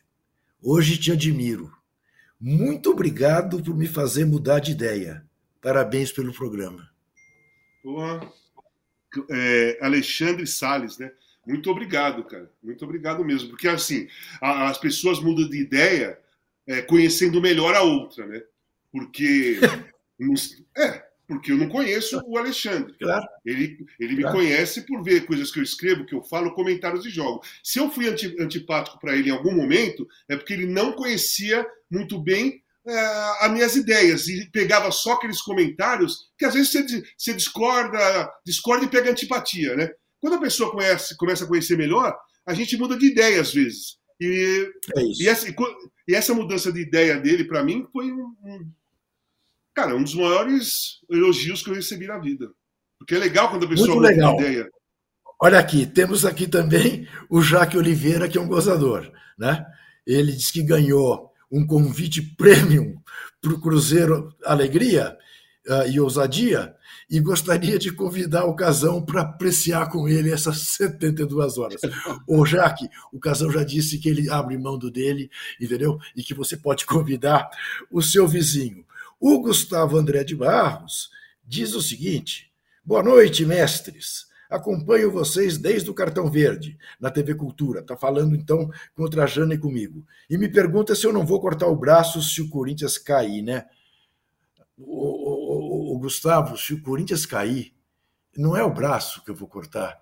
Hoje 0.63 0.97
te 0.97 1.13
admiro. 1.13 1.73
Muito 2.41 2.91
obrigado 2.91 3.63
por 3.63 3.77
me 3.77 3.87
fazer 3.87 4.25
mudar 4.25 4.59
de 4.59 4.73
ideia. 4.73 5.25
Parabéns 5.61 6.13
pelo 6.13 6.33
programa. 6.33 6.91
É, 9.31 9.79
Alexandre 9.81 10.47
Salles, 10.47 10.99
né? 10.99 11.11
Muito 11.47 11.71
obrigado, 11.71 12.25
cara. 12.25 12.51
Muito 12.63 12.85
obrigado 12.85 13.25
mesmo. 13.25 13.51
Porque, 13.51 13.69
assim, 13.69 14.09
a, 14.41 14.69
as 14.69 14.79
pessoas 14.79 15.21
mudam 15.21 15.49
de 15.49 15.59
ideia 15.59 16.19
é, 16.67 16.83
conhecendo 16.83 17.41
melhor 17.41 17.75
a 17.75 17.83
outra, 17.83 18.27
né? 18.27 18.43
Porque 18.95 19.59
é 20.79 21.03
porque 21.27 21.53
eu 21.53 21.57
não 21.57 21.69
conheço 21.69 22.21
o 22.27 22.37
Alexandre. 22.37 22.95
Claro. 22.99 23.27
Ele, 23.45 23.79
ele 23.99 24.21
claro. 24.21 24.37
me 24.37 24.45
conhece 24.45 24.83
por 24.83 25.03
ver 25.03 25.27
coisas 25.27 25.51
que 25.51 25.59
eu 25.59 25.63
escrevo, 25.63 26.05
que 26.05 26.15
eu 26.15 26.23
falo, 26.23 26.55
comentários 26.55 27.03
de 27.03 27.09
jogo. 27.09 27.43
Se 27.63 27.79
eu 27.79 27.91
fui 27.91 28.09
anti, 28.09 28.37
antipático 28.39 29.01
para 29.01 29.17
ele 29.17 29.31
em 29.31 29.33
algum 29.33 29.55
momento, 29.55 30.07
é 30.29 30.37
porque 30.37 30.53
ele 30.53 30.67
não 30.67 30.93
conhecia 30.93 31.67
muito 31.91 32.21
bem 32.21 32.63
é, 32.87 32.95
as 33.41 33.51
minhas 33.51 33.75
ideias 33.75 34.29
e 34.29 34.51
pegava 34.51 34.91
só 34.91 35.15
aqueles 35.15 35.41
comentários 35.41 36.31
que 36.39 36.45
às 36.45 36.53
vezes 36.53 36.71
você, 36.71 37.05
você 37.17 37.33
discorda, 37.33 38.31
discorda 38.45 38.85
e 38.85 38.91
pega 38.91 39.11
antipatia, 39.11 39.75
né? 39.75 39.91
Quando 40.21 40.35
a 40.35 40.41
pessoa 40.41 40.71
conhece, 40.71 41.17
começa 41.17 41.45
a 41.45 41.49
conhecer 41.49 41.79
melhor, 41.79 42.15
a 42.47 42.53
gente 42.53 42.77
muda 42.77 42.99
de 42.99 43.07
ideia 43.07 43.41
às 43.41 43.53
vezes. 43.53 43.97
E, 44.21 44.71
é 44.97 45.03
e, 45.21 45.29
essa, 45.29 45.49
e, 45.49 46.15
essa, 46.15 46.35
mudança 46.35 46.71
de 46.71 46.81
ideia 46.81 47.19
dele, 47.19 47.45
para 47.45 47.65
mim, 47.65 47.87
foi 47.93 48.13
um, 48.13 48.35
um 48.45 48.71
cara, 49.75 49.97
um 49.97 50.03
dos 50.03 50.15
maiores 50.15 51.01
elogios 51.11 51.63
que 51.63 51.71
eu 51.71 51.75
recebi 51.75 52.07
na 52.07 52.19
vida. 52.19 52.51
Porque 52.99 53.15
é 53.15 53.19
legal 53.19 53.51
quando 53.51 53.67
a 53.67 53.69
pessoa 53.69 53.89
Muito 53.89 54.01
legal. 54.01 54.41
ideia. 54.41 54.71
Olha 55.41 55.59
aqui, 55.59 55.85
temos 55.85 56.25
aqui 56.25 56.47
também 56.47 57.09
o 57.29 57.43
Jaque 57.43 57.77
Oliveira, 57.77 58.29
que 58.29 58.39
é 58.39 58.41
um 58.41 58.49
gozador. 58.49 59.11
Né? 59.37 59.65
Ele 60.07 60.33
diz 60.33 60.51
que 60.51 60.63
ganhou 60.63 61.31
um 61.51 61.67
convite 61.67 62.23
premium 62.23 62.97
para 63.41 63.53
o 63.53 63.61
Cruzeiro 63.61 64.35
Alegria 64.45 65.17
uh, 65.69 65.89
e 65.89 66.01
Ousadia 66.01 66.75
e 67.11 67.21
gostaria 67.21 67.79
de 67.79 67.93
convidar 67.93 68.45
o 68.47 68.57
Casão 68.57 69.05
para 69.05 69.23
apreciar 69.23 69.91
com 69.91 70.09
ele 70.09 70.31
essas 70.31 70.59
72 70.79 71.59
horas. 71.59 71.81
Ô, 72.27 72.47
Jaque, 72.47 72.89
o 73.13 73.21
Casão 73.21 73.51
já 73.51 73.63
disse 73.63 73.99
que 73.99 74.09
ele 74.09 74.31
abre 74.31 74.57
mão 74.57 74.79
do 74.79 74.91
dele, 74.91 75.31
entendeu? 75.61 75.99
E 76.17 76.23
que 76.23 76.33
você 76.33 76.57
pode 76.57 76.87
convidar 76.87 77.49
o 77.91 78.01
seu 78.01 78.27
vizinho. 78.27 78.85
O 79.27 79.41
Gustavo 79.41 79.97
André 79.97 80.23
de 80.23 80.37
Barros 80.37 81.09
diz 81.43 81.73
o 81.73 81.81
seguinte: 81.81 82.53
Boa 82.85 83.03
noite, 83.03 83.47
mestres. 83.47 84.27
Acompanho 84.51 85.11
vocês 85.11 85.57
desde 85.57 85.89
o 85.89 85.95
Cartão 85.95 86.31
Verde, 86.31 86.77
na 87.01 87.11
TV 87.11 87.35
Cultura. 87.35 87.81
Está 87.81 87.97
falando 87.97 88.37
então 88.37 88.71
contra 88.95 89.25
a 89.25 89.27
Jane 89.27 89.57
comigo. 89.57 90.07
E 90.29 90.37
me 90.37 90.47
pergunta 90.47 90.95
se 90.95 91.07
eu 91.07 91.13
não 91.13 91.25
vou 91.25 91.41
cortar 91.41 91.69
o 91.69 91.75
braço 91.75 92.21
se 92.21 92.43
o 92.43 92.51
Corinthians 92.51 92.99
cair, 92.99 93.41
né? 93.41 93.65
O, 94.77 95.95
o, 95.95 95.97
o, 95.97 95.99
Gustavo, 96.01 96.59
se 96.59 96.75
o 96.75 96.83
Corinthians 96.83 97.25
cair, 97.25 97.73
não 98.37 98.55
é 98.55 98.63
o 98.63 98.75
braço 98.75 99.25
que 99.25 99.31
eu 99.31 99.35
vou 99.35 99.49
cortar. 99.49 99.99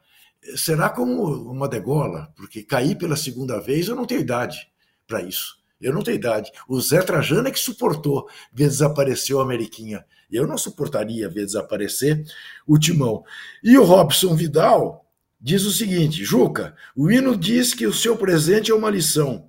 Será 0.57 0.91
como 0.91 1.33
uma 1.49 1.69
degola, 1.69 2.33
porque 2.35 2.65
cair 2.65 2.99
pela 2.99 3.15
segunda 3.15 3.61
vez 3.61 3.87
eu 3.87 3.95
não 3.95 4.05
tenho 4.05 4.23
idade 4.23 4.69
para 5.07 5.23
isso. 5.23 5.62
Eu 5.83 5.93
não 5.93 6.03
tenho 6.03 6.15
idade. 6.15 6.51
O 6.69 6.81
Zé 6.81 7.03
Trajano 7.03 7.49
é 7.49 7.51
que 7.51 7.59
suportou 7.59 8.29
ver 8.53 8.69
desaparecer 8.69 9.35
o 9.35 9.41
Ameriquinha. 9.41 10.07
Eu 10.31 10.47
não 10.47 10.57
suportaria 10.57 11.29
ver 11.29 11.45
desaparecer 11.45 12.25
o 12.67 12.79
Timão. 12.79 13.25
E 13.63 13.77
o 13.77 13.85
Robson 13.85 14.35
Vidal 14.37 15.05
diz 15.41 15.65
o 15.65 15.73
seguinte: 15.73 16.25
Juca, 16.25 16.77
o 16.95 17.11
hino 17.11 17.37
diz 17.37 17.75
que 17.75 17.87
o 17.87 17.93
seu 17.93 18.17
presente 18.17 18.71
é 18.71 18.75
uma 18.75 18.89
lição. 18.89 19.49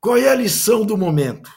Qual 0.00 0.16
é 0.16 0.28
a 0.28 0.34
lição 0.34 0.86
do 0.86 0.96
momento? 0.96 1.52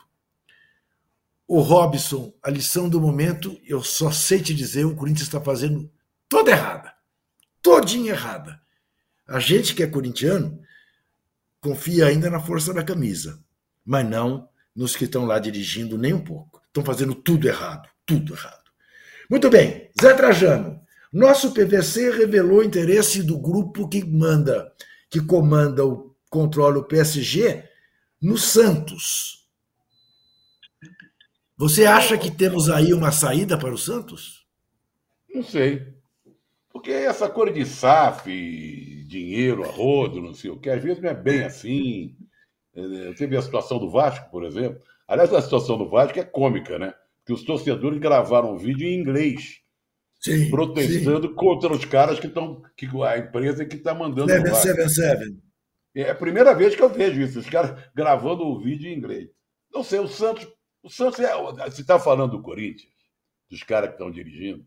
O 1.47 1.59
Robson, 1.61 2.33
a 2.41 2.49
lição 2.49 2.87
do 2.89 2.99
momento, 2.99 3.59
eu 3.65 3.83
só 3.83 4.11
sei 4.11 4.41
te 4.41 4.53
dizer, 4.53 4.85
o 4.85 4.95
Corinthians 4.95 5.27
está 5.27 5.39
fazendo 5.39 5.91
toda 6.27 6.51
errada. 6.51 6.93
Todinha 7.61 8.11
errada. 8.11 8.59
A 9.27 9.39
gente 9.39 9.75
que 9.75 9.83
é 9.83 9.87
corintiano 9.87 10.59
confia 11.61 12.07
ainda 12.07 12.29
na 12.29 12.39
força 12.39 12.73
da 12.73 12.83
camisa 12.83 13.43
mas 13.85 14.07
não 14.07 14.47
nos 14.75 14.95
que 14.95 15.05
estão 15.05 15.25
lá 15.25 15.39
dirigindo 15.39 15.97
nem 15.97 16.13
um 16.13 16.23
pouco. 16.23 16.61
Estão 16.67 16.83
fazendo 16.83 17.13
tudo 17.13 17.47
errado, 17.47 17.89
tudo 18.05 18.33
errado. 18.33 18.71
Muito 19.29 19.49
bem, 19.49 19.89
Zé 20.01 20.13
Trajano. 20.13 20.81
Nosso 21.11 21.53
PVC 21.53 22.11
revelou 22.11 22.63
interesse 22.63 23.21
do 23.21 23.37
grupo 23.37 23.87
que 23.87 24.05
manda, 24.05 24.71
que 25.09 25.19
comanda 25.19 25.85
o 25.85 26.11
controla 26.31 26.79
o 26.79 26.85
PSG 26.85 27.65
no 28.21 28.37
Santos. 28.37 29.45
Você 31.57 31.85
acha 31.85 32.17
que 32.17 32.31
temos 32.31 32.69
aí 32.69 32.93
uma 32.93 33.11
saída 33.11 33.57
para 33.57 33.73
o 33.73 33.77
Santos? 33.77 34.47
Não 35.35 35.43
sei. 35.43 35.93
Porque 36.71 36.89
essa 36.89 37.29
coisa 37.29 37.53
de 37.53 37.65
SAF, 37.65 38.25
dinheiro, 39.05 39.63
arrodo, 39.63 40.21
não 40.21 40.33
sei 40.33 40.49
o 40.49 40.57
que, 40.57 40.69
às 40.69 40.81
vezes 40.81 41.03
não 41.03 41.09
é 41.09 41.13
bem 41.13 41.43
assim. 41.43 42.15
Teve 43.17 43.35
a 43.35 43.41
situação 43.41 43.79
do 43.79 43.89
Vasco, 43.89 44.29
por 44.31 44.43
exemplo. 44.43 44.81
Aliás, 45.07 45.33
a 45.33 45.41
situação 45.41 45.77
do 45.77 45.89
Vasco 45.89 46.19
é 46.19 46.23
cômica, 46.23 46.79
né? 46.79 46.93
Porque 47.19 47.33
os 47.33 47.43
torcedores 47.43 47.99
gravaram 47.99 48.53
um 48.53 48.57
vídeo 48.57 48.87
em 48.87 48.99
inglês, 48.99 49.59
sim, 50.19 50.49
protestando 50.49 51.27
sim. 51.27 51.35
contra 51.35 51.71
os 51.71 51.85
caras 51.85 52.19
que 52.19 52.27
estão. 52.27 52.61
Que 52.77 52.87
a 53.03 53.17
empresa 53.17 53.65
que 53.65 53.75
está 53.75 53.93
mandando. 53.93 54.31
777. 54.31 55.41
É 55.93 56.09
a 56.09 56.15
primeira 56.15 56.53
vez 56.55 56.75
que 56.75 56.81
eu 56.81 56.89
vejo 56.89 57.21
isso, 57.21 57.39
os 57.39 57.49
caras 57.49 57.77
gravando 57.93 58.43
o 58.43 58.59
vídeo 58.59 58.89
em 58.89 58.97
inglês. 58.97 59.29
Não 59.73 59.83
sei, 59.83 59.99
o 59.99 60.07
Santos. 60.07 60.47
O 60.81 60.89
Santos 60.89 61.19
é. 61.19 61.35
Você 61.69 61.81
está 61.81 61.99
falando 61.99 62.31
do 62.31 62.41
Corinthians, 62.41 62.91
dos 63.49 63.61
caras 63.63 63.89
que 63.89 63.95
estão 63.95 64.09
dirigindo. 64.09 64.65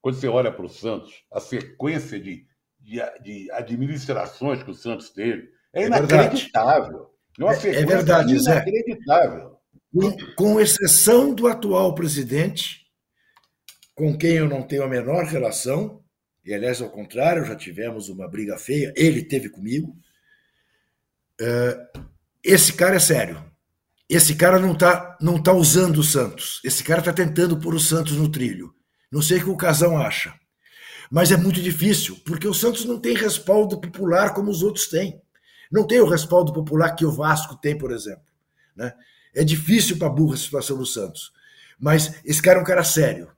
Quando 0.00 0.14
você 0.14 0.28
olha 0.28 0.52
para 0.52 0.64
o 0.64 0.68
Santos, 0.68 1.24
a 1.30 1.40
sequência 1.40 2.18
de, 2.18 2.46
de, 2.78 3.00
de, 3.22 3.50
administrações 3.50 4.62
que 4.62 4.70
o 4.70 4.74
Santos 4.74 5.10
teve 5.10 5.50
é, 5.74 5.82
é 5.82 5.86
inacreditável. 5.86 7.02
É, 7.02 7.19
uma 7.38 7.54
é, 7.54 7.76
é 7.76 7.86
verdade, 7.86 8.36
inacreditável. 8.36 9.56
Com, 9.92 10.34
com 10.36 10.60
exceção 10.60 11.34
do 11.34 11.46
atual 11.46 11.94
presidente, 11.94 12.86
com 13.94 14.16
quem 14.16 14.32
eu 14.32 14.48
não 14.48 14.62
tenho 14.62 14.84
a 14.84 14.88
menor 14.88 15.24
relação, 15.24 16.00
e 16.44 16.54
aliás, 16.54 16.80
ao 16.80 16.90
contrário, 16.90 17.44
já 17.44 17.54
tivemos 17.54 18.08
uma 18.08 18.28
briga 18.28 18.56
feia, 18.58 18.92
ele 18.96 19.22
teve 19.22 19.48
comigo. 19.48 19.96
Uh, 21.40 22.00
esse 22.42 22.72
cara 22.72 22.96
é 22.96 23.00
sério. 23.00 23.44
Esse 24.08 24.34
cara 24.34 24.58
não 24.58 24.72
está 24.72 25.16
não 25.20 25.40
tá 25.40 25.52
usando 25.52 25.98
o 25.98 26.04
Santos. 26.04 26.60
Esse 26.64 26.82
cara 26.82 27.00
está 27.00 27.12
tentando 27.12 27.58
pôr 27.58 27.74
o 27.74 27.80
Santos 27.80 28.16
no 28.16 28.28
trilho. 28.30 28.74
Não 29.12 29.22
sei 29.22 29.38
o 29.38 29.44
que 29.44 29.50
o 29.50 29.56
Casão 29.56 29.98
acha. 29.98 30.34
Mas 31.10 31.32
é 31.32 31.36
muito 31.36 31.60
difícil, 31.60 32.16
porque 32.24 32.46
o 32.46 32.54
Santos 32.54 32.84
não 32.84 32.98
tem 32.98 33.14
respaldo 33.14 33.80
popular 33.80 34.32
como 34.32 34.50
os 34.50 34.62
outros 34.62 34.88
têm. 34.88 35.20
Não 35.70 35.86
tem 35.86 36.00
o 36.00 36.08
respaldo 36.08 36.52
popular 36.52 36.94
que 36.94 37.04
o 37.04 37.12
Vasco 37.12 37.56
tem, 37.56 37.76
por 37.76 37.92
exemplo. 37.92 38.24
Né? 38.76 38.92
É 39.34 39.44
difícil 39.44 39.98
para 39.98 40.08
burra 40.08 40.34
a 40.34 40.38
situação 40.38 40.76
do 40.76 40.86
Santos. 40.86 41.32
Mas 41.78 42.20
esse 42.24 42.42
cara 42.42 42.58
é 42.58 42.62
um 42.62 42.66
cara 42.66 42.84
sério. 42.84 43.28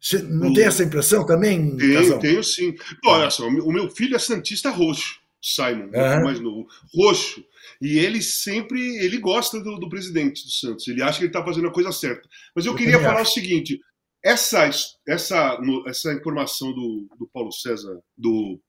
Você 0.00 0.22
não 0.22 0.52
tem 0.52 0.64
essa 0.64 0.84
impressão 0.84 1.24
também, 1.24 1.76
tenho, 1.76 1.94
Casão? 1.94 2.18
Tenho 2.18 2.44
sim. 2.44 2.74
Olha 3.04 3.30
só, 3.30 3.48
o 3.48 3.72
meu 3.72 3.90
filho 3.90 4.14
é 4.14 4.18
Santista 4.18 4.70
roxo, 4.70 5.18
Simon, 5.40 5.86
uhum. 5.86 6.24
mais 6.24 6.38
novo. 6.38 6.68
Roxo. 6.94 7.42
E 7.80 7.98
ele 7.98 8.22
sempre, 8.22 8.98
ele 8.98 9.18
gosta 9.18 9.60
do, 9.60 9.78
do 9.78 9.88
presidente 9.88 10.44
do 10.44 10.50
Santos. 10.50 10.86
Ele 10.86 11.02
acha 11.02 11.18
que 11.18 11.24
ele 11.24 11.30
está 11.30 11.44
fazendo 11.44 11.68
a 11.68 11.72
coisa 11.72 11.90
certa. 11.90 12.28
Mas 12.54 12.66
eu, 12.66 12.72
eu 12.72 12.76
queria 12.76 13.00
falar 13.00 13.22
acho. 13.22 13.32
o 13.32 13.34
seguinte: 13.34 13.80
essa, 14.22 14.70
essa, 15.06 15.58
essa 15.86 16.12
informação 16.12 16.72
do, 16.72 17.08
do 17.18 17.28
Paulo 17.32 17.52
César, 17.52 18.00
do 18.16 18.60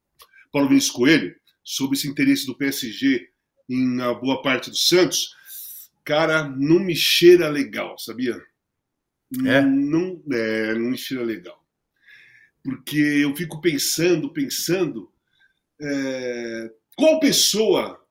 Paulo 0.51 0.69
Vinícius 0.69 0.91
Coelho, 0.91 1.35
sobre 1.67 1.97
esse 1.97 2.07
interesse 2.07 2.45
do 2.45 2.55
PSG 2.55 3.27
em 3.69 3.99
uma 3.99 4.13
boa 4.13 4.41
parte 4.41 4.69
do 4.69 4.77
Santos, 4.77 5.35
cara, 6.05 6.47
não 6.47 6.79
me 6.79 6.95
cheira 6.95 7.49
legal, 7.49 7.99
sabia? 7.99 8.41
É? 9.45 9.61
Não, 9.61 10.23
é, 10.31 10.73
não 10.75 10.91
me 10.91 10.97
cheira 10.97 11.25
legal. 11.25 11.61
Porque 12.63 12.97
eu 12.97 13.35
fico 13.35 13.59
pensando, 13.59 14.31
pensando, 14.31 15.11
é, 15.81 16.71
qual 16.95 17.19
pessoa 17.19 18.01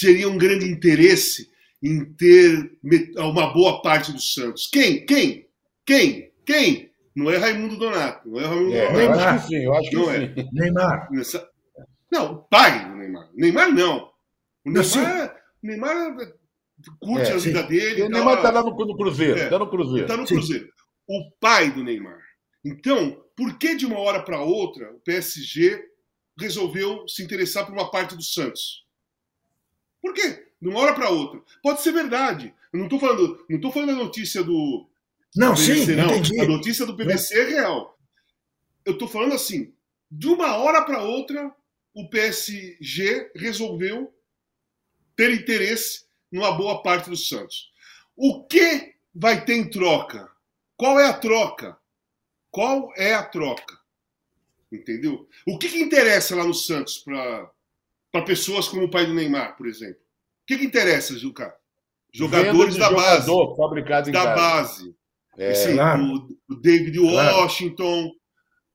teria 0.00 0.28
um 0.28 0.38
grande 0.38 0.64
interesse 0.70 1.50
em 1.82 2.04
ter 2.04 2.78
uma 3.16 3.52
boa 3.52 3.82
parte 3.82 4.12
do 4.12 4.20
Santos? 4.20 4.68
Quem? 4.72 5.04
Quem? 5.04 5.48
Quem? 5.84 6.30
Quem? 6.46 6.92
Não 7.16 7.28
é 7.28 7.36
Raimundo 7.36 7.76
Donato. 7.76 8.28
Não 8.28 8.38
é 8.38 8.46
Raimundo 8.46 8.76
é, 8.76 9.08
Donato. 9.08 9.18
Eu 9.18 9.24
acho 9.24 9.42
que 9.42 9.48
sim, 9.48 9.64
eu 9.64 9.74
acho 9.74 9.90
que 9.90 9.96
não 9.96 10.04
sim. 10.04 10.12
É. 10.12 10.48
Neymar. 10.52 11.08
Nessa... 11.10 11.48
Não, 12.12 12.46
pai 12.48 12.91
Neymar. 13.12 13.30
Neymar 13.34 13.72
não. 13.72 14.10
O 14.64 14.70
Neymar, 14.70 15.36
Neymar 15.62 16.16
curte 17.00 17.30
é, 17.30 17.32
a 17.32 17.36
vida 17.36 17.62
sim. 17.62 17.68
dele. 17.68 18.02
O 18.02 18.08
Neymar 18.08 18.36
está 18.36 18.50
lá 18.50 18.62
no, 18.62 18.70
no 18.70 18.96
Cruzeiro. 18.96 19.38
Está 19.38 19.56
é, 19.56 19.58
no 19.58 19.70
Cruzeiro. 19.70 20.02
Está 20.02 20.16
no 20.16 20.26
Cruzeiro. 20.26 20.72
O 21.06 21.30
pai 21.40 21.70
do 21.70 21.82
Neymar. 21.82 22.20
Então, 22.64 23.24
por 23.36 23.58
que 23.58 23.74
de 23.74 23.86
uma 23.86 23.98
hora 23.98 24.22
para 24.22 24.40
outra 24.40 24.92
o 24.92 25.00
PSG 25.00 25.82
resolveu 26.38 27.06
se 27.08 27.22
interessar 27.22 27.66
por 27.66 27.72
uma 27.72 27.90
parte 27.90 28.16
do 28.16 28.22
Santos? 28.22 28.86
Por 30.00 30.14
quê? 30.14 30.46
De 30.60 30.68
uma 30.68 30.80
hora 30.80 30.94
para 30.94 31.10
outra. 31.10 31.40
Pode 31.62 31.82
ser 31.82 31.92
verdade. 31.92 32.54
Eu 32.72 32.78
não 32.78 32.86
estou 32.86 32.98
falando, 32.98 33.44
não 33.48 33.60
tô 33.60 33.70
falando 33.70 33.90
da 33.90 33.96
notícia 33.96 34.42
do, 34.42 34.88
não, 35.34 35.54
PVC, 35.54 35.86
sim, 35.86 35.94
não. 35.94 36.06
Entendi. 36.06 36.40
A 36.40 36.46
notícia 36.46 36.86
do 36.86 36.96
PVC 36.96 37.40
é 37.40 37.44
real. 37.44 37.98
Eu 38.84 38.94
estou 38.94 39.08
falando 39.08 39.34
assim, 39.34 39.72
de 40.10 40.28
uma 40.28 40.56
hora 40.56 40.82
para 40.82 41.02
outra, 41.02 41.54
o 41.94 42.08
PSG 42.08 43.32
resolveu 43.34 44.12
ter 45.14 45.32
interesse 45.32 46.04
numa 46.30 46.52
boa 46.52 46.82
parte 46.82 47.10
do 47.10 47.16
Santos. 47.16 47.70
O 48.16 48.44
que 48.44 48.94
vai 49.14 49.44
ter 49.44 49.54
em 49.54 49.68
troca? 49.68 50.30
Qual 50.76 50.98
é 50.98 51.06
a 51.06 51.12
troca? 51.12 51.78
Qual 52.50 52.92
é 52.96 53.14
a 53.14 53.22
troca? 53.22 53.78
Entendeu? 54.70 55.28
O 55.46 55.58
que, 55.58 55.68
que 55.68 55.82
interessa 55.82 56.34
lá 56.34 56.44
no 56.44 56.54
Santos 56.54 56.98
para 56.98 58.24
pessoas 58.24 58.68
como 58.68 58.84
o 58.84 58.90
pai 58.90 59.06
do 59.06 59.14
Neymar, 59.14 59.56
por 59.56 59.66
exemplo? 59.66 60.00
O 60.42 60.46
que, 60.46 60.58
que 60.58 60.64
interessa, 60.64 61.18
Juca? 61.18 61.54
Jogadores 62.12 62.76
da 62.76 62.88
jogador, 62.88 63.56
base. 63.56 64.12
da 64.12 64.24
casa. 64.24 64.34
base. 64.34 64.96
É, 65.36 65.54
Sim, 65.54 65.74
claro. 65.74 66.28
o, 66.48 66.54
David 66.56 66.98
Washington, 66.98 68.02
claro. 68.02 68.12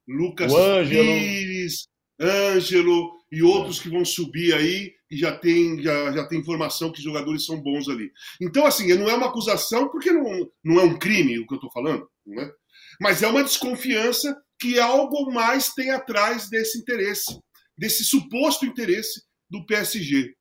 Lucas 0.08 0.54
Pires, 0.90 1.88
Ângelo 2.20 3.12
e 3.32 3.44
outros 3.44 3.80
que 3.80 3.90
vão 3.90 4.04
subir 4.06 4.54
aí 4.54 4.94
e 5.10 5.18
já 5.18 5.36
tem, 5.36 5.82
já, 5.82 6.12
já 6.12 6.28
tem 6.28 6.40
informação 6.40 6.92
que 6.92 7.00
os 7.00 7.04
jogadores 7.04 7.46
são 7.46 7.62
bons 7.62 7.88
ali. 7.88 8.12
Então, 8.42 8.66
assim, 8.66 8.94
não 8.96 9.10
é 9.10 9.16
uma 9.16 9.28
acusação 9.28 9.90
porque 9.90 10.12
não, 10.12 10.50
não 10.64 10.80
é 10.80 10.84
um 10.84 10.98
crime 10.98 11.40
o 11.40 11.48
que 11.48 11.54
eu 11.54 11.58
estou 11.58 11.72
falando, 11.72 12.10
não 12.26 12.42
é? 12.42 12.52
mas 13.00 13.22
é 13.22 13.28
uma 13.28 13.44
desconfiança 13.44 14.36
que 14.60 14.80
algo 14.80 15.32
mais 15.32 15.74
tem 15.74 15.92
atrás 15.92 16.50
desse 16.50 16.80
interesse, 16.80 17.40
desse 17.78 18.04
suposto 18.04 18.66
interesse 18.66 19.24
do 19.50 19.66
PSG. 19.66 20.36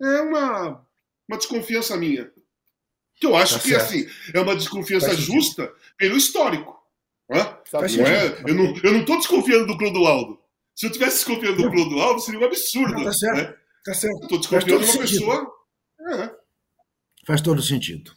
É 0.00 0.20
uma, 0.22 0.86
uma 1.28 1.38
desconfiança 1.38 1.96
minha. 1.96 2.30
Que 3.16 3.26
eu 3.26 3.36
acho 3.36 3.54
tá 3.54 3.60
que 3.60 3.68
certo. 3.68 3.84
assim, 3.84 4.08
é 4.32 4.40
uma 4.40 4.56
desconfiança 4.56 5.14
justa 5.14 5.72
pelo 5.98 6.16
histórico. 6.16 6.80
Né? 7.28 7.42
Tá 7.70 7.80
não 7.80 8.06
é, 8.06 8.42
eu 8.46 8.54
não 8.54 8.72
estou 8.74 8.92
não 8.92 9.18
desconfiando 9.18 9.66
do 9.66 9.76
Clodoaldo. 9.76 10.39
Se 10.80 10.86
eu 10.86 10.92
tivesse 10.92 11.16
desconfiando 11.16 11.60
do 11.62 11.70
Clodoaldo, 11.70 12.22
seria 12.22 12.40
um 12.40 12.44
absurdo. 12.44 12.94
Não, 12.94 13.04
tá 13.04 13.12
certo. 13.12 13.36
Né? 13.36 13.54
Tá 13.84 13.92
certo. 13.92 14.22
Estou 14.22 14.38
desconfiando 14.38 14.84
de 14.84 14.90
uma 14.90 15.06
sentido. 15.06 15.26
pessoa. 15.26 15.52
É. 16.08 16.30
Faz 17.26 17.42
todo 17.42 17.60
sentido. 17.60 18.12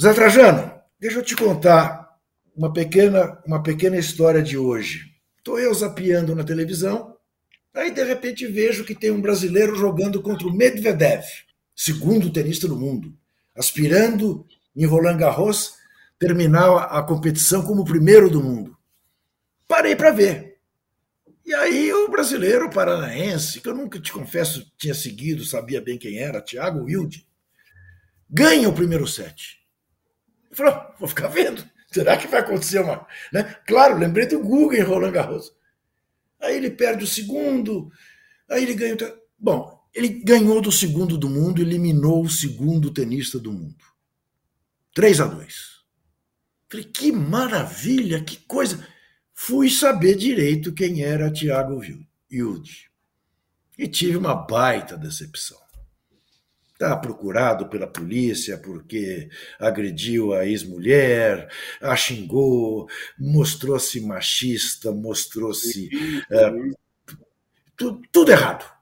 Zé 0.00 0.14
Trajano, 0.14 0.72
deixa 0.98 1.18
eu 1.18 1.22
te 1.22 1.36
contar 1.36 2.16
uma 2.56 2.72
pequena, 2.72 3.38
uma 3.46 3.62
pequena 3.62 3.98
história 3.98 4.42
de 4.42 4.56
hoje. 4.56 5.12
Estou 5.36 5.58
eu 5.58 5.74
zapeando 5.74 6.34
na 6.34 6.44
televisão, 6.44 7.14
aí 7.74 7.90
de 7.90 8.04
repente 8.04 8.46
vejo 8.46 8.82
que 8.82 8.94
tem 8.94 9.10
um 9.10 9.20
brasileiro 9.20 9.76
jogando 9.76 10.22
contra 10.22 10.48
o 10.48 10.52
Medvedev, 10.54 11.24
segundo 11.76 12.32
tenista 12.32 12.66
do 12.66 12.76
mundo 12.76 13.14
aspirando 13.54 14.46
em 14.74 14.86
Roland 14.86 15.18
Garros 15.18 15.74
terminar 16.18 16.84
a 16.84 17.02
competição 17.02 17.62
como 17.62 17.82
o 17.82 17.84
primeiro 17.84 18.30
do 18.30 18.42
mundo. 18.42 18.74
Parei 19.68 19.94
para 19.94 20.10
ver. 20.10 20.49
E 21.50 21.54
aí 21.54 21.92
o 21.92 22.08
brasileiro 22.08 22.70
paranaense, 22.70 23.60
que 23.60 23.68
eu 23.68 23.74
nunca 23.74 23.98
te 23.98 24.12
confesso 24.12 24.72
tinha 24.78 24.94
seguido, 24.94 25.44
sabia 25.44 25.80
bem 25.80 25.98
quem 25.98 26.16
era, 26.16 26.40
Thiago 26.40 26.84
Wilde, 26.84 27.26
ganha 28.30 28.68
o 28.68 28.72
primeiro 28.72 29.04
set. 29.04 29.58
Falei, 30.52 30.72
oh, 30.72 30.98
vou 31.00 31.08
ficar 31.08 31.26
vendo. 31.26 31.68
Será 31.90 32.16
que 32.16 32.28
vai 32.28 32.38
acontecer 32.38 32.78
uma. 32.78 33.04
Né? 33.32 33.42
Claro, 33.66 33.98
lembrei 33.98 34.26
do 34.26 34.38
Google 34.38 34.74
em 34.74 34.82
Roland 34.82 35.10
Garros. 35.10 35.52
Aí 36.40 36.56
ele 36.56 36.70
perde 36.70 37.02
o 37.02 37.08
segundo, 37.08 37.90
aí 38.48 38.62
ele 38.62 38.74
ganha. 38.74 38.96
Bom, 39.36 39.76
ele 39.92 40.08
ganhou 40.08 40.60
do 40.60 40.70
segundo 40.70 41.18
do 41.18 41.28
mundo, 41.28 41.60
eliminou 41.60 42.22
o 42.22 42.30
segundo 42.30 42.92
tenista 42.92 43.40
do 43.40 43.52
mundo. 43.52 43.84
3 44.94 45.20
a 45.20 45.26
2. 45.26 45.80
Falei, 46.70 46.86
que 46.86 47.10
maravilha, 47.10 48.22
que 48.22 48.36
coisa. 48.36 48.86
Fui 49.42 49.70
saber 49.70 50.16
direito 50.16 50.72
quem 50.72 51.02
era 51.02 51.32
Thiago 51.32 51.80
Wilde. 52.30 52.90
E 53.78 53.88
tive 53.88 54.16
uma 54.16 54.34
baita 54.34 54.96
decepção. 54.96 55.58
Está 56.72 56.96
procurado 56.96 57.68
pela 57.68 57.86
polícia 57.86 58.58
porque 58.58 59.28
agrediu 59.58 60.32
a 60.32 60.46
ex-mulher, 60.46 61.50
a 61.80 61.94
xingou, 61.96 62.88
mostrou-se 63.18 64.00
machista, 64.00 64.92
mostrou-se. 64.92 65.88
É, 66.30 66.50
tudo, 67.76 68.02
tudo 68.12 68.30
errado 68.32 68.80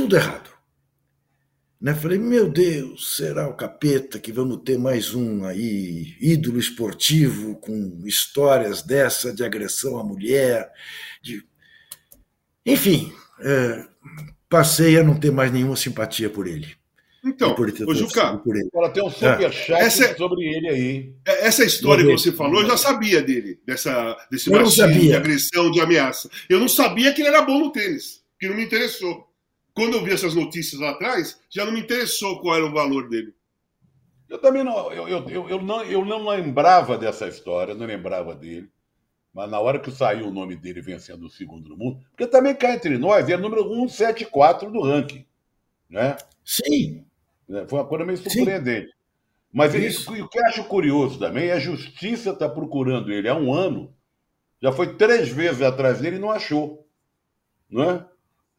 tudo 0.00 0.16
errado. 0.16 0.50
Né? 1.80 1.94
Falei, 1.94 2.18
meu 2.18 2.48
Deus, 2.48 3.16
será 3.16 3.48
o 3.48 3.54
capeta 3.54 4.18
que 4.18 4.30
vamos 4.30 4.58
ter 4.64 4.78
mais 4.78 5.14
um 5.14 5.44
aí, 5.44 6.14
ídolo 6.20 6.58
esportivo 6.58 7.56
com 7.56 8.02
histórias 8.04 8.82
dessa 8.82 9.32
de 9.32 9.42
agressão 9.42 9.98
à 9.98 10.04
mulher, 10.04 10.70
de... 11.22 11.42
enfim, 12.66 13.10
é, 13.40 13.86
passei 14.48 14.98
a 14.98 15.02
não 15.02 15.18
ter 15.18 15.30
mais 15.30 15.50
nenhuma 15.50 15.74
simpatia 15.74 16.28
por 16.28 16.46
ele. 16.46 16.68
Então, 17.24 17.54
ô 17.86 17.94
Juca, 17.94 18.38
por 18.38 18.56
ele. 18.56 18.68
ela 18.74 18.90
tem 18.90 19.02
um 19.02 19.10
superchat 19.10 19.72
ah, 19.74 19.78
essa, 19.78 20.16
sobre 20.16 20.42
ele 20.42 20.68
aí. 20.68 21.14
É, 21.26 21.46
essa 21.46 21.64
história 21.64 22.04
que 22.04 22.12
você 22.12 22.32
falou, 22.32 22.62
eu 22.62 22.68
já 22.68 22.76
sabia 22.78 23.22
dele, 23.22 23.60
dessa, 23.66 24.16
desse 24.30 24.50
machismo, 24.50 25.00
de 25.00 25.14
agressão, 25.14 25.70
de 25.70 25.80
ameaça. 25.80 26.30
Eu 26.48 26.58
não 26.58 26.68
sabia 26.68 27.12
que 27.12 27.20
ele 27.20 27.28
era 27.28 27.42
bom 27.42 27.58
no 27.58 27.72
tênis, 27.72 28.22
que 28.38 28.48
não 28.48 28.56
me 28.56 28.64
interessou. 28.64 29.29
Quando 29.74 29.94
eu 29.94 30.04
vi 30.04 30.12
essas 30.12 30.34
notícias 30.34 30.80
lá 30.80 30.90
atrás, 30.90 31.40
já 31.48 31.64
não 31.64 31.72
me 31.72 31.80
interessou 31.80 32.40
qual 32.40 32.56
era 32.56 32.66
o 32.66 32.72
valor 32.72 33.08
dele. 33.08 33.34
Eu 34.28 34.38
também 34.38 34.62
não 34.62 34.92
eu, 34.92 35.08
eu, 35.08 35.28
eu, 35.28 35.48
eu, 35.48 35.62
não, 35.62 35.82
eu 35.82 36.04
não 36.04 36.28
lembrava 36.28 36.96
dessa 36.96 37.26
história, 37.26 37.74
não 37.74 37.86
lembrava 37.86 38.34
dele. 38.34 38.70
Mas 39.32 39.50
na 39.50 39.60
hora 39.60 39.78
que 39.78 39.90
saiu 39.90 40.28
o 40.28 40.32
nome 40.32 40.56
dele 40.56 40.80
vencendo 40.80 41.24
o 41.24 41.30
segundo 41.30 41.68
no 41.68 41.76
mundo, 41.76 42.00
porque 42.10 42.26
também 42.26 42.54
cá 42.54 42.74
entre 42.74 42.98
nós, 42.98 43.28
é 43.28 43.36
número 43.36 43.62
174 43.62 44.70
do 44.70 44.80
ranking. 44.80 45.24
Né? 45.88 46.16
Sim. 46.44 47.04
É, 47.48 47.66
foi 47.66 47.78
uma 47.78 47.86
coisa 47.86 48.04
meio 48.04 48.18
surpreendente. 48.18 48.86
Sim. 48.86 48.92
Mas 49.52 49.74
isso. 49.74 50.12
o 50.12 50.28
que 50.28 50.38
eu 50.38 50.46
acho 50.46 50.64
curioso 50.64 51.18
também 51.18 51.48
é 51.48 51.52
a 51.52 51.58
justiça 51.58 52.30
está 52.30 52.48
procurando 52.48 53.12
ele 53.12 53.28
há 53.28 53.34
um 53.34 53.52
ano. 53.52 53.92
Já 54.62 54.70
foi 54.72 54.94
três 54.94 55.28
vezes 55.28 55.62
atrás 55.62 56.00
dele 56.00 56.16
e 56.16 56.20
não 56.20 56.30
achou. 56.30 56.86
Não 57.68 57.82
é? 57.82 58.06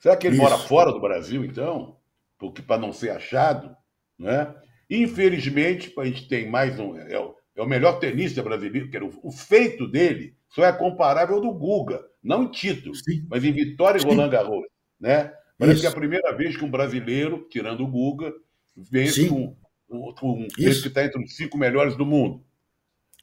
Será 0.02 0.18
que 0.18 0.26
ele 0.26 0.36
isso. 0.36 0.44
mora 0.44 0.58
fora 0.58 0.92
do 0.92 1.00
Brasil, 1.00 1.46
então? 1.46 1.96
Porque 2.40 2.62
para 2.62 2.82
não 2.82 2.92
ser 2.92 3.12
achado, 3.12 3.78
né? 4.18 4.54
Infelizmente, 4.90 5.94
a 5.96 6.06
gente 6.06 6.28
tem 6.28 6.50
mais 6.50 6.80
um. 6.80 6.98
É 6.98 7.20
o, 7.20 7.36
é 7.56 7.62
o 7.62 7.68
melhor 7.68 8.00
tenista 8.00 8.42
brasileiro, 8.42 8.90
que 8.90 8.98
o, 8.98 9.12
o, 9.22 9.32
feito 9.32 9.88
dele 9.88 10.36
só 10.50 10.66
é 10.66 10.74
comparável 10.74 11.36
ao 11.36 11.42
do 11.42 11.54
Guga, 11.54 12.04
não 12.22 12.44
em 12.44 12.48
título, 12.52 12.96
Sim. 12.96 13.28
mas 13.30 13.44
em 13.44 13.52
vitória 13.52 14.00
em 14.00 14.04
Roland 14.04 14.30
Garros, 14.30 14.66
né? 15.00 15.32
Parece 15.56 15.76
Isso. 15.76 15.82
que 15.82 15.88
é 15.88 15.92
a 15.92 16.00
primeira 16.00 16.36
vez 16.36 16.58
que 16.58 16.66
um 16.66 16.72
brasileiro, 16.72 17.48
tirando 17.48 17.84
o 17.84 17.88
Guga, 17.88 18.34
vence 18.76 19.30
um, 19.30 19.56
um, 19.88 20.12
um 20.24 20.48
que 20.48 20.64
está 20.64 21.06
entre 21.06 21.24
os 21.24 21.36
cinco 21.36 21.60
melhores 21.60 21.96
do 21.96 22.08
mundo. 22.08 22.44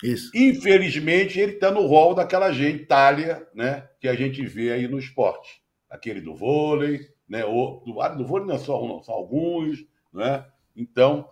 Isso. 0.01 0.31
Infelizmente, 0.33 1.41
ele 1.41 1.55
está 1.55 1.73
no 1.73 1.85
rol 1.87 2.15
daquela 2.15 2.53
gente, 2.53 2.83
Itália, 2.83 3.45
né, 3.53 3.89
que 4.01 4.07
a 4.07 4.15
gente 4.15 4.47
vê 4.47 4.71
aí 4.71 4.87
no 4.87 5.01
esporte 5.01 5.61
aquele 5.91 6.21
do 6.21 6.35
vôlei, 6.35 7.01
né? 7.29 7.45
O, 7.45 7.83
do, 7.85 8.17
do 8.17 8.27
vôlei 8.27 8.47
não 8.47 8.55
é 8.55 8.59
só 8.59 8.83
um, 8.83 9.03
são 9.03 9.15
alguns, 9.15 9.85
né? 10.13 10.45
Então, 10.77 11.29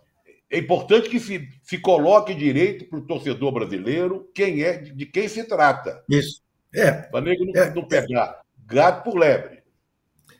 é 0.49 0.57
importante 0.57 1.09
que 1.09 1.19
se, 1.19 1.47
se 1.63 1.77
coloque 1.77 2.33
direito 2.33 2.85
para 2.85 2.99
o 2.99 3.05
torcedor 3.05 3.51
brasileiro 3.51 4.29
quem 4.33 4.63
é, 4.63 4.77
de, 4.77 4.93
de 4.93 5.05
quem 5.05 5.27
se 5.27 5.43
trata. 5.43 6.03
Isso. 6.09 6.41
É. 6.73 6.91
Para 6.91 7.21
nego 7.21 7.45
não, 7.45 7.61
é, 7.61 7.73
não 7.73 7.83
pegar 7.85 8.41
gato 8.65 9.03
por 9.03 9.17
lebre. 9.17 9.61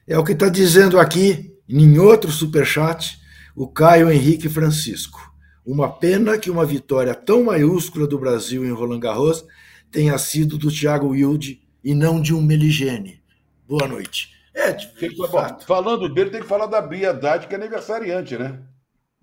É 0.08 0.18
o 0.18 0.24
que 0.24 0.34
está 0.34 0.50
dizendo 0.50 1.00
aqui, 1.00 1.58
em 1.68 1.98
outro 2.00 2.32
superchat, 2.32 3.20
o 3.56 3.68
Caio 3.68 4.10
Henrique 4.10 4.48
Francisco. 4.48 5.20
Uma 5.66 5.92
pena 5.92 6.38
que 6.38 6.50
uma 6.50 6.66
vitória 6.66 7.14
tão 7.14 7.44
maiúscula 7.44 8.08
do 8.08 8.18
Brasil 8.18 8.66
em 8.66 8.72
Roland 8.72 9.02
Garros 9.02 9.46
tenha 9.92 10.18
sido 10.18 10.58
do 10.58 10.72
Thiago 10.72 11.10
Wilde 11.10 11.62
e 11.84 11.94
não 11.94 12.22
de 12.22 12.34
um 12.34 12.42
Meligene 12.42 13.22
boa 13.68 13.88
noite. 13.88 14.36
É, 14.54 14.72
de, 14.72 14.88
de 14.88 15.66
falando 15.66 16.12
dele, 16.12 16.32
tem 16.32 16.42
que 16.42 16.48
falar 16.48 16.66
da 16.66 16.82
Briedade, 16.82 17.48
que 17.48 17.54
é 17.54 17.58
aniversariante, 17.58 18.38
né? 18.38 18.60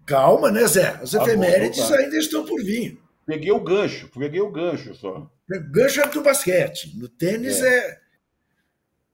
Calma, 0.06 0.50
né, 0.50 0.66
Zé? 0.66 0.90
As 1.02 1.14
efemérides 1.14 1.90
ah, 1.90 1.96
ainda 1.96 2.16
estão 2.16 2.44
por 2.44 2.62
vir. 2.62 3.00
Peguei 3.26 3.50
o 3.50 3.60
gancho, 3.60 4.08
peguei 4.16 4.40
o 4.40 4.52
gancho 4.52 4.94
só. 4.94 5.30
O 5.50 5.72
gancho 5.72 6.00
é 6.00 6.08
do 6.08 6.22
basquete. 6.22 6.96
No 6.96 7.08
tênis 7.08 7.60
é, 7.62 7.78
é 7.78 8.00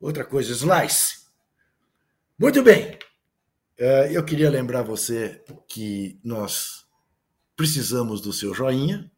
outra 0.00 0.24
coisa, 0.24 0.52
slice. 0.52 1.20
Muito 2.38 2.62
bem. 2.62 2.98
É, 3.78 4.10
eu 4.12 4.24
queria 4.24 4.50
lembrar 4.50 4.82
você 4.82 5.42
que 5.68 6.18
nós 6.24 6.84
precisamos 7.56 8.20
do 8.20 8.32
seu 8.32 8.52
joinha. 8.52 9.10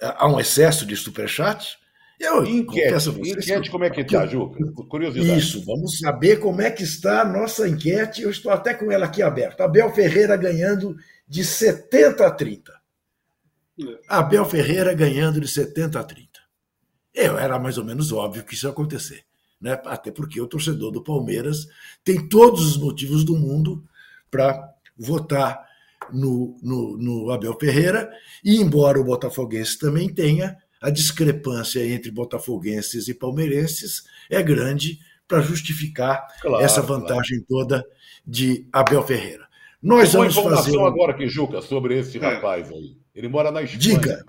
Há 0.00 0.28
um 0.28 0.38
excesso 0.38 0.86
de 0.86 0.96
superchat. 0.96 1.76
Eu 2.18 2.44
enquete, 2.44 3.10
enquete 3.10 3.70
como 3.70 3.84
é 3.84 3.90
que 3.90 4.00
está, 4.00 4.26
Juca? 4.26 4.58
Curiosidade. 4.88 5.38
Isso, 5.38 5.64
vamos 5.64 5.98
saber 5.98 6.40
como 6.40 6.60
é 6.60 6.70
que 6.70 6.82
está 6.82 7.20
a 7.20 7.24
nossa 7.24 7.68
enquete. 7.68 8.22
Eu 8.22 8.30
estou 8.30 8.50
até 8.50 8.74
com 8.74 8.90
ela 8.90 9.06
aqui 9.06 9.22
aberta. 9.22 9.64
Abel 9.64 9.92
Ferreira 9.94 10.36
ganhando 10.36 10.96
de 11.28 11.44
70 11.44 12.26
a 12.26 12.30
30. 12.30 12.72
É. 13.80 13.98
Abel 14.08 14.44
Ferreira 14.44 14.92
ganhando 14.94 15.40
de 15.40 15.46
70 15.46 16.00
a 16.00 16.02
30. 16.02 16.28
Eu, 17.14 17.38
era 17.38 17.58
mais 17.58 17.78
ou 17.78 17.84
menos 17.84 18.10
óbvio 18.10 18.44
que 18.44 18.54
isso 18.54 18.66
ia 18.66 18.70
acontecer. 18.70 19.24
Né? 19.60 19.80
Até 19.84 20.10
porque 20.10 20.40
o 20.40 20.46
torcedor 20.46 20.90
do 20.90 21.02
Palmeiras 21.02 21.68
tem 22.02 22.28
todos 22.28 22.66
os 22.66 22.76
motivos 22.76 23.24
do 23.24 23.36
mundo 23.36 23.84
para 24.30 24.74
votar 24.96 25.68
no, 26.12 26.56
no, 26.62 26.96
no 26.96 27.30
Abel 27.30 27.56
Ferreira, 27.58 28.10
e 28.42 28.56
embora 28.56 29.00
o 29.00 29.04
Botafoguense 29.04 29.78
também 29.78 30.12
tenha, 30.12 30.56
a 30.80 30.90
discrepância 30.90 31.84
entre 31.86 32.10
botafoguenses 32.10 33.08
e 33.08 33.14
palmeirenses 33.14 34.04
é 34.30 34.42
grande 34.42 35.00
para 35.26 35.40
justificar 35.40 36.26
claro, 36.40 36.64
essa 36.64 36.80
vantagem 36.80 37.42
claro. 37.44 37.66
toda 37.66 37.84
de 38.26 38.66
Abel 38.72 39.02
Ferreira. 39.02 39.46
Nós 39.82 40.14
Uma 40.14 40.20
vamos 40.20 40.36
informação 40.36 40.64
fazer 40.64 40.86
agora 40.86 41.14
que 41.14 41.28
Juca 41.28 41.60
sobre 41.62 41.98
esse 41.98 42.18
é. 42.18 42.20
rapaz 42.20 42.70
aí. 42.70 42.96
Ele 43.14 43.28
mora 43.28 43.50
na 43.50 43.62
Espanha. 43.62 43.78
Diga. 43.78 44.24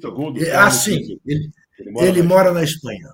Segundo, 0.00 0.42
é, 0.42 0.54
ah, 0.54 0.70
sim. 0.70 1.18
Ele, 1.26 1.50
ele, 1.78 1.90
mora, 1.90 2.06
ele 2.06 2.22
na, 2.22 2.28
mora 2.28 2.52
na 2.52 2.62
Espanha. 2.62 3.08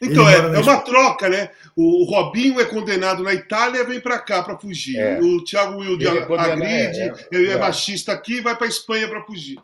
Então, 0.00 0.28
é, 0.28 0.34
é 0.34 0.58
uma 0.58 0.80
troca, 0.80 1.28
né? 1.28 1.50
O 1.76 2.04
Robinho 2.04 2.60
é 2.60 2.64
condenado 2.64 3.22
na 3.22 3.32
Itália 3.32 3.80
e 3.80 3.84
vem 3.84 4.00
para 4.00 4.18
cá 4.18 4.42
para 4.42 4.58
fugir. 4.58 4.98
É. 4.98 5.20
O 5.20 5.44
Thiago 5.44 5.78
Wilde 5.78 6.06
é 6.06 6.10
agride, 6.10 7.00
é, 7.00 7.06
é, 7.06 7.14
ele 7.30 7.50
é, 7.50 7.56
machista 7.56 8.12
aqui 8.12 8.38
e 8.38 8.40
vai 8.40 8.56
para 8.56 8.66
Espanha 8.66 9.08
para 9.08 9.24
fugir. 9.24 9.58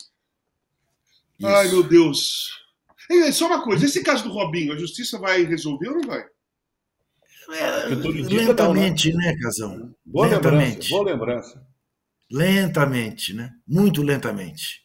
Isso. 1.39 1.49
Ai, 1.49 1.69
meu 1.69 1.83
Deus. 1.83 2.51
E, 3.11 3.33
só 3.33 3.47
uma 3.47 3.63
coisa, 3.63 3.87
esse 3.87 4.03
caso 4.03 4.25
do 4.25 4.31
Robinho, 4.31 4.73
a 4.73 4.79
justiça 4.79 5.19
vai 5.19 5.45
resolver 5.45 5.89
ou 5.89 5.95
não 5.97 6.09
vai? 6.09 6.25
É, 7.51 7.87
lentamente, 7.87 9.11
não, 9.13 9.21
né? 9.21 9.27
né, 9.33 9.39
Casão? 9.41 9.95
Boa 10.05 10.27
lentamente. 10.27 10.59
lembrança, 10.59 10.89
boa 10.91 11.05
lembrança. 11.05 11.67
Lentamente, 12.31 13.33
né? 13.33 13.53
Muito 13.67 14.03
lentamente. 14.03 14.83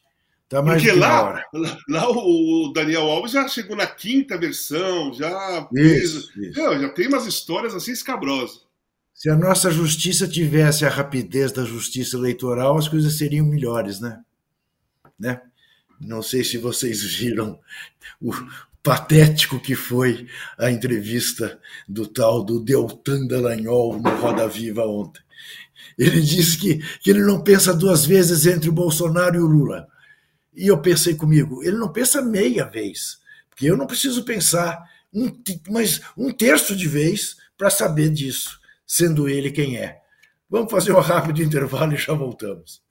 Tá 0.48 0.62
mais 0.62 0.82
Porque 0.82 0.96
lá, 0.96 1.44
lá, 1.52 1.78
lá, 1.88 2.08
o 2.10 2.72
Daniel 2.72 3.02
Alves 3.02 3.32
já 3.32 3.46
chegou 3.48 3.76
na 3.76 3.86
quinta 3.86 4.38
versão, 4.38 5.12
já 5.12 5.68
isso, 5.74 6.32
fez, 6.32 6.48
isso. 6.48 6.60
Não, 6.60 6.80
já 6.80 6.88
tem 6.90 7.08
umas 7.08 7.26
histórias 7.26 7.74
assim 7.74 7.92
escabrosas. 7.92 8.64
Se 9.12 9.28
a 9.30 9.36
nossa 9.36 9.70
justiça 9.70 10.26
tivesse 10.26 10.84
a 10.84 10.88
rapidez 10.88 11.52
da 11.52 11.64
justiça 11.64 12.16
eleitoral, 12.16 12.78
as 12.78 12.88
coisas 12.88 13.16
seriam 13.16 13.46
melhores, 13.46 14.00
né? 14.00 14.22
né? 15.18 15.40
Não 16.00 16.22
sei 16.22 16.44
se 16.44 16.58
vocês 16.58 17.02
viram 17.02 17.58
o 18.20 18.32
patético 18.82 19.58
que 19.58 19.74
foi 19.74 20.26
a 20.58 20.70
entrevista 20.70 21.58
do 21.88 22.06
tal 22.06 22.44
do 22.44 22.60
Deltan 22.60 23.26
Dallagnol 23.26 23.98
no 23.98 24.10
Roda 24.20 24.46
Viva 24.46 24.86
ontem. 24.86 25.22
Ele 25.98 26.20
disse 26.20 26.58
que, 26.58 26.78
que 27.00 27.10
ele 27.10 27.22
não 27.22 27.42
pensa 27.42 27.72
duas 27.72 28.04
vezes 28.04 28.46
entre 28.46 28.68
o 28.68 28.72
Bolsonaro 28.72 29.36
e 29.36 29.38
o 29.38 29.46
Lula. 29.46 29.88
E 30.54 30.68
eu 30.68 30.80
pensei 30.80 31.14
comigo, 31.14 31.62
ele 31.62 31.76
não 31.76 31.92
pensa 31.92 32.22
meia 32.22 32.64
vez, 32.64 33.18
porque 33.48 33.66
eu 33.66 33.76
não 33.76 33.86
preciso 33.86 34.24
pensar 34.24 34.78
um, 35.12 35.30
mas 35.70 36.00
um 36.16 36.30
terço 36.30 36.76
de 36.76 36.88
vez 36.88 37.36
para 37.56 37.70
saber 37.70 38.10
disso, 38.10 38.60
sendo 38.86 39.28
ele 39.28 39.50
quem 39.50 39.78
é. 39.78 39.98
Vamos 40.48 40.70
fazer 40.70 40.92
um 40.92 41.00
rápido 41.00 41.42
intervalo 41.42 41.94
e 41.94 41.96
já 41.96 42.12
voltamos. 42.12 42.82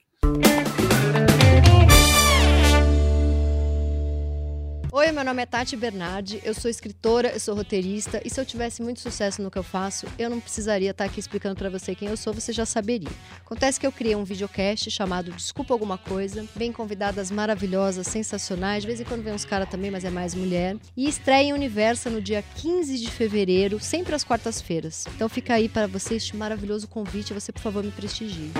Oi, 4.95 5.11
meu 5.11 5.23
nome 5.23 5.41
é 5.41 5.45
Tati 5.47 5.75
Bernardi, 5.75 6.39
eu 6.43 6.53
sou 6.53 6.69
escritora, 6.69 7.29
eu 7.29 7.39
sou 7.39 7.55
roteirista 7.55 8.21
e 8.23 8.29
se 8.29 8.39
eu 8.39 8.45
tivesse 8.45 8.79
muito 8.79 8.99
sucesso 8.99 9.41
no 9.41 9.49
que 9.49 9.57
eu 9.57 9.63
faço, 9.63 10.05
eu 10.19 10.29
não 10.29 10.39
precisaria 10.39 10.91
estar 10.91 11.05
aqui 11.05 11.19
explicando 11.19 11.55
para 11.55 11.67
você 11.67 11.95
quem 11.95 12.09
eu 12.09 12.15
sou, 12.15 12.31
você 12.31 12.53
já 12.53 12.63
saberia. 12.63 13.09
Acontece 13.43 13.79
que 13.79 13.87
eu 13.87 13.91
criei 13.91 14.15
um 14.15 14.23
videocast 14.23 14.91
chamado 14.91 15.31
Desculpa 15.31 15.73
Alguma 15.73 15.97
Coisa, 15.97 16.45
vem 16.55 16.71
convidadas 16.71 17.31
maravilhosas, 17.31 18.05
sensacionais, 18.05 18.83
de 18.83 18.87
vez 18.87 19.01
em 19.01 19.03
quando 19.03 19.23
vem 19.23 19.33
uns 19.33 19.45
caras 19.45 19.67
também, 19.67 19.89
mas 19.89 20.05
é 20.05 20.11
mais 20.11 20.35
mulher, 20.35 20.77
e 20.95 21.09
estreia 21.09 21.47
em 21.47 21.53
Universa 21.53 22.11
no 22.11 22.21
dia 22.21 22.43
15 22.57 22.99
de 22.99 23.09
fevereiro, 23.09 23.79
sempre 23.79 24.13
às 24.13 24.23
quartas-feiras. 24.23 25.05
Então 25.15 25.27
fica 25.27 25.55
aí 25.55 25.67
para 25.67 25.87
você 25.87 26.17
este 26.17 26.35
maravilhoso 26.35 26.87
convite, 26.87 27.33
você 27.33 27.51
por 27.51 27.63
favor 27.63 27.83
me 27.83 27.89
prestigie. 27.89 28.51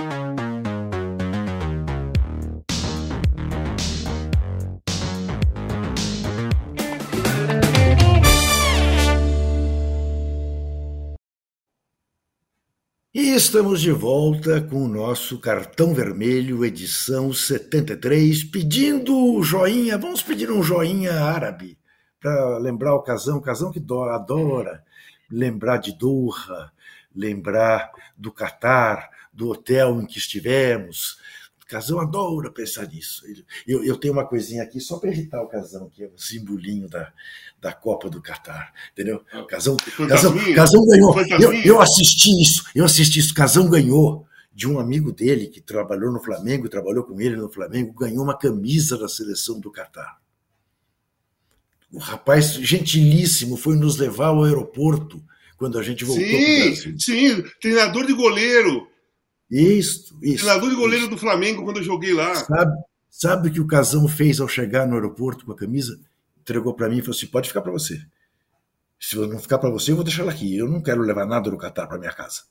Estamos 13.22 13.80
de 13.80 13.92
volta 13.92 14.60
com 14.60 14.86
o 14.86 14.88
nosso 14.88 15.38
cartão 15.38 15.94
vermelho, 15.94 16.64
edição 16.64 17.32
73, 17.32 18.42
pedindo 18.42 19.40
joinha, 19.40 19.96
vamos 19.96 20.20
pedir 20.20 20.50
um 20.50 20.64
joinha 20.64 21.22
árabe 21.22 21.78
para 22.20 22.58
lembrar 22.58 22.92
o 22.96 23.02
Casão, 23.02 23.40
Casão 23.40 23.70
que 23.70 23.78
adora 23.78 24.82
lembrar 25.30 25.76
de 25.76 25.96
Doha, 25.96 26.72
lembrar 27.14 27.92
do 28.18 28.32
Catar, 28.32 29.08
do 29.32 29.48
hotel 29.50 30.00
em 30.00 30.06
que 30.06 30.18
estivemos. 30.18 31.16
Casão 31.66 31.98
adora 31.98 32.50
pensar 32.50 32.86
nisso. 32.86 33.22
Eu, 33.66 33.82
eu 33.84 33.96
tenho 33.96 34.12
uma 34.12 34.26
coisinha 34.26 34.62
aqui 34.62 34.80
só 34.80 34.98
para 34.98 35.10
irritar 35.10 35.42
o 35.42 35.48
Casão, 35.48 35.88
que 35.88 36.04
é 36.04 36.06
o 36.06 36.18
simbolinho 36.18 36.88
da, 36.88 37.12
da 37.60 37.72
Copa 37.72 38.10
do 38.10 38.20
Catar, 38.20 38.72
entendeu? 38.92 39.24
O 39.32 39.46
Casão, 39.46 39.76
Casão, 40.08 40.34
Casão 40.54 40.86
ganhou. 40.86 41.14
Eu, 41.40 41.52
eu 41.52 41.80
assisti 41.80 42.30
isso, 42.42 42.64
eu 42.74 42.84
assisti 42.84 43.18
isso. 43.18 43.34
Casão 43.34 43.68
ganhou 43.68 44.26
de 44.52 44.68
um 44.68 44.78
amigo 44.78 45.10
dele 45.10 45.48
que 45.48 45.60
trabalhou 45.60 46.12
no 46.12 46.22
Flamengo, 46.22 46.68
trabalhou 46.68 47.02
com 47.02 47.20
ele 47.20 47.36
no 47.36 47.48
Flamengo, 47.48 47.92
ganhou 47.92 48.22
uma 48.22 48.38
camisa 48.38 48.96
da 48.96 49.08
seleção 49.08 49.58
do 49.58 49.70
Catar. 49.70 50.20
O 51.90 51.98
rapaz 51.98 52.54
gentilíssimo 52.54 53.56
foi 53.56 53.76
nos 53.76 53.96
levar 53.96 54.28
ao 54.28 54.44
aeroporto 54.44 55.22
quando 55.56 55.78
a 55.78 55.82
gente 55.82 56.04
voltou 56.04 56.24
sim, 56.24 56.98
Sim, 56.98 57.44
treinador 57.60 58.06
de 58.06 58.12
goleiro. 58.12 58.88
Isso, 59.56 60.18
isso. 60.22 60.44
Treinador 60.44 60.70
de 60.70 60.76
goleiro 60.76 61.04
isso. 61.04 61.10
do 61.10 61.18
Flamengo 61.18 61.64
quando 61.64 61.78
eu 61.78 61.84
joguei 61.84 62.12
lá. 62.12 62.34
Sabe, 62.34 62.72
sabe 63.10 63.48
o 63.48 63.52
que 63.52 63.60
o 63.60 63.66
Casão 63.66 64.08
fez 64.08 64.40
ao 64.40 64.48
chegar 64.48 64.86
no 64.86 64.94
aeroporto 64.94 65.44
com 65.44 65.52
a 65.52 65.56
camisa? 65.56 66.00
Entregou 66.40 66.74
para 66.74 66.88
mim 66.88 66.98
e 66.98 67.00
falou 67.00 67.16
assim: 67.16 67.26
pode 67.26 67.48
ficar 67.48 67.62
para 67.62 67.72
você. 67.72 68.00
Se 68.98 69.16
não 69.16 69.38
ficar 69.38 69.58
para 69.58 69.70
você, 69.70 69.92
eu 69.92 69.96
vou 69.96 70.04
deixar 70.04 70.22
ela 70.22 70.32
aqui. 70.32 70.56
Eu 70.56 70.68
não 70.68 70.82
quero 70.82 71.02
levar 71.02 71.26
nada 71.26 71.50
do 71.50 71.58
Catar 71.58 71.86
para 71.86 71.98
minha 71.98 72.12
casa 72.12 72.42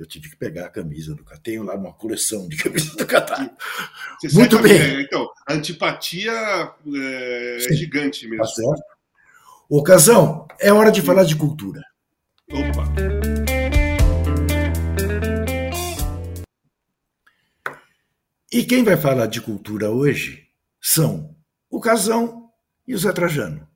eu 0.00 0.06
tive 0.06 0.30
que 0.30 0.36
pegar 0.36 0.66
a 0.66 0.70
camisa 0.70 1.14
do 1.14 1.22
Catar. 1.22 1.42
Tenho 1.42 1.62
lá 1.62 1.74
uma 1.74 1.92
coleção 1.92 2.48
de 2.48 2.56
camisas 2.56 2.96
do 2.96 3.06
Catar. 3.06 3.54
Você 4.20 4.34
Muito 4.34 4.58
bem. 4.58 4.72
É, 4.72 5.02
então, 5.02 5.28
a 5.46 5.52
antipatia 5.52 6.32
é, 6.32 7.56
é 7.68 7.72
gigante 7.74 8.26
mesmo. 8.26 8.44
Tá 8.44 8.50
certo. 8.50 8.82
Ocasão, 9.68 10.48
é 10.58 10.72
hora 10.72 10.90
de 10.90 11.02
falar 11.02 11.24
de 11.24 11.36
cultura. 11.36 11.82
Opa! 12.50 13.19
E 18.52 18.64
quem 18.64 18.82
vai 18.82 18.96
falar 18.96 19.26
de 19.26 19.40
cultura 19.40 19.90
hoje 19.90 20.48
são 20.80 21.36
o 21.70 21.80
Casão 21.80 22.50
e 22.86 22.94
o 22.94 22.98
Zé 22.98 23.12
Trajano. 23.12 23.68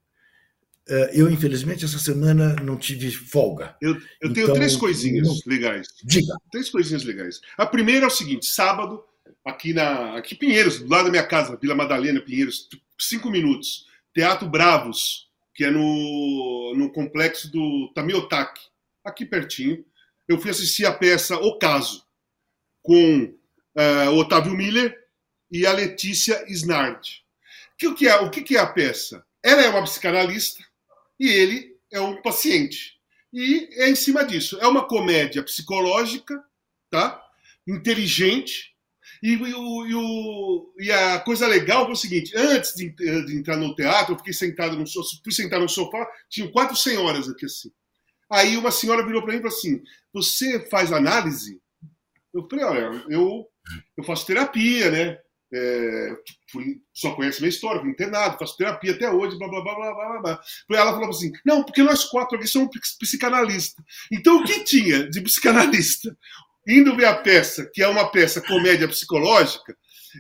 Eh, 0.89 1.11
eu, 1.15 1.31
infelizmente, 1.31 1.85
essa 1.85 1.99
semana 1.99 2.57
não 2.57 2.77
tive 2.77 3.11
folga. 3.11 3.77
Eu, 3.81 3.95
eu 4.21 4.33
tenho 4.33 4.45
então, 4.45 4.57
três 4.57 4.77
coisinhas 4.77 5.29
não... 5.29 5.37
legais. 5.47 5.87
Diga. 6.05 6.35
Três 6.51 6.69
coisinhas 6.69 7.05
legais. 7.05 7.41
A 7.57 7.65
primeira 7.65 8.05
é 8.05 8.09
o 8.09 8.11
seguinte: 8.11 8.47
sábado, 8.47 9.03
aqui 9.45 9.73
na 9.73 10.17
aqui 10.17 10.35
Pinheiros, 10.35 10.81
do 10.81 10.89
lado 10.89 11.05
da 11.05 11.11
minha 11.11 11.27
casa, 11.27 11.57
Vila 11.57 11.75
Madalena, 11.75 12.21
Pinheiros, 12.21 12.69
cinco 12.99 13.31
minutos. 13.31 13.87
Teatro 14.13 14.49
Bravos, 14.49 15.29
que 15.55 15.65
é 15.65 15.71
no, 15.71 16.75
no 16.77 16.93
complexo 16.93 17.51
do 17.51 17.93
Tamiotaki, 17.95 18.61
aqui 19.05 19.25
pertinho. 19.25 19.85
Eu 20.29 20.41
fui 20.41 20.51
assistir 20.51 20.85
a 20.85 20.93
peça 20.93 21.37
O 21.37 21.59
Caso, 21.59 22.05
com 22.83 23.35
uh, 23.77 24.11
Otávio 24.13 24.55
Miller 24.55 24.97
e 25.51 25.67
a 25.67 25.73
Letícia 25.73 26.45
Snard. 26.49 27.23
Que, 27.79 27.89
o, 27.89 27.95
que 27.95 28.09
é, 28.09 28.17
o 28.17 28.31
que, 28.31 28.57
é 28.57 28.61
a 28.61 28.67
peça? 28.67 29.25
Ela 29.43 29.63
é 29.63 29.69
uma 29.69 29.83
psicanalista 29.83 30.65
e 31.19 31.29
ele 31.29 31.77
é 31.93 32.01
um 32.01 32.21
paciente. 32.23 32.95
E 33.33 33.69
é 33.73 33.89
em 33.89 33.97
cima 33.97 34.25
disso. 34.25 34.59
É 34.61 34.67
uma 34.67 34.87
comédia 34.87 35.43
psicológica, 35.43 36.43
tá? 36.91 37.21
inteligente. 37.67 38.75
E, 39.23 39.33
e, 39.33 39.55
o, 39.55 40.75
e, 40.79 40.93
a 40.93 41.21
coisa 41.21 41.47
legal 41.47 41.85
foi 41.85 41.95
o 41.95 41.97
seguinte: 41.97 42.33
antes 42.37 42.75
de, 42.75 42.91
de, 42.91 43.37
entrar 43.37 43.57
no 43.57 43.75
teatro, 43.75 44.15
eu 44.15 44.19
fiquei 44.19 44.33
sentado 44.33 44.77
no 44.77 44.87
sofá, 44.87 45.17
fui 45.23 45.33
sentar 45.33 45.61
no 45.61 45.69
sofá, 45.69 46.07
tinham 46.29 46.51
quatro 46.51 46.77
senhoras 46.77 47.29
aqui 47.29 47.47
assim. 47.47 47.73
Aí 48.31 48.57
uma 48.57 48.71
senhora 48.71 49.05
virou 49.05 49.23
para 49.23 49.33
mim 49.33 49.39
e 49.39 49.43
falou 49.43 49.57
assim: 49.57 49.83
Você 50.13 50.69
faz 50.69 50.93
análise? 50.93 51.61
Eu 52.33 52.47
falei: 52.49 52.65
Olha, 52.65 53.05
eu, 53.09 53.49
eu 53.97 54.05
faço 54.05 54.27
terapia, 54.27 54.91
né? 54.91 55.19
é, 55.55 56.17
fui, 56.51 56.81
só 56.93 57.15
conhece 57.15 57.41
minha 57.41 57.49
história, 57.49 57.81
fui 57.81 57.91
internado, 57.91 58.39
faço 58.39 58.57
terapia 58.57 58.93
até 58.93 59.09
hoje, 59.09 59.39
blá 59.39 59.49
blá 59.49 59.63
blá 59.63 59.75
blá 59.75 59.95
blá 59.95 60.21
blá. 60.21 60.41
Ela 60.73 60.93
falou 60.93 61.11
assim: 61.11 61.31
não, 61.45 61.63
porque 61.63 61.83
nós 61.83 62.05
quatro 62.05 62.37
aqui 62.37 62.49
somos 62.49 62.71
psicanalistas. 62.99 63.85
Então 64.13 64.39
o 64.39 64.45
que 64.45 64.65
tinha 64.65 65.09
de 65.09 65.21
psicanalista? 65.21 66.17
Indo 66.67 66.97
ver 66.97 67.05
a 67.05 67.15
peça, 67.15 67.71
que 67.73 67.83
é 67.83 67.89
uma 67.89 68.11
peça 68.11 68.41
comédia 68.41 68.89
psicológica, 68.89 69.77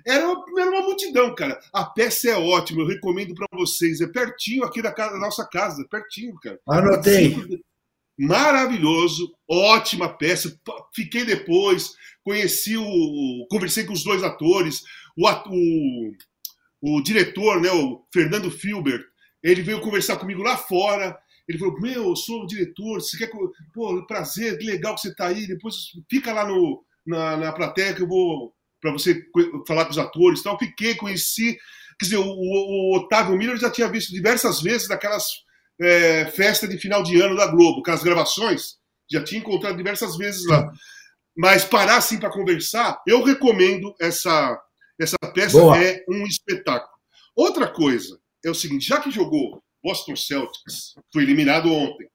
era 0.07 0.28
uma, 0.28 0.61
era 0.61 0.70
uma 0.70 0.82
multidão, 0.82 1.34
cara. 1.34 1.59
A 1.72 1.84
peça 1.84 2.30
é 2.30 2.36
ótima, 2.36 2.82
eu 2.82 2.86
recomendo 2.86 3.34
para 3.34 3.49
vocês. 3.53 4.01
É 4.01 4.07
pertinho 4.07 4.62
aqui 4.62 4.82
da, 4.82 4.92
casa, 4.92 5.14
da 5.14 5.18
nossa 5.18 5.49
casa, 5.49 5.86
pertinho, 5.90 6.34
cara. 6.40 6.61
Anotei. 6.68 7.34
Maravilhoso, 8.16 9.34
ótima 9.49 10.09
peça. 10.09 10.57
Fiquei 10.95 11.24
depois, 11.24 11.95
conheci 12.25 12.77
o. 12.77 13.47
conversei 13.51 13.85
com 13.85 13.93
os 13.93 14.03
dois 14.03 14.22
atores 14.22 14.83
o, 15.16 15.29
o, 15.51 16.97
o 16.97 17.03
diretor, 17.03 17.61
né, 17.61 17.70
o 17.70 18.05
Fernando 18.12 18.51
Filbert, 18.51 19.05
ele 19.43 19.62
veio 19.62 19.81
conversar 19.81 20.16
comigo 20.16 20.43
lá 20.43 20.57
fora. 20.57 21.16
Ele 21.47 21.59
falou: 21.59 21.79
Meu, 21.81 22.05
eu 22.05 22.16
sou 22.16 22.43
o 22.43 22.47
diretor, 22.47 23.01
você 23.01 23.18
quer. 23.18 23.31
Pô, 23.72 24.05
prazer, 24.07 24.59
que 24.59 24.64
legal 24.64 24.95
que 24.95 25.03
você 25.03 25.09
está 25.09 25.27
aí. 25.27 25.47
Depois 25.47 25.75
fica 26.11 26.33
lá 26.33 26.47
no, 26.47 26.83
na, 27.07 27.37
na 27.37 27.53
plateia 27.53 27.93
que 27.95 28.03
eu 28.03 28.09
vou. 28.09 28.55
para 28.81 28.91
você 28.93 29.22
falar 29.68 29.85
com 29.85 29.91
os 29.91 29.99
atores 29.99 30.43
tal. 30.43 30.59
Fiquei, 30.59 30.95
conheci. 30.95 31.59
Quer 31.99 32.07
dizer, 32.07 32.16
o, 32.16 32.27
o, 32.27 32.97
Otávio 32.97 33.37
Miller 33.37 33.57
já 33.57 33.70
tinha 33.70 33.89
visto 33.89 34.12
diversas 34.12 34.61
vezes 34.61 34.89
naquelas 34.89 35.27
é, 35.81 36.27
festas 36.27 36.68
de 36.68 36.79
final 36.79 37.03
de 37.03 37.20
ano 37.20 37.37
da 37.37 37.47
Globo, 37.47 37.81
aquelas 37.81 38.03
gravações. 38.03 38.79
Já 39.09 39.22
tinha 39.22 39.41
encontrado 39.41 39.77
diversas 39.77 40.16
vezes 40.16 40.45
lá. 40.47 40.72
Mas 41.37 41.64
parar 41.64 41.97
assim 41.97 42.18
para 42.18 42.30
conversar, 42.30 43.03
eu 43.07 43.22
recomendo 43.22 43.95
essa 44.01 44.61
essa 45.01 45.16
peça 45.35 45.59
Boa. 45.59 45.76
é 45.76 46.05
um 46.09 46.24
espetáculo. 46.24 46.93
Outra 47.35 47.68
coisa 47.68 48.18
é 48.45 48.51
o 48.51 48.55
seguinte: 48.55 48.87
já 48.87 49.01
que 49.01 49.11
jogou 49.11 49.62
Boston 49.82 50.16
Celtics, 50.16 50.95
foi 51.12 51.24
eliminado 51.24 51.72
ontem, 51.72 52.09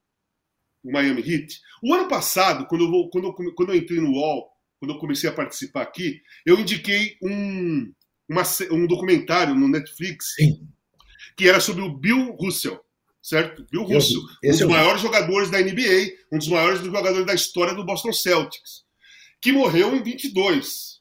o 0.84 0.92
Miami 0.92 1.22
Heat. 1.22 1.60
O 1.84 1.94
ano 1.94 2.08
passado, 2.08 2.66
quando 2.68 2.86
eu, 2.86 3.10
quando 3.10 3.28
eu, 3.28 3.54
quando 3.54 3.70
eu 3.74 3.76
entrei 3.76 4.00
no 4.00 4.12
UOL, 4.12 4.50
quando 4.80 4.94
eu 4.94 5.00
comecei 5.00 5.30
a 5.30 5.34
participar 5.34 5.82
aqui, 5.82 6.22
eu 6.46 6.58
indiquei 6.60 7.18
um, 7.22 7.92
uma, 8.28 8.44
um 8.72 8.88
documentário 8.88 9.54
no 9.54 9.68
Netflix 9.68 10.36
Sim. 10.36 10.68
que 11.38 11.50
era 11.50 11.60
sobre 11.60 11.84
o 11.84 11.94
Bill 11.94 12.32
Russell, 12.40 12.80
certo? 13.22 13.66
Bill 13.70 13.84
Russell, 13.84 14.22
um 14.44 14.50
dos 14.50 14.62
maiores 14.62 15.02
jogadores 15.02 15.52
da 15.52 15.60
NBA, 15.60 16.14
um 16.32 16.38
dos 16.38 16.48
maiores 16.48 16.80
jogadores 16.80 17.26
da 17.26 17.34
história 17.34 17.76
do 17.76 17.86
Boston 17.86 18.14
Celtics, 18.14 18.86
que 19.42 19.52
morreu 19.52 19.96
em 19.96 20.04
22 20.04 21.00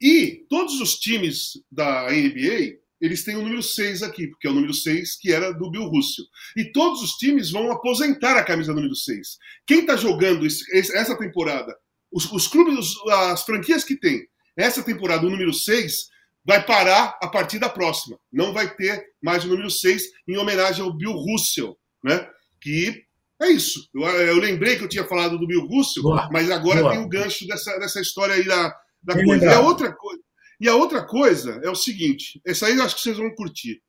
e 0.00 0.44
todos 0.48 0.80
os 0.80 0.96
times 0.96 1.52
da 1.70 2.10
NBA, 2.10 2.78
eles 3.00 3.24
têm 3.24 3.36
o 3.36 3.42
número 3.42 3.62
6 3.62 4.02
aqui, 4.02 4.26
porque 4.26 4.46
é 4.46 4.50
o 4.50 4.54
número 4.54 4.74
6 4.74 5.16
que 5.16 5.32
era 5.32 5.52
do 5.52 5.70
Bill 5.70 5.86
Russell. 5.86 6.24
E 6.56 6.70
todos 6.72 7.02
os 7.02 7.12
times 7.12 7.50
vão 7.50 7.70
aposentar 7.70 8.36
a 8.36 8.44
camisa 8.44 8.74
número 8.74 8.94
6. 8.94 9.38
Quem 9.66 9.80
está 9.80 9.96
jogando 9.96 10.46
esse, 10.46 10.70
essa 10.74 11.16
temporada, 11.16 11.74
os, 12.12 12.30
os 12.30 12.46
clubes, 12.46 12.94
as 13.10 13.42
franquias 13.44 13.84
que 13.84 13.96
tem 13.96 14.26
essa 14.56 14.82
temporada, 14.82 15.26
o 15.26 15.30
número 15.30 15.52
6, 15.52 16.08
vai 16.44 16.64
parar 16.64 17.18
a 17.20 17.28
partir 17.28 17.58
da 17.58 17.68
próxima. 17.68 18.18
Não 18.32 18.52
vai 18.52 18.74
ter 18.74 19.04
mais 19.22 19.44
o 19.44 19.48
número 19.48 19.70
6 19.70 20.02
em 20.28 20.36
homenagem 20.36 20.82
ao 20.82 20.94
Bill 20.94 21.12
Russell, 21.12 21.76
né? 22.02 22.26
Que 22.60 23.05
é 23.40 23.48
isso. 23.48 23.88
Eu, 23.94 24.02
eu 24.02 24.36
lembrei 24.36 24.76
que 24.76 24.84
eu 24.84 24.88
tinha 24.88 25.04
falado 25.04 25.38
do 25.38 25.46
Bill 25.46 25.68
Boa. 26.02 26.28
mas 26.32 26.50
agora 26.50 26.80
Boa. 26.80 26.92
tem 26.92 27.02
o 27.02 27.08
gancho 27.08 27.46
dessa, 27.46 27.78
dessa 27.78 28.00
história 28.00 28.34
aí 28.34 28.44
da, 28.44 28.74
da 29.02 29.14
coisa. 29.14 29.44
E 29.44 29.48
a, 29.48 29.60
outra 29.60 29.92
coisa, 29.92 30.22
e 30.60 30.68
a 30.68 30.74
outra 30.74 31.04
coisa 31.04 31.60
é 31.62 31.70
o 31.70 31.74
seguinte: 31.74 32.40
essa 32.44 32.66
aí 32.66 32.76
eu 32.76 32.82
acho 32.82 32.96
que 32.96 33.02
vocês 33.02 33.18
vão 33.18 33.34
curtir. 33.34 33.82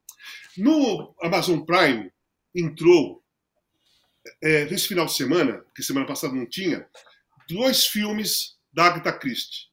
No 0.57 1.15
Amazon 1.21 1.59
Prime 1.61 2.11
entrou, 2.53 3.23
é, 4.41 4.65
nesse 4.65 4.87
final 4.87 5.05
de 5.05 5.13
semana, 5.13 5.63
que 5.75 5.83
semana 5.83 6.05
passada 6.05 6.33
não 6.33 6.45
tinha, 6.45 6.85
dois 7.49 7.85
filmes 7.85 8.57
da 8.73 8.85
Agatha 8.85 9.13
Christie. 9.13 9.67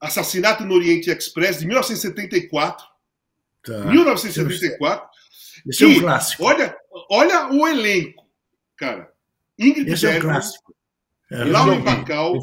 Assassinato 0.00 0.64
no 0.64 0.74
Oriente 0.74 1.10
Express, 1.10 1.58
de 1.58 1.66
1974. 1.66 2.86
Tá. 3.64 3.84
1974. 3.86 5.08
Esse 5.66 5.84
é 5.84 5.86
um 5.86 6.00
clássico. 6.00 6.44
Olha, 6.44 6.76
olha 7.10 7.50
o 7.52 7.66
elenco, 7.66 8.23
cara. 8.84 9.12
Ingrid 9.58 9.90
Esse 9.90 10.06
Bergman, 10.06 10.16
é 10.16 10.18
um 10.18 10.32
clássico. 10.34 10.74
É, 11.30 11.44
Lauren 11.44 11.80
Bacall, 11.80 12.38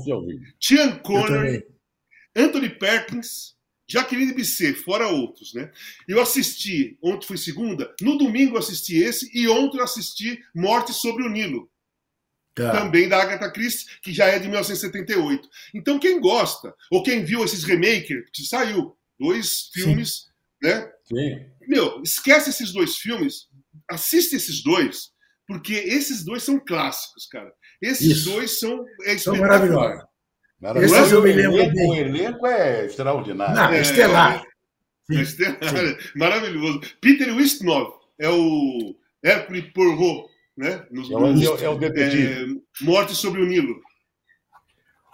Sean 0.59 0.97
Connery, 0.99 1.65
Anthony 2.35 2.69
Perkins, 2.69 3.55
Jaqueline 3.87 4.33
Bisset, 4.33 4.73
fora 4.73 5.07
outros, 5.07 5.53
né? 5.53 5.71
Eu 6.07 6.21
assisti, 6.21 6.97
ontem 7.01 7.27
foi 7.27 7.37
segunda, 7.37 7.93
no 8.01 8.17
domingo 8.17 8.55
eu 8.55 8.59
assisti 8.59 8.97
esse 8.97 9.29
e 9.37 9.47
ontem 9.47 9.77
eu 9.77 9.83
assisti 9.83 10.41
Morte 10.55 10.93
sobre 10.93 11.23
o 11.23 11.29
Nilo. 11.29 11.69
Tá. 12.55 12.71
Também 12.71 13.07
da 13.07 13.21
Agatha 13.21 13.49
Christie, 13.49 13.87
que 14.01 14.11
já 14.11 14.25
é 14.25 14.37
de 14.37 14.47
1978. 14.47 15.47
Então, 15.73 15.99
quem 15.99 16.19
gosta, 16.19 16.75
ou 16.89 17.01
quem 17.01 17.23
viu 17.23 17.45
esses 17.45 17.63
remakes, 17.63 18.25
que 18.33 18.43
saiu 18.43 18.97
dois 19.17 19.69
filmes, 19.73 20.09
Sim. 20.61 20.67
né? 20.67 20.91
Sim. 21.05 21.45
Meu, 21.67 22.01
esquece 22.01 22.49
esses 22.49 22.73
dois 22.73 22.97
filmes, 22.97 23.47
assiste 23.89 24.35
esses 24.35 24.61
dois, 24.61 25.11
porque 25.51 25.73
esses 25.73 26.23
dois 26.23 26.43
são 26.43 26.57
clássicos, 26.57 27.25
cara. 27.25 27.51
Esses 27.81 28.19
Isso. 28.19 28.31
dois 28.31 28.57
são, 28.57 28.85
é 29.03 29.17
são 29.17 29.35
maravilhosos. 29.35 30.03
Esse 30.81 31.13
eu 31.13 31.21
me 31.21 31.33
lembro 31.33 31.57
bem. 31.73 31.89
O 31.89 31.95
elenco 31.95 32.47
é 32.47 32.85
extraordinário. 32.85 33.55
Não, 33.55 33.69
é, 33.69 33.81
estelar. 33.81 34.43
É, 35.09 35.15
é 35.15 35.21
estelar. 35.21 35.59
Maravilhoso. 36.15 36.79
Peter 37.01 37.35
Ustinov 37.35 37.91
é 38.17 38.29
o 38.29 38.95
Hercule 39.21 39.63
Poirot, 39.73 40.29
né? 40.55 40.85
Nos, 40.89 41.11
é, 41.11 41.15
o, 41.15 41.57
é 41.57 41.69
o 41.69 41.77
detetive. 41.77 42.61
É, 42.81 42.85
Morte 42.85 43.13
sobre 43.13 43.41
o 43.41 43.45
Nilo. 43.45 43.81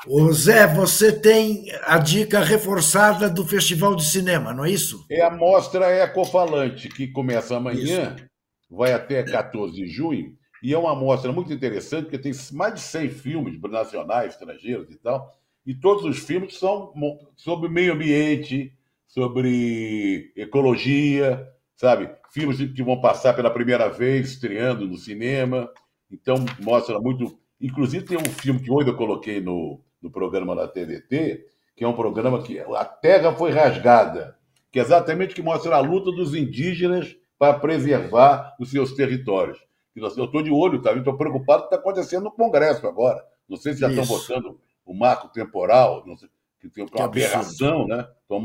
Ô 0.05 0.31
Zé, 0.31 0.67
você 0.67 1.11
tem 1.11 1.65
a 1.83 1.97
dica 1.97 2.41
reforçada 2.41 3.27
do 3.27 3.43
Festival 3.43 3.95
de 3.95 4.05
Cinema, 4.05 4.53
não 4.53 4.63
é 4.63 4.69
isso? 4.69 5.03
É 5.09 5.21
a 5.21 5.31
mostra 5.31 5.89
Ecofalante, 6.03 6.89
que 6.89 7.07
começa 7.07 7.57
amanhã, 7.57 8.15
isso. 8.15 8.27
Vai 8.69 8.93
até 8.93 9.23
14 9.23 9.73
de 9.73 9.87
junho, 9.87 10.37
e 10.61 10.73
é 10.73 10.77
uma 10.77 10.95
mostra 10.95 11.31
muito 11.31 11.53
interessante, 11.53 12.03
porque 12.05 12.17
tem 12.17 12.31
mais 12.53 12.73
de 12.73 12.81
100 12.81 13.09
filmes 13.09 13.61
nacionais, 13.61 14.33
estrangeiros 14.33 14.89
e 14.89 14.97
tal, 14.97 15.31
e 15.65 15.75
todos 15.75 16.05
os 16.05 16.19
filmes 16.19 16.57
são 16.57 16.93
sobre 17.35 17.69
meio 17.69 17.93
ambiente, 17.93 18.73
sobre 19.07 20.31
ecologia, 20.35 21.47
sabe? 21.75 22.09
Filmes 22.31 22.57
que 22.57 22.83
vão 22.83 23.01
passar 23.01 23.33
pela 23.33 23.49
primeira 23.49 23.89
vez 23.89 24.31
estreando 24.31 24.87
no 24.87 24.97
cinema. 24.97 25.69
Então, 26.11 26.37
mostra 26.59 26.99
muito. 26.99 27.37
Inclusive, 27.59 28.05
tem 28.05 28.17
um 28.17 28.25
filme 28.25 28.61
que 28.61 28.71
hoje 28.71 28.89
eu 28.89 28.95
coloquei 28.95 29.41
no, 29.41 29.81
no 30.01 30.11
programa 30.11 30.55
da 30.55 30.67
TDT, 30.67 31.45
que 31.75 31.83
é 31.83 31.87
um 31.87 31.95
programa 31.95 32.41
que 32.41 32.59
a 32.59 32.85
terra 32.85 33.33
foi 33.33 33.51
rasgada, 33.51 34.37
que 34.71 34.79
é 34.79 34.81
exatamente 34.81 35.35
que 35.35 35.41
mostra 35.41 35.75
a 35.75 35.79
luta 35.79 36.11
dos 36.11 36.33
indígenas 36.33 37.15
para 37.37 37.59
preservar 37.59 38.55
os 38.59 38.71
seus 38.71 38.93
territórios. 38.93 39.57
Eu 39.95 40.07
estou 40.07 40.43
de 40.43 40.51
olho, 40.51 40.81
tá? 40.81 40.93
Estou 40.93 41.17
preocupado 41.17 41.63
com 41.63 41.67
o 41.67 41.69
que 41.69 41.75
está 41.75 41.89
acontecendo 41.89 42.23
no 42.25 42.31
Congresso 42.31 42.85
agora. 42.87 43.23
Não 43.49 43.57
sei 43.57 43.73
se 43.73 43.79
já 43.79 43.89
Isso. 43.89 44.01
estão 44.01 44.17
votando 44.17 44.59
o 44.85 44.93
marco 44.93 45.27
temporal, 45.29 46.03
não 46.05 46.15
sei, 46.15 46.29
que 46.59 46.69
tem 46.69 46.85
uma 46.85 47.05
aberração, 47.05 47.87
né? 47.87 48.07
Estou 48.21 48.39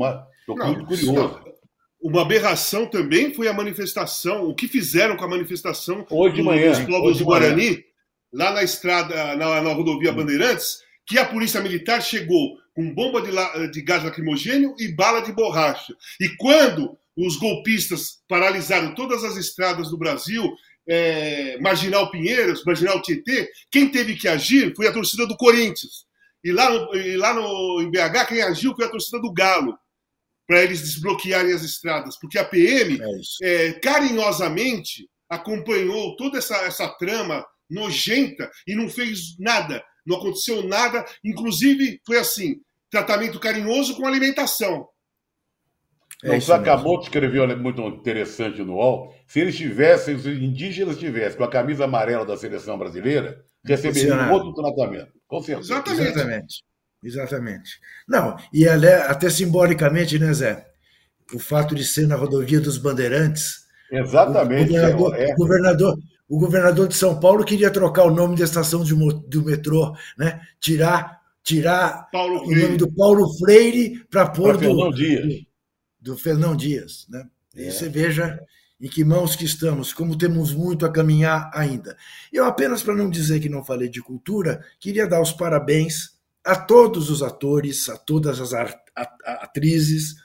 muito 0.57 0.85
curioso. 0.85 1.13
Não. 1.13 1.53
Uma 2.01 2.21
aberração 2.21 2.85
também 2.85 3.33
foi 3.33 3.47
a 3.47 3.53
manifestação, 3.53 4.49
o 4.49 4.53
que 4.53 4.67
fizeram 4.67 5.15
com 5.15 5.23
a 5.23 5.29
manifestação 5.29 6.05
hoje 6.09 6.35
de 6.35 6.43
manhã, 6.43 6.71
dos 6.71 6.81
povos 6.81 7.19
do 7.19 7.25
Guarani, 7.25 7.83
lá 8.31 8.51
na 8.51 8.61
estrada, 8.61 9.35
na, 9.37 9.61
na 9.61 9.73
rodovia 9.73 10.11
Bandeirantes, 10.11 10.79
que 11.05 11.17
a 11.17 11.25
polícia 11.25 11.61
militar 11.61 12.01
chegou 12.01 12.57
com 12.75 12.93
bomba 12.93 13.21
de, 13.21 13.31
la, 13.31 13.67
de 13.67 13.81
gás 13.81 14.03
lacrimogênio 14.03 14.75
e 14.79 14.89
bala 14.89 15.21
de 15.21 15.31
borracha. 15.31 15.95
E 16.19 16.27
quando 16.35 16.97
os 17.17 17.35
golpistas 17.37 18.21
paralisaram 18.27 18.95
todas 18.95 19.23
as 19.23 19.37
estradas 19.37 19.89
do 19.89 19.97
Brasil, 19.97 20.51
é, 20.87 21.57
Marginal 21.59 22.11
Pinheiros, 22.11 22.63
Marginal 22.65 23.01
Tietê, 23.01 23.49
quem 23.71 23.89
teve 23.89 24.15
que 24.15 24.27
agir 24.27 24.73
foi 24.75 24.87
a 24.87 24.93
torcida 24.93 25.25
do 25.25 25.37
Corinthians. 25.37 26.05
E 26.43 26.51
lá, 26.51 26.69
no, 26.69 26.95
e 26.95 27.15
lá 27.15 27.33
no, 27.33 27.81
em 27.81 27.89
BH, 27.89 28.27
quem 28.27 28.41
agiu 28.41 28.75
foi 28.75 28.85
a 28.85 28.89
torcida 28.89 29.21
do 29.21 29.31
Galo 29.31 29.77
para 30.45 30.61
eles 30.61 30.81
desbloquearem 30.81 31.53
as 31.53 31.63
estradas, 31.63 32.19
porque 32.19 32.37
a 32.37 32.43
PM 32.43 32.99
é 33.41 33.67
é, 33.67 33.73
carinhosamente 33.79 35.07
acompanhou 35.29 36.15
toda 36.17 36.37
essa, 36.37 36.57
essa 36.57 36.87
trama 36.89 37.45
nojenta 37.69 38.51
e 38.67 38.75
não 38.75 38.89
fez 38.89 39.37
nada, 39.39 39.81
não 40.05 40.17
aconteceu 40.17 40.67
nada, 40.67 41.05
inclusive 41.23 42.01
foi 42.05 42.17
assim, 42.17 42.57
tratamento 42.91 43.39
carinhoso 43.39 43.95
com 43.95 44.05
alimentação. 44.05 44.87
É 46.23 46.37
o 46.37 46.41
Sakamoto 46.41 47.03
escreveu 47.03 47.45
muito 47.57 47.81
interessante 47.81 48.63
no 48.63 48.75
UOL. 48.75 49.13
Se 49.27 49.41
eles 49.41 49.57
tivessem, 49.57 50.17
se 50.17 50.29
os 50.29 50.37
indígenas 50.37 50.97
tivessem 50.97 51.37
com 51.37 51.43
a 51.43 51.49
camisa 51.49 51.83
amarela 51.83 52.25
da 52.25 52.37
seleção 52.37 52.77
brasileira, 52.77 53.43
receberiam 53.63 54.31
outro 54.31 54.53
tratamento. 54.53 55.11
Com 55.27 55.41
certeza. 55.41 55.73
Exatamente. 55.73 56.09
Exatamente. 56.09 56.63
Exatamente. 57.03 57.79
Não, 58.07 58.37
e 58.53 58.65
até 58.65 59.29
simbolicamente, 59.29 60.17
né, 60.17 60.33
Zé? 60.33 60.65
O 61.33 61.39
fato 61.39 61.75
de 61.75 61.83
ser 61.83 62.07
na 62.07 62.15
rodovia 62.15 62.61
dos 62.61 62.77
Bandeirantes. 62.77 63.63
Exatamente. 63.91 64.69
O 64.69 64.73
governador, 64.73 65.15
é. 65.15 65.25
o 65.25 65.35
governador, 65.35 65.97
o 66.29 66.39
governador 66.39 66.87
de 66.87 66.95
São 66.95 67.19
Paulo 67.19 67.43
queria 67.43 67.69
trocar 67.69 68.05
o 68.05 68.13
nome 68.13 68.37
da 68.37 68.45
estação 68.45 68.83
de, 68.83 68.95
do 68.95 69.43
metrô, 69.43 69.93
né? 70.17 70.39
Tirar, 70.61 71.19
tirar 71.43 72.07
o 72.13 72.55
nome 72.55 72.77
do 72.77 72.89
Paulo 72.93 73.27
Freire 73.37 74.05
para 74.09 74.29
pôr 74.29 74.53
do 74.53 74.59
Fernão 74.59 74.91
Dias. 74.91 75.43
Do, 76.03 76.17
Fernão 76.17 76.55
Dias, 76.55 77.05
né? 77.09 77.27
É. 77.55 77.67
E 77.67 77.71
você 77.71 77.87
veja 77.87 78.39
em 78.79 78.89
que 78.89 79.03
mãos 79.03 79.35
que 79.35 79.45
estamos, 79.45 79.93
como 79.93 80.17
temos 80.17 80.53
muito 80.53 80.85
a 80.85 80.91
caminhar 80.91 81.49
ainda. 81.53 81.95
Eu 82.31 82.45
apenas 82.45 82.83
para 82.83 82.95
não 82.95 83.09
dizer 83.09 83.39
que 83.39 83.47
não 83.47 83.63
falei 83.63 83.87
de 83.87 84.01
cultura, 84.01 84.61
queria 84.79 85.07
dar 85.07 85.21
os 85.21 85.31
parabéns 85.31 86.19
a 86.43 86.55
todos 86.55 87.09
os 87.09 87.23
atores, 87.23 87.87
a 87.87 87.97
todas 87.97 88.41
as 88.41 88.53
atrizes, 89.25 90.15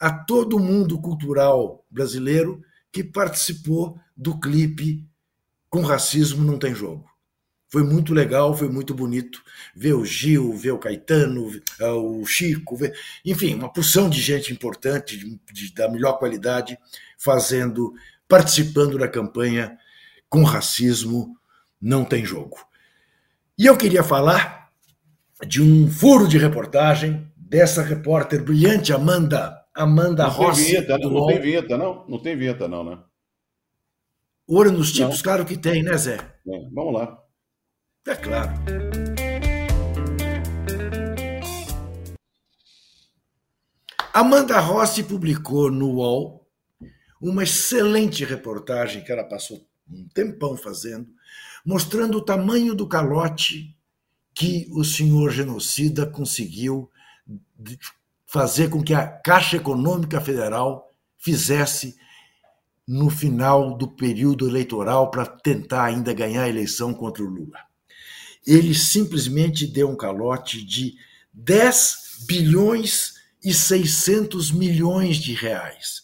a 0.00 0.10
todo 0.10 0.58
mundo 0.58 1.00
cultural 1.00 1.84
brasileiro 1.90 2.62
que 2.90 3.04
participou 3.04 3.98
do 4.16 4.40
clipe 4.40 5.06
Com 5.68 5.82
Racismo 5.82 6.42
Não 6.42 6.58
Tem 6.58 6.74
Jogo. 6.74 7.04
Foi 7.68 7.82
muito 7.82 8.14
legal, 8.14 8.56
foi 8.56 8.68
muito 8.68 8.94
bonito 8.94 9.42
ver 9.74 9.92
o 9.92 10.04
Gil, 10.04 10.54
ver 10.54 10.72
o 10.72 10.78
Caetano, 10.78 11.50
ah, 11.80 11.92
o 11.92 12.24
Chico, 12.24 12.76
ver, 12.76 12.96
enfim, 13.24 13.54
uma 13.54 13.72
porção 13.72 14.08
de 14.08 14.20
gente 14.20 14.52
importante, 14.52 15.16
de, 15.18 15.38
de, 15.52 15.74
da 15.74 15.88
melhor 15.88 16.18
qualidade, 16.18 16.78
fazendo, 17.18 17.92
participando 18.26 18.96
da 18.96 19.06
campanha 19.06 19.76
Com 20.30 20.42
Racismo 20.42 21.36
Não 21.80 22.04
Tem 22.04 22.24
Jogo. 22.24 22.58
E 23.58 23.66
eu 23.66 23.76
queria 23.76 24.02
falar 24.02 24.70
de 25.46 25.62
um 25.62 25.90
furo 25.90 26.26
de 26.26 26.38
reportagem 26.38 27.30
dessa 27.36 27.82
repórter 27.82 28.42
brilhante 28.42 28.92
Amanda 28.92 29.58
Amanda 29.78 30.24
não 30.24 30.30
Rossi. 30.30 30.64
Tem 30.64 30.72
vinheta, 30.72 30.98
não, 30.98 31.10
não 31.10 31.26
tem 31.26 31.40
vinheta, 31.40 31.78
não? 31.78 32.04
Não 32.08 32.18
tem 32.18 32.36
vinheta, 32.36 32.68
não, 32.68 32.84
né? 32.84 32.98
Ouro 34.46 34.72
nos 34.72 34.92
tipos, 34.92 35.16
não. 35.16 35.22
claro 35.22 35.44
que 35.44 35.56
tem, 35.56 35.82
né, 35.82 35.96
Zé? 35.96 36.16
É, 36.16 36.68
vamos 36.72 36.94
lá. 36.94 37.22
É 38.08 38.16
claro. 38.16 38.50
Amanda 44.14 44.58
Rossi 44.58 45.04
publicou 45.04 45.70
no 45.70 45.90
UOL 45.96 46.48
uma 47.20 47.42
excelente 47.42 48.24
reportagem 48.24 49.04
que 49.04 49.12
ela 49.12 49.24
passou 49.24 49.62
um 49.86 50.08
tempão 50.08 50.56
fazendo, 50.56 51.06
mostrando 51.62 52.16
o 52.16 52.24
tamanho 52.24 52.74
do 52.74 52.88
calote 52.88 53.76
que 54.32 54.66
o 54.72 54.82
senhor 54.84 55.30
genocida 55.30 56.06
conseguiu 56.06 56.90
fazer 58.24 58.70
com 58.70 58.82
que 58.82 58.94
a 58.94 59.06
Caixa 59.06 59.58
Econômica 59.58 60.18
Federal 60.18 60.90
fizesse 61.18 61.94
no 62.86 63.10
final 63.10 63.76
do 63.76 63.86
período 63.86 64.48
eleitoral 64.48 65.10
para 65.10 65.26
tentar 65.26 65.84
ainda 65.84 66.14
ganhar 66.14 66.44
a 66.44 66.48
eleição 66.48 66.94
contra 66.94 67.22
o 67.22 67.28
Lula. 67.28 67.67
Ele 68.46 68.74
simplesmente 68.74 69.66
deu 69.66 69.88
um 69.88 69.96
calote 69.96 70.64
de 70.64 70.94
10 71.32 72.24
bilhões 72.26 73.14
e 73.44 73.52
600 73.52 74.50
milhões 74.50 75.16
de 75.16 75.34
reais. 75.34 76.02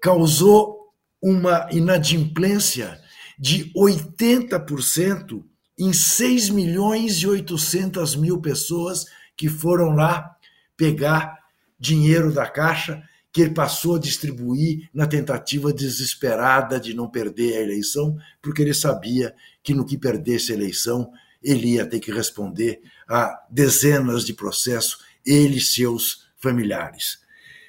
Causou 0.00 0.92
uma 1.22 1.68
inadimplência 1.72 3.00
de 3.38 3.72
80% 3.74 5.42
em 5.78 5.92
6 5.92 6.50
milhões 6.50 7.16
e 7.16 7.26
800 7.26 8.14
mil 8.16 8.40
pessoas 8.40 9.06
que 9.36 9.48
foram 9.48 9.90
lá 9.90 10.36
pegar 10.76 11.38
dinheiro 11.78 12.32
da 12.32 12.46
Caixa 12.46 13.02
que 13.34 13.42
ele 13.42 13.50
passou 13.50 13.96
a 13.96 13.98
distribuir 13.98 14.88
na 14.94 15.08
tentativa 15.08 15.72
desesperada 15.72 16.78
de 16.78 16.94
não 16.94 17.10
perder 17.10 17.56
a 17.56 17.62
eleição, 17.62 18.16
porque 18.40 18.62
ele 18.62 18.72
sabia 18.72 19.34
que 19.60 19.74
no 19.74 19.84
que 19.84 19.98
perdesse 19.98 20.52
a 20.52 20.54
eleição, 20.54 21.10
ele 21.44 21.74
ia 21.74 21.86
ter 21.86 22.00
que 22.00 22.10
responder 22.10 22.80
a 23.08 23.46
dezenas 23.50 24.24
de 24.24 24.32
processos, 24.32 24.98
ele 25.24 25.58
e 25.58 25.60
seus 25.60 26.24
familiares. 26.38 27.18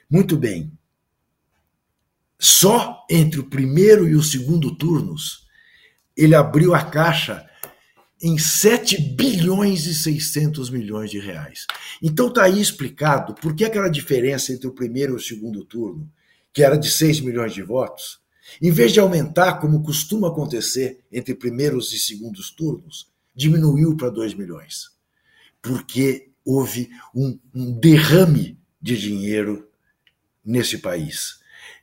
Muito 0.10 0.38
bem. 0.38 0.72
Só 2.40 3.06
entre 3.10 3.40
o 3.40 3.50
primeiro 3.50 4.08
e 4.08 4.16
o 4.16 4.24
segundo 4.24 4.76
turnos, 4.76 5.46
ele 6.16 6.36
abriu 6.36 6.74
a 6.74 6.84
caixa 6.84 7.46
em 8.22 8.38
7 8.38 9.00
bilhões 9.16 9.86
e 9.86 9.94
600 9.94 10.70
milhões 10.70 11.12
de 11.12 11.20
reais. 11.20 11.68
Então 12.02 12.28
está 12.28 12.44
aí 12.44 12.62
explicado 12.62 13.36
por 13.36 13.54
que 13.54 13.66
aquela 13.66 13.90
diferença 13.90 14.54
entre 14.54 14.68
o 14.68 14.74
primeiro 14.74 15.14
e 15.14 15.16
o 15.18 15.22
segundo 15.22 15.66
turno, 15.66 16.10
que 16.54 16.64
era 16.64 16.78
de 16.78 16.90
6 16.90 17.20
milhões 17.20 17.54
de 17.54 17.62
votos, 17.62 18.20
em 18.62 18.72
vez 18.72 18.94
de 18.94 19.00
aumentar, 19.00 19.60
como 19.60 19.84
costuma 19.84 20.30
acontecer 20.30 21.00
entre 21.12 21.36
primeiros 21.36 21.92
e 21.94 22.00
segundos 22.00 22.52
turnos, 22.52 23.12
diminuiu 23.36 23.96
para 23.98 24.10
2 24.10 24.34
milhões, 24.34 24.92
porque 25.62 26.30
houve 26.46 26.90
um, 27.14 27.38
um 27.54 27.72
derrame 27.80 28.58
de 28.82 28.98
dinheiro 28.98 29.68
nesse 30.44 30.78
país. 30.78 31.40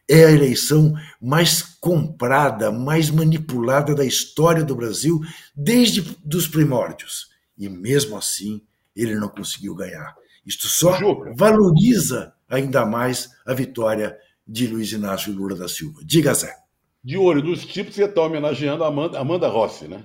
É 0.09 0.25
a 0.25 0.31
eleição 0.31 0.95
mais 1.21 1.63
comprada, 1.63 2.71
mais 2.71 3.11
manipulada 3.11 3.95
da 3.95 4.05
história 4.05 4.65
do 4.65 4.77
Brasil 4.77 5.21
desde 5.55 6.17
os 6.33 6.47
primórdios. 6.47 7.31
E 7.57 7.69
mesmo 7.69 8.17
assim, 8.17 8.63
ele 8.95 9.15
não 9.15 9.29
conseguiu 9.29 9.75
ganhar. 9.75 10.15
Isto 10.45 10.67
só 10.67 10.99
valoriza 11.35 12.33
ainda 12.49 12.85
mais 12.85 13.31
a 13.47 13.55
vitória 13.55 14.17
de 14.47 14.67
Luiz 14.67 14.93
Inácio 14.93 15.33
Lula 15.33 15.57
da 15.57 15.69
Silva. 15.69 16.01
Diga, 16.05 16.35
Zé. 16.35 16.55
De 17.03 17.17
olho 17.17 17.43
dos 17.43 17.65
tipos, 17.65 17.95
você 17.95 18.05
está 18.05 18.23
homenageando 18.23 18.85
a 18.85 18.89
Amanda, 18.89 19.19
Amanda 19.19 19.49
Rossi, 19.49 19.89
né? 19.89 20.05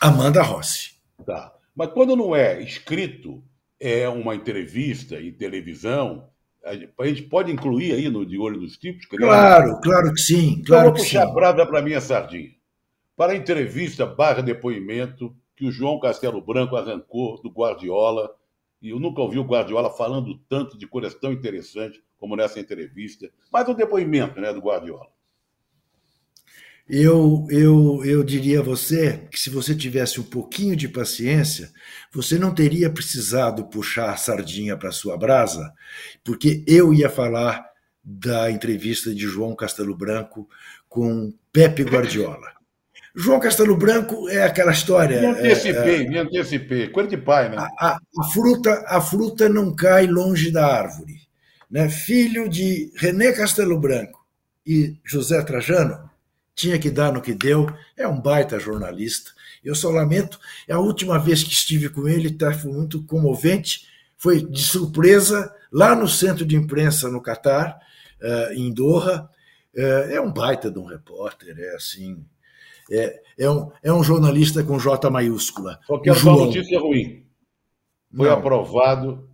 Amanda 0.00 0.42
Rossi. 0.42 0.92
Tá. 1.24 1.52
Mas 1.74 1.90
quando 1.92 2.16
não 2.16 2.34
é 2.34 2.60
escrito, 2.62 3.42
é 3.78 4.08
uma 4.08 4.34
entrevista 4.34 5.20
em 5.20 5.32
televisão, 5.32 6.28
a 6.64 7.06
gente 7.06 7.22
pode 7.22 7.52
incluir 7.52 7.92
aí 7.92 8.08
no 8.08 8.26
De 8.26 8.38
Olho 8.38 8.60
dos 8.60 8.76
Tipos? 8.76 9.06
Claro, 9.06 9.80
claro 9.80 10.12
que 10.12 10.20
sim. 10.20 10.62
Claro 10.64 10.88
então, 10.88 10.94
vou 10.94 10.94
puxar 10.94 11.22
a 11.22 11.30
brasa 11.32 11.64
para 11.64 11.82
minha 11.82 12.00
sardinha. 12.00 12.50
Para 13.16 13.32
a 13.32 13.36
entrevista 13.36 14.06
barra 14.06 14.42
depoimento 14.42 15.34
que 15.56 15.66
o 15.66 15.72
João 15.72 15.98
Castelo 15.98 16.40
Branco 16.40 16.76
arrancou 16.76 17.40
do 17.42 17.50
Guardiola, 17.50 18.30
e 18.80 18.90
eu 18.90 19.00
nunca 19.00 19.20
ouvi 19.20 19.38
o 19.38 19.44
Guardiola 19.44 19.90
falando 19.90 20.38
tanto 20.48 20.78
de 20.78 20.86
coisas 20.86 21.14
tão 21.14 21.32
interessantes 21.32 22.00
como 22.16 22.36
nessa 22.36 22.60
entrevista, 22.60 23.28
mas 23.52 23.68
o 23.68 23.74
depoimento 23.74 24.40
né, 24.40 24.52
do 24.52 24.60
Guardiola. 24.60 25.08
Eu, 26.88 27.46
eu, 27.50 28.02
eu 28.04 28.24
diria 28.24 28.60
a 28.60 28.62
você 28.62 29.28
que 29.30 29.38
se 29.38 29.50
você 29.50 29.74
tivesse 29.74 30.18
um 30.18 30.24
pouquinho 30.24 30.74
de 30.74 30.88
paciência, 30.88 31.70
você 32.10 32.38
não 32.38 32.54
teria 32.54 32.88
precisado 32.88 33.66
puxar 33.66 34.10
a 34.10 34.16
sardinha 34.16 34.74
para 34.74 34.90
sua 34.90 35.16
brasa, 35.16 35.70
porque 36.24 36.64
eu 36.66 36.94
ia 36.94 37.10
falar 37.10 37.62
da 38.02 38.50
entrevista 38.50 39.14
de 39.14 39.26
João 39.26 39.54
Castelo 39.54 39.94
Branco 39.94 40.48
com 40.88 41.30
Pepe 41.52 41.82
Guardiola. 41.82 42.56
João 43.14 43.40
Castelo 43.40 43.76
Branco 43.76 44.28
é 44.28 44.44
aquela 44.44 44.70
história. 44.70 45.20
Me 45.20 45.26
antecipei, 45.26 45.96
é, 45.96 46.02
é, 46.04 46.08
me 46.08 46.18
antecipei. 46.18 46.88
Coisa 46.88 47.10
de 47.10 47.16
pai, 47.16 47.48
né? 47.48 47.56
A, 47.58 47.88
a, 47.88 47.98
a, 48.18 48.24
fruta, 48.32 48.84
a 48.86 49.00
fruta 49.00 49.48
não 49.48 49.74
cai 49.74 50.06
longe 50.06 50.50
da 50.52 50.66
árvore. 50.66 51.16
Né? 51.68 51.88
Filho 51.88 52.48
de 52.48 52.92
René 52.96 53.32
Castelo 53.32 53.78
Branco 53.78 54.24
e 54.64 54.96
José 55.04 55.42
Trajano, 55.42 56.07
tinha 56.58 56.76
que 56.76 56.90
dar 56.90 57.12
no 57.12 57.22
que 57.22 57.32
deu, 57.32 57.72
é 57.96 58.06
um 58.08 58.20
baita 58.20 58.58
jornalista. 58.58 59.30
Eu 59.64 59.76
só 59.76 59.90
lamento, 59.90 60.40
é 60.66 60.72
a 60.72 60.80
última 60.80 61.16
vez 61.16 61.44
que 61.44 61.52
estive 61.52 61.88
com 61.88 62.08
ele, 62.08 62.32
tá, 62.32 62.52
foi 62.52 62.72
muito 62.72 63.04
comovente, 63.04 63.86
foi 64.16 64.44
de 64.44 64.60
surpresa, 64.60 65.54
lá 65.72 65.94
no 65.94 66.08
centro 66.08 66.44
de 66.44 66.56
imprensa 66.56 67.08
no 67.08 67.22
Catar, 67.22 67.78
uh, 68.20 68.52
em 68.54 68.72
Doha. 68.72 69.30
Uh, 69.72 70.10
é 70.10 70.20
um 70.20 70.32
baita 70.32 70.68
de 70.68 70.80
um 70.80 70.84
repórter, 70.84 71.56
é 71.56 71.76
assim. 71.76 72.24
É, 72.90 73.22
é, 73.38 73.48
um, 73.48 73.70
é 73.80 73.92
um 73.92 74.02
jornalista 74.02 74.64
com 74.64 74.78
J 74.78 75.08
maiúscula. 75.10 75.78
Só 75.86 75.98
que 75.98 76.10
é 76.10 76.12
uma 76.12 76.32
notícia 76.32 76.80
ruim. 76.80 77.24
Foi 78.16 78.26
Não. 78.26 78.34
aprovado, 78.34 79.28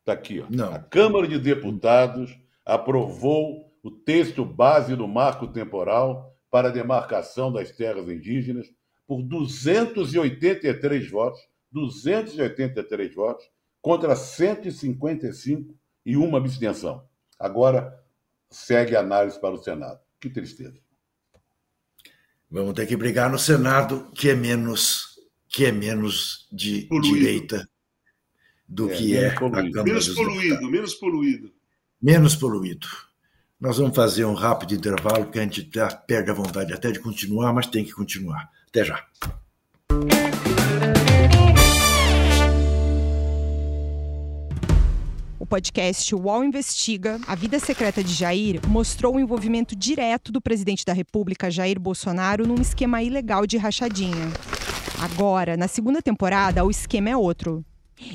está 0.00 0.12
aqui, 0.12 0.40
ó. 0.40 0.46
Não. 0.48 0.72
a 0.72 0.78
Câmara 0.78 1.28
de 1.28 1.38
Deputados 1.38 2.34
aprovou 2.64 3.70
o 3.82 3.90
texto 3.90 4.44
base 4.46 4.96
do 4.96 5.06
marco 5.06 5.46
temporal 5.48 6.33
para 6.54 6.68
a 6.68 6.70
demarcação 6.70 7.52
das 7.52 7.72
terras 7.72 8.08
indígenas 8.08 8.72
por 9.08 9.24
283 9.24 11.10
votos, 11.10 11.40
283 11.72 13.12
votos 13.12 13.44
contra 13.82 14.14
155 14.14 15.74
e 16.06 16.16
uma 16.16 16.38
abstenção. 16.38 17.04
Agora 17.40 18.00
segue 18.48 18.94
a 18.94 19.00
análise 19.00 19.36
para 19.40 19.52
o 19.52 19.58
Senado. 19.60 19.98
Que 20.20 20.30
tristeza. 20.30 20.78
Vamos 22.48 22.74
ter 22.74 22.86
que 22.86 22.96
brigar 22.96 23.28
no 23.28 23.38
Senado, 23.38 24.08
que 24.14 24.30
é 24.30 24.36
menos 24.36 25.18
que 25.48 25.64
é 25.64 25.72
menos 25.72 26.46
de 26.52 26.82
poluído. 26.82 27.16
direita 27.16 27.68
do 28.68 28.92
é, 28.92 28.96
que 28.96 29.16
é 29.16 29.34
poluído. 29.34 29.58
a 29.58 29.72
Câmara 29.72 29.82
menos 29.82 30.08
poluído, 30.10 30.70
menos 30.70 30.94
poluído. 30.94 31.54
Menos 32.00 32.36
poluído. 32.36 32.86
Nós 33.60 33.78
vamos 33.78 33.94
fazer 33.94 34.24
um 34.24 34.34
rápido 34.34 34.74
intervalo, 34.74 35.24
porque 35.24 35.38
a 35.38 35.42
gente 35.42 35.70
perde 36.06 36.30
a 36.30 36.34
vontade 36.34 36.72
até 36.72 36.90
de 36.90 36.98
continuar, 36.98 37.52
mas 37.52 37.66
tem 37.66 37.84
que 37.84 37.92
continuar. 37.92 38.50
Até 38.68 38.84
já. 38.84 39.04
O 45.38 45.46
podcast 45.46 46.14
UOL 46.14 46.42
Investiga, 46.42 47.20
A 47.28 47.34
Vida 47.34 47.58
Secreta 47.60 48.02
de 48.02 48.12
Jair, 48.12 48.60
mostrou 48.66 49.14
o 49.14 49.20
envolvimento 49.20 49.76
direto 49.76 50.32
do 50.32 50.40
presidente 50.40 50.84
da 50.84 50.92
República, 50.92 51.50
Jair 51.50 51.78
Bolsonaro, 51.78 52.46
num 52.46 52.60
esquema 52.60 53.02
ilegal 53.02 53.46
de 53.46 53.56
rachadinha. 53.56 54.32
Agora, 55.00 55.56
na 55.56 55.68
segunda 55.68 56.02
temporada, 56.02 56.64
o 56.64 56.70
esquema 56.70 57.10
é 57.10 57.16
outro. 57.16 57.64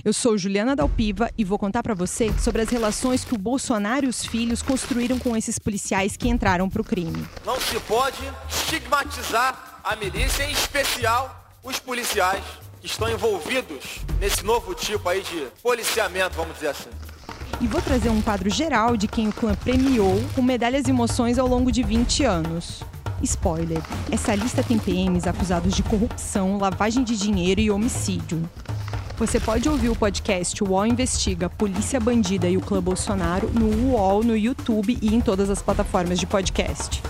Eu 0.04 0.14
sou 0.14 0.38
Juliana 0.38 0.76
Dalpiva 0.76 1.30
e 1.38 1.44
vou 1.44 1.58
contar 1.58 1.82
para 1.82 1.94
você 1.94 2.34
sobre 2.40 2.62
as 2.62 2.70
relações 2.70 3.24
que 3.24 3.34
o 3.34 3.38
Bolsonaro 3.38 4.06
e 4.06 4.10
os 4.10 4.26
filhos 4.26 4.62
construíram 4.62 5.18
com 5.18 5.36
esses 5.36 5.58
policiais 5.58 6.18
que 6.18 6.28
entraram 6.28 6.70
para 6.70 6.82
o 6.82 6.86
crime. 6.86 7.26
Não 7.46 7.60
se 7.60 7.80
pode 7.82 8.18
estigmatizar 8.50 9.80
a 9.84 9.96
milícia, 9.96 10.44
em 10.44 10.52
especial 10.52 11.54
os 11.64 11.80
policiais 11.80 12.44
que 12.82 12.88
estão 12.88 13.10
envolvidos 13.10 14.00
nesse 14.20 14.44
novo 14.46 14.74
tipo 14.74 15.08
aí 15.08 15.22
de 15.22 15.48
policiamento, 15.62 16.36
vamos 16.36 16.56
dizer 16.56 16.70
assim. 16.70 16.90
E 17.62 17.68
vou 17.68 17.82
trazer 17.82 18.10
um 18.10 18.22
quadro 18.22 18.50
geral 18.50 18.96
de 18.96 19.08
quem 19.08 19.28
o 19.28 19.34
clã 19.34 19.54
premiou 19.54 20.24
com 20.34 20.42
medalhas 20.42 20.88
e 20.88 20.92
emoções 20.92 21.38
ao 21.38 21.48
longo 21.48 21.72
de 21.72 21.84
20 21.84 22.24
anos. 22.24 22.82
Spoiler: 23.22 23.82
essa 24.10 24.34
lista 24.34 24.64
tem 24.64 24.78
PMs 24.78 25.28
acusados 25.28 25.76
de 25.76 25.84
corrupção, 25.84 26.58
lavagem 26.58 27.04
de 27.04 27.18
dinheiro 27.18 27.60
e 27.60 27.70
homicídio. 27.70 28.50
Você 29.20 29.38
pode 29.38 29.68
ouvir 29.68 29.90
o 29.90 29.96
podcast 29.98 30.64
UOL 30.64 30.86
Investiga, 30.86 31.50
Polícia 31.50 32.00
Bandida 32.00 32.48
e 32.48 32.56
o 32.56 32.62
Clã 32.62 32.82
Bolsonaro 32.82 33.50
no 33.50 33.92
UOL, 33.92 34.24
no 34.24 34.38
YouTube 34.38 34.98
e 35.02 35.14
em 35.14 35.20
todas 35.20 35.50
as 35.50 35.62
plataformas 35.62 36.18
de 36.18 36.26
podcast. 36.26 37.04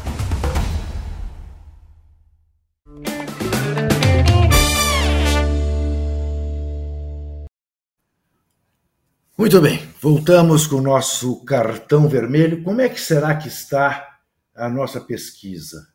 Muito 9.37 9.61
bem, 9.61 9.79
voltamos 10.01 10.65
com 10.65 10.77
o 10.77 10.81
nosso 10.81 11.45
cartão 11.45 12.09
vermelho. 12.09 12.63
Como 12.63 12.81
é 12.81 12.89
que 12.89 12.99
será 12.99 13.35
que 13.35 13.47
está 13.47 14.17
a 14.55 14.67
nossa 14.67 14.99
pesquisa? 14.99 15.87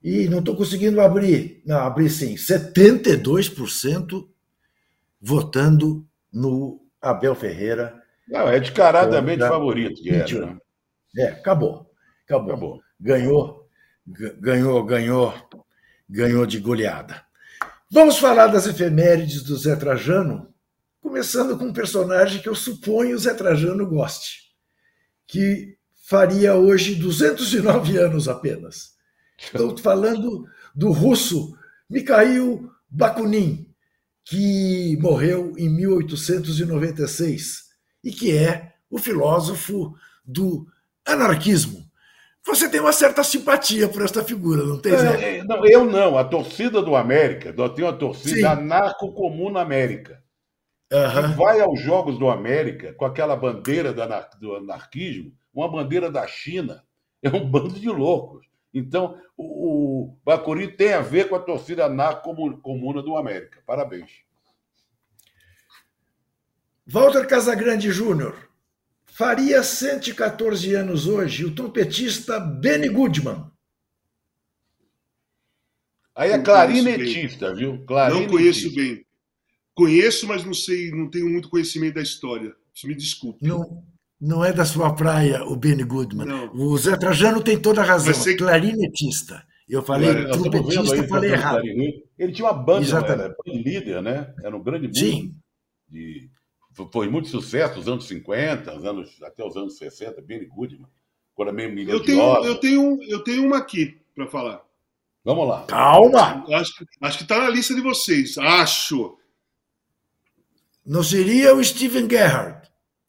E 0.00 0.28
não 0.28 0.38
estou 0.38 0.54
conseguindo 0.54 1.00
abrir. 1.00 1.64
Não, 1.66 1.78
abrir 1.78 2.10
sim. 2.10 2.36
72% 2.36 4.24
votando 5.20 6.06
no 6.32 6.80
Abel 7.00 7.34
Ferreira. 7.34 8.02
Não, 8.26 8.48
é 8.48 8.60
descaradamente 8.60 9.38
contra... 9.38 9.48
favorito 9.48 10.02
era. 10.06 10.46
Né? 10.46 10.58
É, 11.16 11.28
acabou, 11.28 11.90
acabou. 12.24 12.52
Acabou. 12.52 12.82
Ganhou, 13.00 13.68
ganhou, 14.40 14.84
ganhou, 14.84 15.34
ganhou 16.08 16.46
de 16.46 16.58
goleada. 16.58 17.22
Vamos 17.90 18.18
falar 18.18 18.48
das 18.48 18.66
efemérides 18.66 19.42
do 19.42 19.56
Zé 19.56 19.74
Trajano, 19.74 20.52
começando 21.00 21.56
com 21.56 21.66
um 21.66 21.72
personagem 21.72 22.42
que 22.42 22.48
eu 22.48 22.54
suponho 22.54 23.16
o 23.16 23.18
Zé 23.18 23.32
Trajano 23.32 23.86
goste, 23.86 24.54
que 25.26 25.78
faria 26.04 26.54
hoje 26.54 26.94
209 26.94 27.96
anos 27.96 28.28
apenas. 28.28 28.96
Estou 29.38 29.76
falando 29.78 30.44
do 30.74 30.90
russo 30.90 31.56
Mikhail 31.88 32.70
Bakunin, 32.90 33.67
que 34.28 34.96
morreu 35.00 35.54
em 35.56 35.70
1896 35.70 37.64
e 38.04 38.10
que 38.10 38.36
é 38.36 38.74
o 38.90 38.98
filósofo 38.98 39.94
do 40.22 40.66
anarquismo. 41.06 41.88
Você 42.46 42.68
tem 42.68 42.80
uma 42.80 42.92
certa 42.92 43.24
simpatia 43.24 43.88
por 43.88 44.02
esta 44.02 44.22
figura, 44.22 44.64
não 44.64 44.78
tem, 44.78 44.96
Zé? 44.96 45.38
É, 45.38 45.44
não, 45.44 45.66
eu 45.66 45.84
não. 45.84 46.18
A 46.18 46.24
torcida 46.24 46.82
do 46.82 46.94
América, 46.94 47.54
eu 47.56 47.68
tenho 47.70 47.88
a 47.88 47.92
torcida 47.92 48.50
anarco-comum 48.50 49.56
América. 49.56 50.22
Uhum. 50.92 51.30
Que 51.30 51.36
vai 51.36 51.60
aos 51.60 51.80
Jogos 51.80 52.18
do 52.18 52.28
América 52.28 52.94
com 52.94 53.04
aquela 53.06 53.36
bandeira 53.36 53.92
do 53.92 54.54
anarquismo, 54.56 55.32
uma 55.54 55.70
bandeira 55.70 56.10
da 56.10 56.26
China. 56.26 56.82
É 57.22 57.30
um 57.30 57.50
bando 57.50 57.80
de 57.80 57.88
loucos. 57.88 58.46
Então, 58.72 59.20
o, 59.36 60.16
Bacuri 60.24 60.68
tem 60.76 60.92
a 60.92 61.00
ver 61.00 61.28
com 61.28 61.34
a 61.34 61.40
torcida 61.40 61.86
anarco-comuna 61.86 63.02
do 63.02 63.16
América. 63.16 63.62
Parabéns. 63.66 64.22
Walter 66.86 67.26
Casagrande 67.26 67.90
Júnior 67.90 68.48
faria 69.04 69.62
114 69.62 70.74
anos 70.74 71.06
hoje 71.06 71.44
o 71.44 71.54
trompetista 71.54 72.38
Benny 72.38 72.88
Goodman. 72.88 73.50
Aí 76.14 76.30
é 76.30 76.36
Não 76.36 76.44
clarinetista, 76.44 77.54
viu? 77.54 77.74
Não 77.74 77.86
Clarinetista. 77.86 78.30
conheço 78.32 78.74
bem. 78.74 79.06
Conheço, 79.74 80.26
mas 80.26 80.44
não 80.44 80.52
sei, 80.52 80.90
não 80.90 81.08
tenho 81.08 81.28
muito 81.28 81.48
conhecimento 81.48 81.94
da 81.94 82.02
história. 82.02 82.54
Me 82.84 82.94
desculpe. 82.94 83.46
Não, 83.46 83.84
não 84.20 84.44
é 84.44 84.52
da 84.52 84.64
sua 84.64 84.94
praia 84.94 85.44
o 85.44 85.54
Benny 85.56 85.84
Goodman. 85.84 86.26
Não. 86.26 86.52
O 86.54 86.76
Zé 86.78 86.96
Trajano 86.96 87.42
tem 87.42 87.58
toda 87.60 87.80
a 87.82 87.84
razão. 87.84 88.12
Que- 88.24 88.36
Clarinetista. 88.36 89.46
Eu 89.68 89.82
falei 89.82 90.08
estamos 90.10 90.36
vendo 90.38 90.50
trompetista, 90.50 90.80
aí, 90.94 91.08
falei 91.08 91.30
tocando 91.30 91.42
errado. 91.42 91.64
Ele 92.18 92.32
tinha 92.32 92.46
uma 92.48 92.54
banda, 92.54 92.80
Exatamente. 92.86 93.34
era 93.46 93.56
líder, 93.58 94.02
né? 94.02 94.34
Era 94.42 94.56
um 94.56 94.62
grande 94.62 94.88
músico. 94.88 95.06
Sim. 95.06 95.34
De, 95.88 96.30
foi 96.92 97.08
muito 97.08 97.28
sucesso 97.28 97.76
nos 97.76 97.86
anos 97.88 98.06
50, 98.08 98.74
os 98.76 98.84
anos, 98.84 99.22
até 99.22 99.44
os 99.44 99.56
anos 99.56 99.76
60, 99.76 100.22
Benny 100.22 100.46
Goodman. 100.46 100.86
Quando 101.34 101.48
é 101.50 101.52
meio 101.52 101.72
milhão 101.72 101.94
Eu 101.94 102.00
de 102.00 102.06
tenho, 102.06 102.20
horas. 102.20 102.46
eu 102.46 102.54
tenho, 102.56 102.98
eu 103.04 103.22
tenho 103.24 103.44
uma 103.46 103.58
aqui 103.58 104.00
para 104.14 104.26
falar. 104.26 104.62
Vamos 105.24 105.46
lá. 105.46 105.64
Calma! 105.66 106.44
Acho, 106.54 106.74
que- 106.78 106.86
acho 107.02 107.18
que 107.18 107.24
está 107.24 107.38
na 107.38 107.50
lista 107.50 107.74
de 107.74 107.80
vocês. 107.82 108.38
Acho. 108.38 109.16
Não 110.86 111.02
seria 111.02 111.54
o 111.54 111.62
Steven 111.62 112.08
Gerrard, 112.08 112.57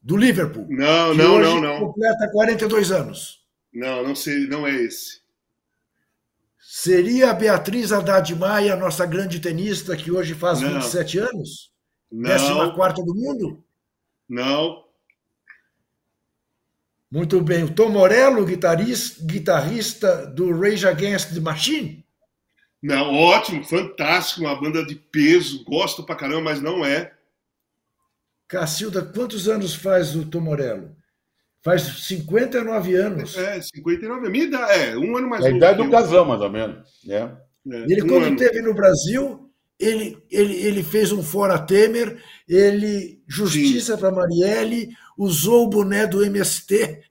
do 0.01 0.15
Liverpool. 0.17 0.65
Não, 0.69 1.13
não, 1.13 1.35
hoje 1.35 1.49
não, 1.55 1.61
não. 1.61 1.79
completa 1.79 2.29
42 2.31 2.91
anos. 2.91 3.43
Não, 3.73 4.03
não 4.03 4.15
sei, 4.15 4.47
não 4.47 4.65
é 4.65 4.75
esse. 4.75 5.21
Seria 6.59 7.31
a 7.31 7.33
Beatriz 7.33 7.91
Haddad 7.91 8.33
Maia, 8.35 8.75
nossa 8.75 9.05
grande 9.05 9.39
tenista, 9.39 9.95
que 9.97 10.11
hoje 10.11 10.33
faz 10.35 10.61
Não. 10.61 10.73
27 10.75 11.17
anos? 11.19 11.71
Não, 12.11 12.75
14 12.75 13.05
do 13.05 13.15
mundo? 13.15 13.63
não. 14.27 14.87
Muito 17.11 17.41
bem. 17.41 17.63
O 17.63 17.73
Tom 17.73 17.89
Morello, 17.89 18.45
guitarrista, 18.45 19.25
guitarrista 19.25 20.27
do 20.27 20.55
Rage 20.55 20.87
Against 20.87 21.33
the 21.33 21.39
Machine? 21.39 22.05
Não, 22.81 23.13
ótimo, 23.15 23.63
fantástico, 23.63 24.41
uma 24.41 24.55
banda 24.59 24.85
de 24.85 24.93
peso, 24.95 25.63
gosto 25.65 26.03
pra 26.03 26.15
caramba, 26.15 26.41
mas 26.41 26.61
não 26.61 26.85
é. 26.85 27.11
Cacilda, 28.49 29.01
quantos 29.03 29.47
anos 29.47 29.75
faz 29.75 30.15
o 30.15 30.25
Tom 30.25 30.41
Morello? 30.41 30.95
Faz 31.63 31.83
59 31.83 32.95
anos. 32.95 33.37
É, 33.37 33.61
59, 33.61 34.27
a 34.27 34.29
minha 34.29 34.45
idade, 34.45 34.71
é, 34.73 34.97
um 34.97 35.15
ano 35.15 35.29
mais 35.29 35.45
É 35.45 35.49
a 35.49 35.51
idade 35.51 35.83
do 35.83 35.89
casão, 35.91 36.25
mais 36.25 36.41
ou 36.41 36.49
menos. 36.49 36.77
né? 37.05 37.37
É, 37.71 37.75
Ele, 37.83 38.01
um 38.03 38.07
quando 38.07 38.23
ano. 38.25 38.35
esteve 38.35 38.61
no 38.61 38.73
Brasil, 38.73 39.51
ele, 39.77 40.17
ele, 40.31 40.55
ele 40.55 40.83
fez 40.83 41.11
um 41.11 41.21
fora 41.21 41.59
Temer, 41.59 42.17
ele, 42.47 43.21
justiça 43.27 43.97
para 43.97 44.09
Marielle, 44.11 44.89
usou 45.17 45.65
o 45.65 45.69
boné 45.69 46.07
do 46.07 46.23
MST. 46.23 47.01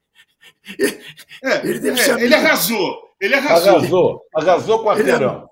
É, 1.42 1.66
ele 1.66 1.78
deve 1.78 2.00
é, 2.00 2.04
ser 2.04 2.18
ele 2.20 2.34
arrasou, 2.34 2.98
ele 3.20 3.34
arrasou. 3.34 3.76
Arrasou. 3.76 4.22
Arrasou 4.34 4.78
com 4.82 4.88
o 4.88 4.98
Ele 4.98 5.10
é-. 5.10 5.42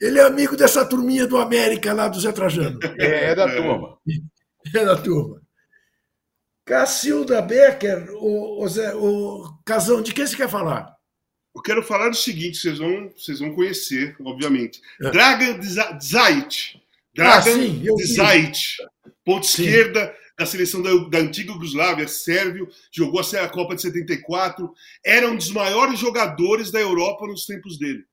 Ele 0.00 0.18
é 0.18 0.22
amigo 0.22 0.56
dessa 0.56 0.84
turminha 0.84 1.26
do 1.26 1.38
América 1.38 1.92
lá 1.92 2.08
do 2.08 2.20
Zé 2.20 2.30
Trajano. 2.30 2.78
É, 2.98 3.30
é 3.30 3.34
da 3.34 3.48
É. 3.48 3.56
turma. 3.56 3.96
É 4.74 4.84
da 4.84 4.96
turma. 4.96 5.42
Cacilda 6.64 7.42
Becker, 7.42 8.10
o, 8.14 8.62
o, 8.62 8.68
Zé, 8.68 8.94
o 8.94 9.44
Casão, 9.64 10.00
de 10.00 10.14
quem 10.14 10.26
você 10.26 10.34
quer 10.34 10.48
falar? 10.48 10.94
Eu 11.54 11.60
quero 11.60 11.82
falar 11.82 12.08
do 12.08 12.16
seguinte, 12.16 12.56
vocês 12.56 12.78
vão, 12.78 13.10
vocês 13.10 13.38
vão 13.38 13.54
conhecer, 13.54 14.16
obviamente. 14.20 14.80
É. 15.02 15.10
Dragan 15.10 15.58
Dzait. 15.98 16.80
Ah, 17.18 17.38
Dragan 17.40 17.58
vi. 17.58 17.94
Dzait. 17.96 18.58
Ponto 19.24 19.46
Sim. 19.46 19.64
esquerda 19.64 20.14
da 20.38 20.46
seleção 20.46 20.82
da, 20.82 20.90
da 21.10 21.18
antiga 21.18 21.52
Yugoslávia, 21.52 22.08
sérvio, 22.08 22.68
jogou 22.90 23.20
a 23.20 23.48
Copa 23.48 23.76
de 23.76 23.82
74, 23.82 24.72
era 25.04 25.28
um 25.28 25.36
dos 25.36 25.50
maiores 25.50 25.98
jogadores 25.98 26.70
da 26.70 26.80
Europa 26.80 27.26
nos 27.26 27.46
tempos 27.46 27.78
dele. 27.78 28.04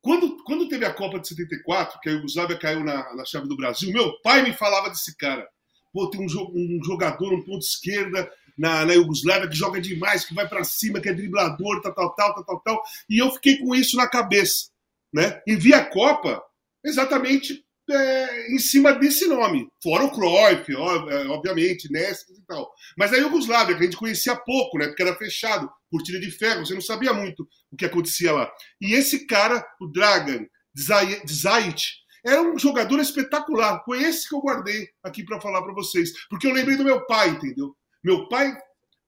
Quando, 0.00 0.42
quando 0.42 0.68
teve 0.68 0.84
a 0.84 0.92
Copa 0.92 1.20
de 1.20 1.28
74, 1.28 2.00
que 2.00 2.08
a 2.08 2.12
Yugoslávia 2.12 2.58
caiu 2.58 2.82
na, 2.82 3.14
na 3.14 3.24
chave 3.24 3.46
do 3.46 3.56
Brasil, 3.56 3.92
meu 3.92 4.20
pai 4.22 4.42
me 4.42 4.52
falava 4.52 4.88
desse 4.88 5.16
cara. 5.16 5.48
Pô, 5.92 6.08
tem 6.08 6.20
um, 6.20 6.26
um 6.26 6.80
jogador, 6.84 7.32
um 7.32 7.42
ponto 7.42 7.64
esquerda 7.64 8.30
na, 8.56 8.84
na 8.84 8.92
Yugoslávia 8.92 9.48
que 9.48 9.56
joga 9.56 9.80
demais, 9.80 10.24
que 10.24 10.34
vai 10.34 10.48
pra 10.48 10.64
cima, 10.64 11.00
que 11.00 11.08
é 11.08 11.12
driblador, 11.12 11.80
tal, 11.82 11.94
tal, 11.94 12.14
tal, 12.14 12.34
tal, 12.34 12.44
tal, 12.44 12.60
tal. 12.60 12.82
E 13.08 13.18
eu 13.18 13.30
fiquei 13.32 13.58
com 13.58 13.74
isso 13.74 13.96
na 13.96 14.08
cabeça, 14.08 14.68
né? 15.12 15.40
E 15.46 15.56
vi 15.56 15.74
a 15.74 15.84
Copa 15.84 16.42
exatamente 16.84 17.64
é, 17.90 18.54
em 18.54 18.58
cima 18.58 18.92
desse 18.92 19.26
nome. 19.26 19.68
Fora 19.82 20.04
o 20.04 20.10
Cruyff, 20.10 20.72
é, 20.72 21.26
obviamente, 21.28 21.90
Nesta 21.90 22.32
e 22.32 22.40
tal. 22.46 22.70
Mas 22.96 23.12
a 23.12 23.16
Iugoslávia, 23.16 23.76
que 23.76 23.82
a 23.82 23.84
gente 23.84 23.96
conhecia 23.96 24.36
pouco, 24.36 24.78
né? 24.78 24.86
Porque 24.86 25.02
era 25.02 25.16
fechado, 25.16 25.70
cortina 25.90 26.20
de 26.20 26.30
ferro, 26.30 26.64
você 26.64 26.74
não 26.74 26.80
sabia 26.80 27.12
muito 27.12 27.46
o 27.70 27.76
que 27.76 27.84
acontecia 27.84 28.32
lá. 28.32 28.50
E 28.80 28.94
esse 28.94 29.26
cara, 29.26 29.64
o 29.80 29.86
Dragan 29.86 30.46
Dzait, 30.74 32.01
era 32.24 32.42
um 32.42 32.58
jogador 32.58 33.00
espetacular. 33.00 33.82
Foi 33.84 34.02
esse 34.02 34.28
que 34.28 34.34
eu 34.34 34.40
guardei 34.40 34.88
aqui 35.02 35.24
para 35.24 35.40
falar 35.40 35.62
para 35.62 35.74
vocês. 35.74 36.10
Porque 36.28 36.46
eu 36.46 36.52
lembrei 36.52 36.76
do 36.76 36.84
meu 36.84 37.04
pai, 37.06 37.30
entendeu? 37.30 37.74
Meu 38.02 38.28
pai 38.28 38.56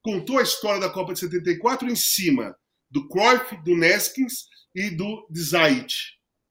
contou 0.03 0.39
a 0.39 0.43
história 0.43 0.81
da 0.81 0.91
Copa 0.91 1.12
de 1.12 1.21
74 1.21 1.89
em 1.89 1.97
cima 1.97 2.55
do 2.91 3.09
Cruyff, 3.09 3.57
do 3.65 3.77
Neskins 3.77 4.47
e 4.75 4.91
do 4.91 5.27
Dzait, 5.31 5.93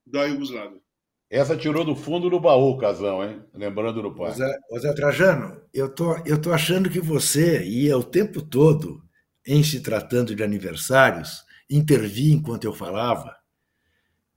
da 0.06 0.26
Iugoslávia. 0.26 0.82
Essa 1.30 1.58
tirou 1.58 1.84
do 1.84 1.96
fundo 1.96 2.30
do 2.30 2.40
baú, 2.40 2.78
casão, 2.78 3.24
hein? 3.24 3.44
Lembrando 3.54 4.02
do 4.02 4.14
pai. 4.14 4.34
Zé 4.34 4.94
Trajano, 4.94 5.60
eu 5.74 5.90
tô, 5.90 6.16
eu 6.26 6.40
tô 6.40 6.54
achando 6.54 6.90
que 6.90 7.00
você 7.00 7.64
ia 7.64 7.98
o 7.98 8.04
tempo 8.04 8.42
todo, 8.42 9.02
em 9.46 9.64
se 9.64 9.82
tratando 9.82 10.36
de 10.36 10.44
aniversários, 10.44 11.44
intervir 11.70 12.34
enquanto 12.34 12.66
eu 12.66 12.74
falava, 12.74 13.36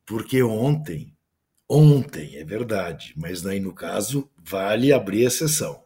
porque 0.07 0.43
ontem, 0.43 1.16
ontem, 1.69 2.37
é 2.37 2.45
verdade, 2.45 3.12
mas 3.17 3.45
aí 3.47 3.61
no 3.61 3.73
caso 3.75 4.31
vale 4.39 4.93
abrir 4.93 5.25
exceção. 5.25 5.85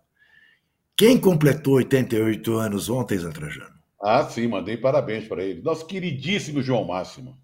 Quem 0.97 1.19
completou 1.19 1.75
88 1.75 2.55
anos 2.57 2.89
ontem, 2.91 3.19
Zé 3.19 3.31
Trajano? 3.31 3.75
Ah, 4.03 4.25
sim, 4.29 4.47
mandei 4.49 4.77
parabéns 4.77 5.27
para 5.29 5.43
ele. 5.45 5.63
Nosso 5.63 5.87
queridíssimo 5.87 6.63
João 6.63 6.85
Máximo. 6.85 7.39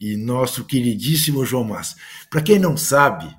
e 0.00 0.16
nosso 0.16 0.64
queridíssimo 0.64 1.44
João 1.44 1.64
Máximo. 1.64 2.00
Para 2.30 2.42
quem 2.42 2.58
não 2.58 2.76
sabe, 2.76 3.34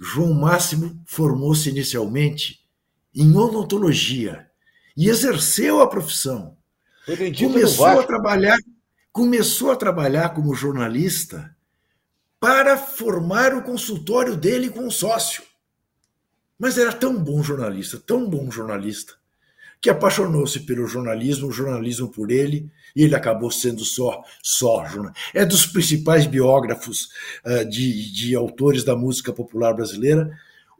João 0.00 0.34
Máximo 0.34 1.00
formou-se 1.06 1.68
inicialmente 1.70 2.60
em 3.14 3.34
odontologia 3.36 4.46
e 4.96 5.08
exerceu 5.08 5.80
a 5.80 5.88
profissão. 5.88 6.56
Começou 7.38 7.86
a 7.86 8.02
trabalhar, 8.02 8.58
começou 9.12 9.70
a 9.70 9.76
trabalhar 9.76 10.30
como 10.30 10.54
jornalista 10.54 11.53
para 12.44 12.76
formar 12.76 13.54
o 13.54 13.62
consultório 13.62 14.36
dele 14.36 14.68
com 14.68 14.80
um 14.80 14.90
sócio. 14.90 15.42
Mas 16.58 16.76
era 16.76 16.92
tão 16.92 17.16
bom 17.16 17.42
jornalista, 17.42 17.98
tão 17.98 18.28
bom 18.28 18.50
jornalista, 18.50 19.14
que 19.80 19.88
apaixonou-se 19.88 20.60
pelo 20.60 20.86
jornalismo, 20.86 21.48
o 21.48 21.52
jornalismo 21.52 22.10
por 22.10 22.30
ele, 22.30 22.70
e 22.94 23.02
ele 23.02 23.14
acabou 23.14 23.50
sendo 23.50 23.82
só, 23.82 24.22
só 24.42 24.84
jornalista. 24.84 25.18
É 25.32 25.46
dos 25.46 25.64
principais 25.64 26.26
biógrafos 26.26 27.08
uh, 27.46 27.64
de, 27.64 28.12
de 28.12 28.34
autores 28.36 28.84
da 28.84 28.94
música 28.94 29.32
popular 29.32 29.72
brasileira. 29.72 30.30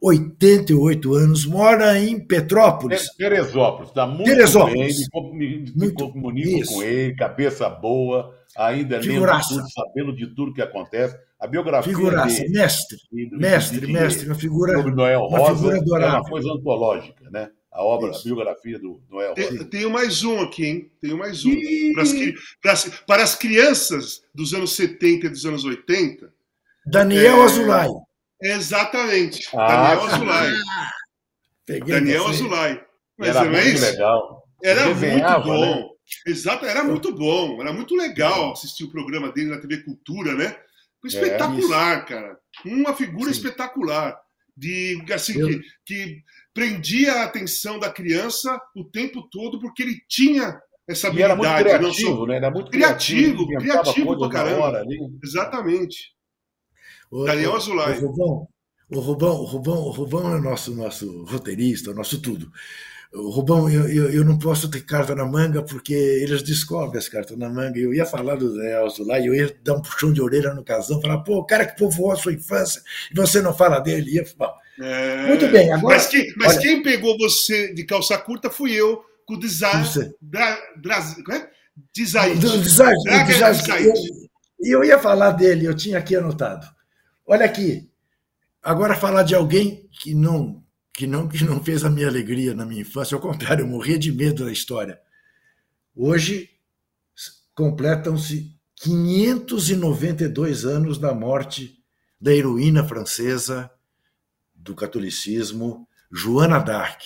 88 0.03 1.15
anos, 1.15 1.47
mora 1.47 1.99
em 1.99 2.21
Petrópolis. 2.21 3.09
Teresópolis, 3.17 3.89
está 3.89 4.07
muito 4.07 4.25
Teresópolis. 4.25 5.09
bem, 5.11 5.33
me, 5.33 5.59
me, 5.65 5.73
Muito- 5.75 6.05
me 6.07 6.13
comunico 6.13 6.61
isso. 6.61 6.75
com 6.75 6.83
ele, 6.83 7.15
cabeça 7.17 7.71
boa, 7.71 8.37
ainda 8.55 9.01
Figuraça. 9.03 9.49
tudo, 9.49 9.65
sabendo 9.71 10.15
de 10.15 10.27
tudo 10.27 10.53
que 10.53 10.61
acontece. 10.61 11.17
A 11.45 11.47
biografia 11.47 11.95
Figuraça, 11.95 12.37
dele, 12.43 12.49
mestre, 12.59 12.97
de- 13.13 13.27
de- 13.29 13.37
mestre, 13.37 13.81
de- 13.81 13.93
mestre, 13.93 14.27
uma 14.27 14.35
figura, 14.35 14.77
sobre 14.79 14.95
Noel 14.95 15.21
uma 15.21 15.39
Rosa 15.39 15.55
figura 15.57 15.75
é 15.75 15.79
uma 15.79 15.83
adorável. 15.85 16.31
coisa 16.31 16.53
antológica, 16.53 17.31
né? 17.31 17.51
A 17.71 17.83
obra, 17.85 18.11
Isso. 18.13 18.21
a 18.21 18.25
biografia 18.25 18.79
do 18.79 19.03
Noel 19.11 19.35
Rosa. 19.37 19.49
Tem- 19.49 19.65
Tenho 19.67 19.91
mais 19.91 20.25
um 20.25 20.41
aqui, 20.41 20.65
hein? 20.65 20.91
Tenho 21.03 21.19
mais 21.19 21.45
um. 21.45 21.55
Para 21.93 22.03
as, 22.03 22.13
para 22.63 22.73
as- 22.73 22.89
para 23.07 23.23
as 23.25 23.35
crianças 23.35 24.23
dos 24.35 24.55
anos 24.55 24.73
70 24.73 25.27
e 25.27 25.29
dos 25.29 25.45
anos 25.45 25.65
80, 25.67 26.33
Daniel 26.87 27.43
É, 27.43 27.45
Azulay. 27.45 27.89
exatamente. 28.41 29.49
Ah, 29.55 29.67
Daniel. 29.97 30.07
Azulay. 30.15 30.53
Peguei 31.67 31.95
Daniel. 31.95 32.27
Azulay. 32.27 32.81
Mas 33.19 33.29
Era 33.29 33.45
não 33.45 33.47
é 33.59 33.63
muito 33.63 33.75
isso? 33.75 33.85
legal. 33.85 34.45
Era 34.63 34.85
Desenhava, 34.95 35.45
muito 35.47 35.61
né? 35.61 35.73
bom. 35.75 35.91
Exato, 36.27 36.65
era 36.67 36.85
muito 36.85 37.15
bom. 37.15 37.61
Era 37.61 37.73
muito 37.73 37.95
legal 37.95 38.53
assistir 38.53 38.85
o 38.85 38.91
programa 38.91 39.31
dele 39.33 39.51
na 39.51 39.59
TV 39.59 39.79
Cultura, 39.83 40.35
né? 40.35 40.57
Foi 41.11 41.21
É, 41.21 41.23
espetacular, 41.25 42.07
cara. 42.07 42.39
Uma 42.65 42.95
figura 42.95 43.27
Sim. 43.33 43.39
espetacular. 43.41 44.17
De, 44.57 45.05
assim, 45.13 45.37
Eu- 45.39 45.49
que, 45.49 45.61
que 45.85 46.23
prendia 46.55 47.13
a 47.15 47.25
atenção 47.25 47.79
da 47.79 47.91
criança 47.91 48.57
o 48.77 48.85
tempo 48.85 49.29
todo, 49.31 49.59
porque 49.61 49.83
ele 49.83 50.01
tinha 50.09 50.61
essa 50.89 51.09
E 51.09 51.21
era 51.23 51.35
muito 51.35 51.49
habilidade. 51.51 51.83
não 51.83 51.91
criativo, 51.91 52.17
só- 52.19 52.27
né? 52.27 52.37
Era 52.37 52.51
muito 52.53 52.71
Criativo, 52.71 53.47
criativo. 53.49 54.19
pra 54.19 54.29
caramba. 54.29 54.79
ali. 54.79 54.97
Exatamente. 55.25 56.15
O- 57.11 57.25
Daniel 57.25 57.57
Azulay. 57.57 57.99
O 57.99 58.07
Rubão, 58.07 58.49
o 58.91 59.01
Rubão, 59.01 59.35
o 59.41 59.45
Rubão, 59.45 59.79
o 59.79 59.91
Rubão 59.91 60.33
é 60.33 60.37
o 60.37 60.43
nosso, 60.43 60.75
nosso 60.77 61.25
roteirista, 61.25 61.91
o 61.91 61.95
nosso 61.95 62.21
tudo. 62.23 62.49
Rubão, 63.15 63.71
eu, 63.71 63.89
eu, 63.89 64.11
eu, 64.11 64.25
não 64.25 64.37
posso 64.37 64.69
ter 64.69 64.81
carta 64.81 65.15
na 65.15 65.25
manga 65.25 65.63
porque 65.63 65.95
eles 65.95 66.43
descobrem 66.43 66.99
as 66.99 67.09
cartas 67.09 67.39
na 67.39 67.49
manga. 67.49 67.79
Eu 67.79 67.95
ia 67.95 68.05
falar 68.05 68.35
do 68.35 68.57
Zé 68.57 68.73
Elzo 68.73 69.07
lá 69.07 69.21
e 69.21 69.27
eu 69.27 69.35
ia 69.35 69.57
dar 69.63 69.75
um 69.75 69.83
puxão 69.83 70.13
de 70.13 70.21
orelha 70.21 70.53
no 70.53 70.65
casão, 70.65 71.01
falar, 71.01 71.19
pô, 71.19 71.39
o 71.39 71.45
cara 71.45 71.65
que 71.65 71.79
povoou 71.79 72.11
a 72.11 72.17
sua 72.17 72.33
infância 72.33 72.83
e 73.13 73.15
você 73.15 73.41
não 73.41 73.55
fala 73.55 73.79
dele. 73.79 74.25
Bom, 74.37 74.53
é... 74.81 75.27
Muito 75.29 75.47
bem, 75.49 75.73
agora. 75.73 75.97
Mas, 75.97 76.09
quem, 76.09 76.33
mas 76.37 76.55
olha... 76.55 76.61
quem 76.61 76.83
pegou 76.83 77.17
você 77.17 77.73
de 77.73 77.85
calça 77.85 78.19
curta 78.19 78.51
fui 78.51 78.73
eu, 78.73 79.05
com 79.25 79.35
o 79.35 79.39
design. 79.39 79.87
Dra, 80.21 80.59
dra, 80.77 80.99
é? 81.33 81.49
Design. 81.95 82.37
design, 82.37 82.97
E 84.61 84.75
eu, 84.75 84.81
eu 84.81 84.85
ia 84.85 84.99
falar 84.99 85.31
dele, 85.33 85.67
eu 85.67 85.75
tinha 85.75 85.99
aqui 85.99 86.17
anotado. 86.17 86.67
Olha 87.25 87.45
aqui. 87.45 87.89
Agora 88.61 88.97
falar 88.97 89.23
de 89.23 89.37
alguém 89.37 89.89
que 90.03 90.15
não 90.15 90.64
que 90.95 91.07
não 91.07 91.27
que 91.27 91.45
não 91.45 91.63
fez 91.63 91.85
a 91.85 91.91
minha 91.91 92.07
alegria 92.07 92.55
na 92.55 92.65
minha 92.65 92.83
infância, 92.83 93.17
ao 93.17 93.21
contrário, 93.21 93.65
eu 93.65 93.67
morria 93.67 93.99
de 93.99 94.13
medo 94.13 94.45
da 94.45 94.53
história. 94.53 95.01
Hoje 95.95 96.51
completam-se 97.55 98.55
592 98.77 100.65
anos 100.65 100.99
da 100.99 101.13
morte 101.13 101.83
da 102.21 102.33
heroína 102.33 102.85
francesa 102.85 103.71
do 104.55 104.75
catolicismo, 104.75 105.87
Joana 106.11 106.59
d'Arc, 106.59 107.03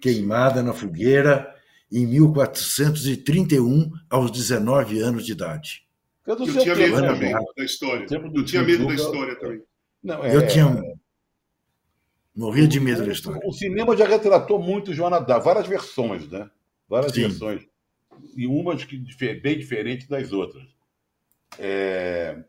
queimada 0.00 0.62
na 0.62 0.72
fogueira 0.72 1.54
em 1.92 2.06
1431, 2.06 3.90
aos 4.08 4.30
19 4.30 5.00
anos 5.00 5.26
de 5.26 5.32
idade. 5.32 5.84
Eu, 6.24 6.38
eu 6.38 6.58
tinha 6.58 6.76
medo 6.76 6.96
também 6.96 7.32
da 7.32 7.64
história. 7.64 8.06
Eu 8.08 8.44
tinha 8.44 8.62
medo 8.62 8.86
da 8.86 8.94
história 8.94 9.34
também. 9.36 9.62
Não, 10.02 10.24
é... 10.24 10.36
Eu 10.36 10.46
tinha. 10.46 10.66
Morria 12.34 12.66
de 12.66 12.78
medo 12.80 13.04
da 13.04 13.12
história. 13.12 13.40
O 13.44 13.52
cinema 13.52 13.96
já 13.96 14.06
retratou 14.06 14.60
muito 14.60 14.94
Joana 14.94 15.18
d'Arc, 15.18 15.44
várias 15.44 15.66
versões, 15.66 16.28
né? 16.28 16.48
Várias 16.88 17.12
Sim. 17.12 17.22
versões. 17.22 17.66
E 18.36 18.46
umas 18.46 18.84
que, 18.84 18.96
bem 19.40 19.58
diferentes 19.58 20.06
das 20.06 20.32
outras. 20.32 20.64
É... 21.58 22.42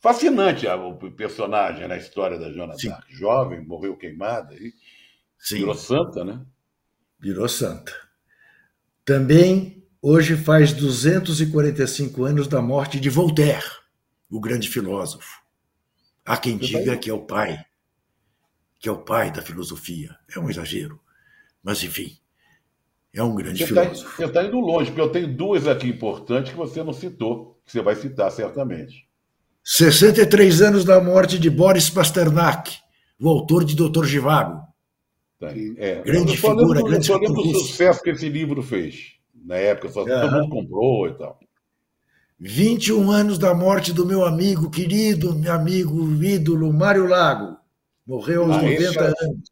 Fascinante 0.00 0.66
o 0.66 1.10
personagem 1.12 1.88
na 1.88 1.96
história 1.96 2.38
da 2.38 2.52
Joana 2.52 2.78
Sim. 2.78 2.90
Dark. 2.90 3.08
Jovem, 3.08 3.64
morreu 3.64 3.96
queimada 3.96 4.54
e 4.54 4.72
Sim. 5.38 5.58
virou 5.58 5.74
santa, 5.74 6.24
né? 6.24 6.44
Virou 7.18 7.48
santa. 7.48 7.92
Também 9.04 9.84
hoje 10.02 10.36
faz 10.36 10.72
245 10.72 12.24
anos 12.24 12.46
da 12.46 12.60
morte 12.60 13.00
de 13.00 13.08
Voltaire, 13.08 13.64
o 14.30 14.40
grande 14.40 14.68
filósofo. 14.68 15.42
Há 16.24 16.36
quem 16.36 16.56
diga 16.56 16.96
que 16.96 17.08
é 17.08 17.14
o 17.14 17.24
pai, 17.24 17.64
que 18.86 18.88
é 18.88 18.92
o 18.92 18.98
pai 18.98 19.32
da 19.32 19.42
filosofia. 19.42 20.14
É 20.32 20.38
um 20.38 20.48
exagero. 20.48 21.00
Mas, 21.60 21.82
enfim, 21.82 22.16
é 23.12 23.20
um 23.20 23.34
grande 23.34 23.58
você 23.58 23.66
filósofo. 23.66 24.10
Tá, 24.10 24.16
você 24.16 24.24
está 24.26 24.44
indo 24.44 24.60
longe, 24.60 24.92
porque 24.92 25.00
eu 25.00 25.10
tenho 25.10 25.36
duas 25.36 25.66
aqui 25.66 25.88
importantes 25.88 26.52
que 26.52 26.56
você 26.56 26.84
não 26.84 26.92
citou, 26.92 27.60
que 27.66 27.72
você 27.72 27.82
vai 27.82 27.96
citar 27.96 28.30
certamente. 28.30 29.08
63 29.64 30.62
anos 30.62 30.84
da 30.84 31.00
morte 31.00 31.36
de 31.36 31.50
Boris 31.50 31.90
Pasternak, 31.90 32.76
o 33.20 33.28
autor 33.28 33.64
de 33.64 33.74
Doutor 33.74 34.06
Givago. 34.06 34.62
É, 35.40 36.00
grande 36.02 36.36
figura, 36.36 36.78
lembro, 36.78 36.84
grande 36.84 37.10
Eu 37.10 37.18
lembro 37.18 37.42
do 37.42 37.58
sucesso 37.58 38.00
que 38.00 38.10
esse 38.10 38.28
livro 38.28 38.62
fez. 38.62 39.14
Na 39.44 39.56
época, 39.56 39.88
só, 39.88 40.04
todo 40.04 40.30
mundo 40.30 40.48
comprou 40.48 41.08
e 41.08 41.18
tal. 41.18 41.40
21 42.38 43.10
anos 43.10 43.36
da 43.36 43.52
morte 43.52 43.92
do 43.92 44.06
meu 44.06 44.24
amigo, 44.24 44.70
querido, 44.70 45.34
meu 45.34 45.52
amigo, 45.52 46.22
ídolo, 46.22 46.72
Mário 46.72 47.08
Lago. 47.08 47.65
Morreu 48.06 48.44
aos 48.44 48.56
ah, 48.56 48.62
90 48.62 48.82
é 48.82 49.06
anos. 49.06 49.50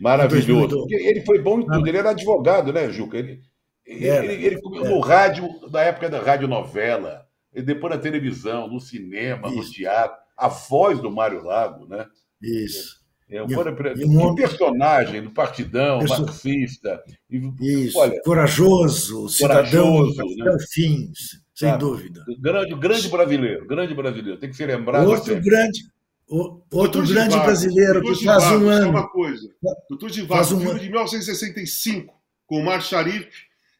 Maravilhoso. 0.00 0.86
Ele 0.90 1.20
foi 1.20 1.40
bom 1.40 1.60
em 1.60 1.66
tudo. 1.66 1.86
Ele 1.86 1.98
era 1.98 2.10
advogado, 2.10 2.72
né, 2.72 2.90
Juca? 2.90 3.16
Ele, 3.16 3.42
era, 3.86 4.24
ele, 4.24 4.46
ele, 4.46 4.56
ele 4.56 4.88
no 4.88 5.00
rádio, 5.00 5.48
na 5.70 5.82
época 5.82 6.10
da 6.10 6.20
radionovela, 6.20 7.26
e 7.54 7.62
depois 7.62 7.94
na 7.94 8.00
televisão, 8.00 8.68
no 8.68 8.80
cinema, 8.80 9.48
Isso. 9.48 9.56
no 9.56 9.70
teatro, 9.70 10.16
a 10.36 10.48
voz 10.48 11.00
do 11.00 11.10
Mário 11.10 11.44
Lago, 11.44 11.86
né? 11.86 12.06
Isso. 12.42 13.04
É, 13.28 13.38
é, 13.38 13.40
e, 13.96 14.04
um, 14.04 14.28
um 14.28 14.34
personagem 14.34 15.22
do 15.22 15.30
partidão, 15.30 16.00
perso... 16.00 16.22
marxista. 16.22 17.02
Isso, 17.60 17.98
olha, 17.98 18.20
corajoso, 18.22 19.28
cidadão 19.28 19.96
corajoso, 19.96 20.36
né? 20.36 20.56
fim, 20.70 21.10
sem 21.54 21.70
Sabe? 21.70 21.78
dúvida. 21.80 22.24
Grande, 22.38 22.74
grande 22.74 23.08
brasileiro, 23.08 23.66
grande 23.66 23.94
brasileiro, 23.94 24.38
tem 24.38 24.50
que 24.50 24.56
ser 24.56 24.66
lembrado. 24.66 25.08
Outro 25.08 25.40
grande, 25.40 25.80
o, 26.28 26.62
outro 26.72 27.06
grande 27.06 27.36
brasileiro 27.36 28.02
que 28.02 28.24
faz 28.24 28.44
um 28.52 28.68
ano. 28.68 28.90
uma 28.90 29.08
coisa. 29.08 29.48
Doutor 29.88 30.10
Divago, 30.10 30.54
um 30.54 30.60
filme 30.60 30.80
de 30.80 30.86
1965, 30.86 32.14
com 32.46 32.60
o 32.60 32.64
Mar 32.64 32.82
Sharif 32.82 33.28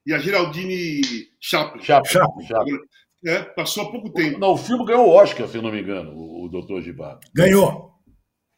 e 0.07 0.13
a 0.13 0.19
Geraldine 0.19 1.01
Chaplin. 1.41 1.83
Chaplin. 1.83 2.13
Chaplin. 2.13 2.47
Chaplin. 2.47 2.79
É, 3.27 3.43
passou 3.43 3.85
há 3.85 3.91
pouco 3.91 4.11
tempo. 4.11 4.39
Não, 4.39 4.53
o 4.53 4.59
filme 4.59 4.85
ganhou 4.85 5.09
o 5.09 5.11
Oscar, 5.11 5.49
se 5.49 5.61
não 5.61 5.73
me 5.73 5.81
engano, 5.81 6.13
o, 6.15 6.45
o 6.45 6.49
Doutor 6.49 6.83
Gibago. 6.83 7.21
Ganhou. 7.35 7.93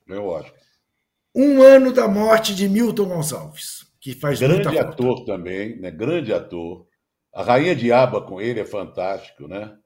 Ganhou 0.06 0.26
o 0.26 0.30
Oscar. 0.30 0.54
Um 1.34 1.62
ano 1.62 1.92
da 1.92 2.08
morte 2.08 2.54
de 2.54 2.68
Milton 2.68 3.04
Gonçalves, 3.04 3.86
que 4.00 4.14
faz 4.14 4.40
Grande 4.40 4.76
ator 4.78 5.18
falta. 5.18 5.32
também, 5.32 5.78
né? 5.78 5.90
Grande 5.90 6.32
ator. 6.32 6.86
A 7.32 7.42
Rainha 7.42 7.76
de 7.76 7.92
Aba 7.92 8.22
com 8.22 8.40
ele 8.40 8.58
é 8.58 8.64
fantástico, 8.64 9.46
né? 9.46 9.76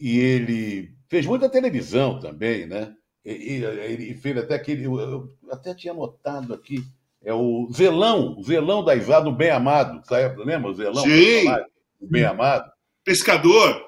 E 0.00 0.18
ele 0.18 0.96
fez 1.08 1.26
muita 1.26 1.48
televisão 1.48 2.18
também, 2.18 2.66
né? 2.66 2.94
Ele 3.24 4.14
fez 4.14 4.36
até 4.36 4.54
aquele. 4.54 4.84
Eu 4.84 5.30
até 5.50 5.74
tinha 5.74 5.94
notado 5.94 6.52
aqui. 6.52 6.84
É 7.22 7.32
o 7.32 7.68
Zelão, 7.72 8.36
o 8.38 8.42
Zelão 8.44 8.84
da 8.84 8.94
Isada, 8.94 9.28
o 9.28 9.34
Bem 9.34 9.50
Amado. 9.50 10.06
Sabe, 10.06 10.44
lembra 10.44 10.70
o 10.70 10.74
Zelão? 10.74 11.02
Sim. 11.02 11.48
O 11.98 12.06
Bem 12.06 12.24
Amado. 12.24 12.70
Pescador. 13.02 13.82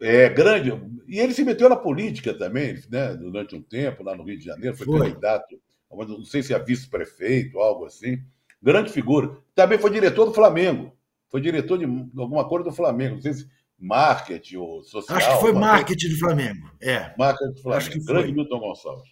É, 0.00 0.28
grande. 0.28 0.72
E 1.06 1.20
ele 1.20 1.32
se 1.32 1.44
meteu 1.44 1.68
na 1.68 1.76
política 1.76 2.34
também, 2.34 2.76
né? 2.90 3.14
Durante 3.14 3.54
um 3.54 3.62
tempo, 3.62 4.02
lá 4.02 4.16
no 4.16 4.24
Rio 4.24 4.36
de 4.36 4.46
Janeiro, 4.46 4.76
foi, 4.76 4.86
foi. 4.86 4.98
candidato, 4.98 5.60
não 5.90 6.24
sei 6.24 6.42
se 6.42 6.52
é 6.52 6.58
vice-prefeito, 6.58 7.60
algo 7.60 7.84
assim. 7.84 8.20
Grande 8.60 8.90
figura. 8.90 9.36
Também 9.54 9.78
foi 9.78 9.90
diretor 9.90 10.24
do 10.24 10.34
Flamengo. 10.34 10.92
Foi 11.28 11.40
diretor 11.40 11.78
de 11.78 11.84
alguma 12.20 12.48
coisa 12.48 12.64
do 12.64 12.72
Flamengo. 12.72 13.14
Não 13.14 13.22
sei 13.22 13.32
se 13.32 13.48
marketing 13.82 14.56
ou 14.56 14.82
social. 14.84 15.18
Acho 15.18 15.34
que 15.34 15.40
foi 15.40 15.52
marketing 15.52 16.08
do 16.10 16.18
Flamengo. 16.18 16.70
É. 16.80 17.12
Marketing 17.18 17.52
do 17.52 17.60
Flamengo. 17.60 17.78
Acho 17.78 17.90
que 17.90 18.00
foi. 18.00 18.14
Grande 18.14 18.32
Milton 18.32 18.60
Gonçalves. 18.60 19.10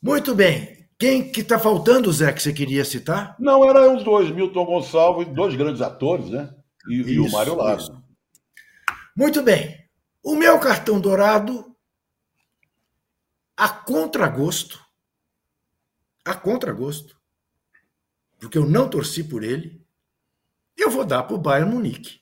Muito 0.00 0.34
bem. 0.34 0.88
Quem 0.98 1.30
que 1.30 1.40
está 1.40 1.58
faltando, 1.58 2.12
Zé, 2.12 2.32
que 2.32 2.42
você 2.42 2.52
queria 2.52 2.84
citar? 2.84 3.36
Não, 3.38 3.68
eram 3.68 3.96
os 3.96 4.04
dois, 4.04 4.30
Milton 4.30 4.64
Gonçalves, 4.64 5.28
dois 5.28 5.54
grandes 5.54 5.82
atores, 5.82 6.30
né? 6.30 6.54
E, 6.88 7.00
isso, 7.00 7.10
e 7.10 7.20
o 7.20 7.30
Mário 7.30 7.54
Lago. 7.54 8.02
Muito 9.14 9.42
bem. 9.42 9.86
O 10.22 10.34
meu 10.34 10.58
cartão 10.58 11.00
dourado, 11.00 11.76
a 13.56 13.68
contragosto, 13.68 14.80
a 16.24 16.34
contragosto, 16.34 17.20
porque 18.38 18.56
eu 18.56 18.64
não 18.64 18.88
torci 18.88 19.24
por 19.24 19.42
ele, 19.42 19.84
eu 20.76 20.90
vou 20.90 21.04
dar 21.04 21.24
para 21.24 21.34
o 21.34 21.38
Bayern 21.38 21.70
Munique. 21.72 22.21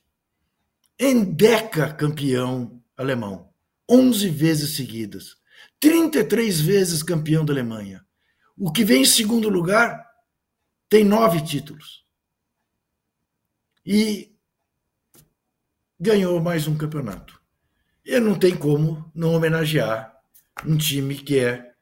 Endeca 1.03 1.91
campeão 1.91 2.79
alemão, 2.95 3.51
11 3.89 4.29
vezes 4.29 4.75
seguidas, 4.75 5.35
33 5.79 6.61
vezes 6.61 7.01
campeão 7.01 7.43
da 7.43 7.51
Alemanha. 7.51 8.05
O 8.55 8.71
que 8.71 8.83
vem 8.83 9.01
em 9.01 9.05
segundo 9.05 9.49
lugar 9.49 10.07
tem 10.87 11.03
nove 11.03 11.41
títulos. 11.41 12.05
E 13.83 14.31
ganhou 15.99 16.39
mais 16.39 16.67
um 16.67 16.77
campeonato. 16.77 17.41
E 18.05 18.19
não 18.19 18.37
tem 18.37 18.55
como 18.55 19.11
não 19.15 19.33
homenagear 19.33 20.15
um 20.63 20.77
time 20.77 21.15
que 21.15 21.39
é, 21.39 21.73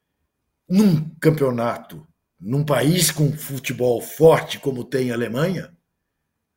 num 0.65 1.09
campeonato, 1.15 2.07
num 2.39 2.63
país 2.63 3.11
com 3.11 3.37
futebol 3.37 4.01
forte 4.01 4.59
como 4.59 4.85
tem 4.85 5.11
a 5.11 5.13
Alemanha, 5.13 5.77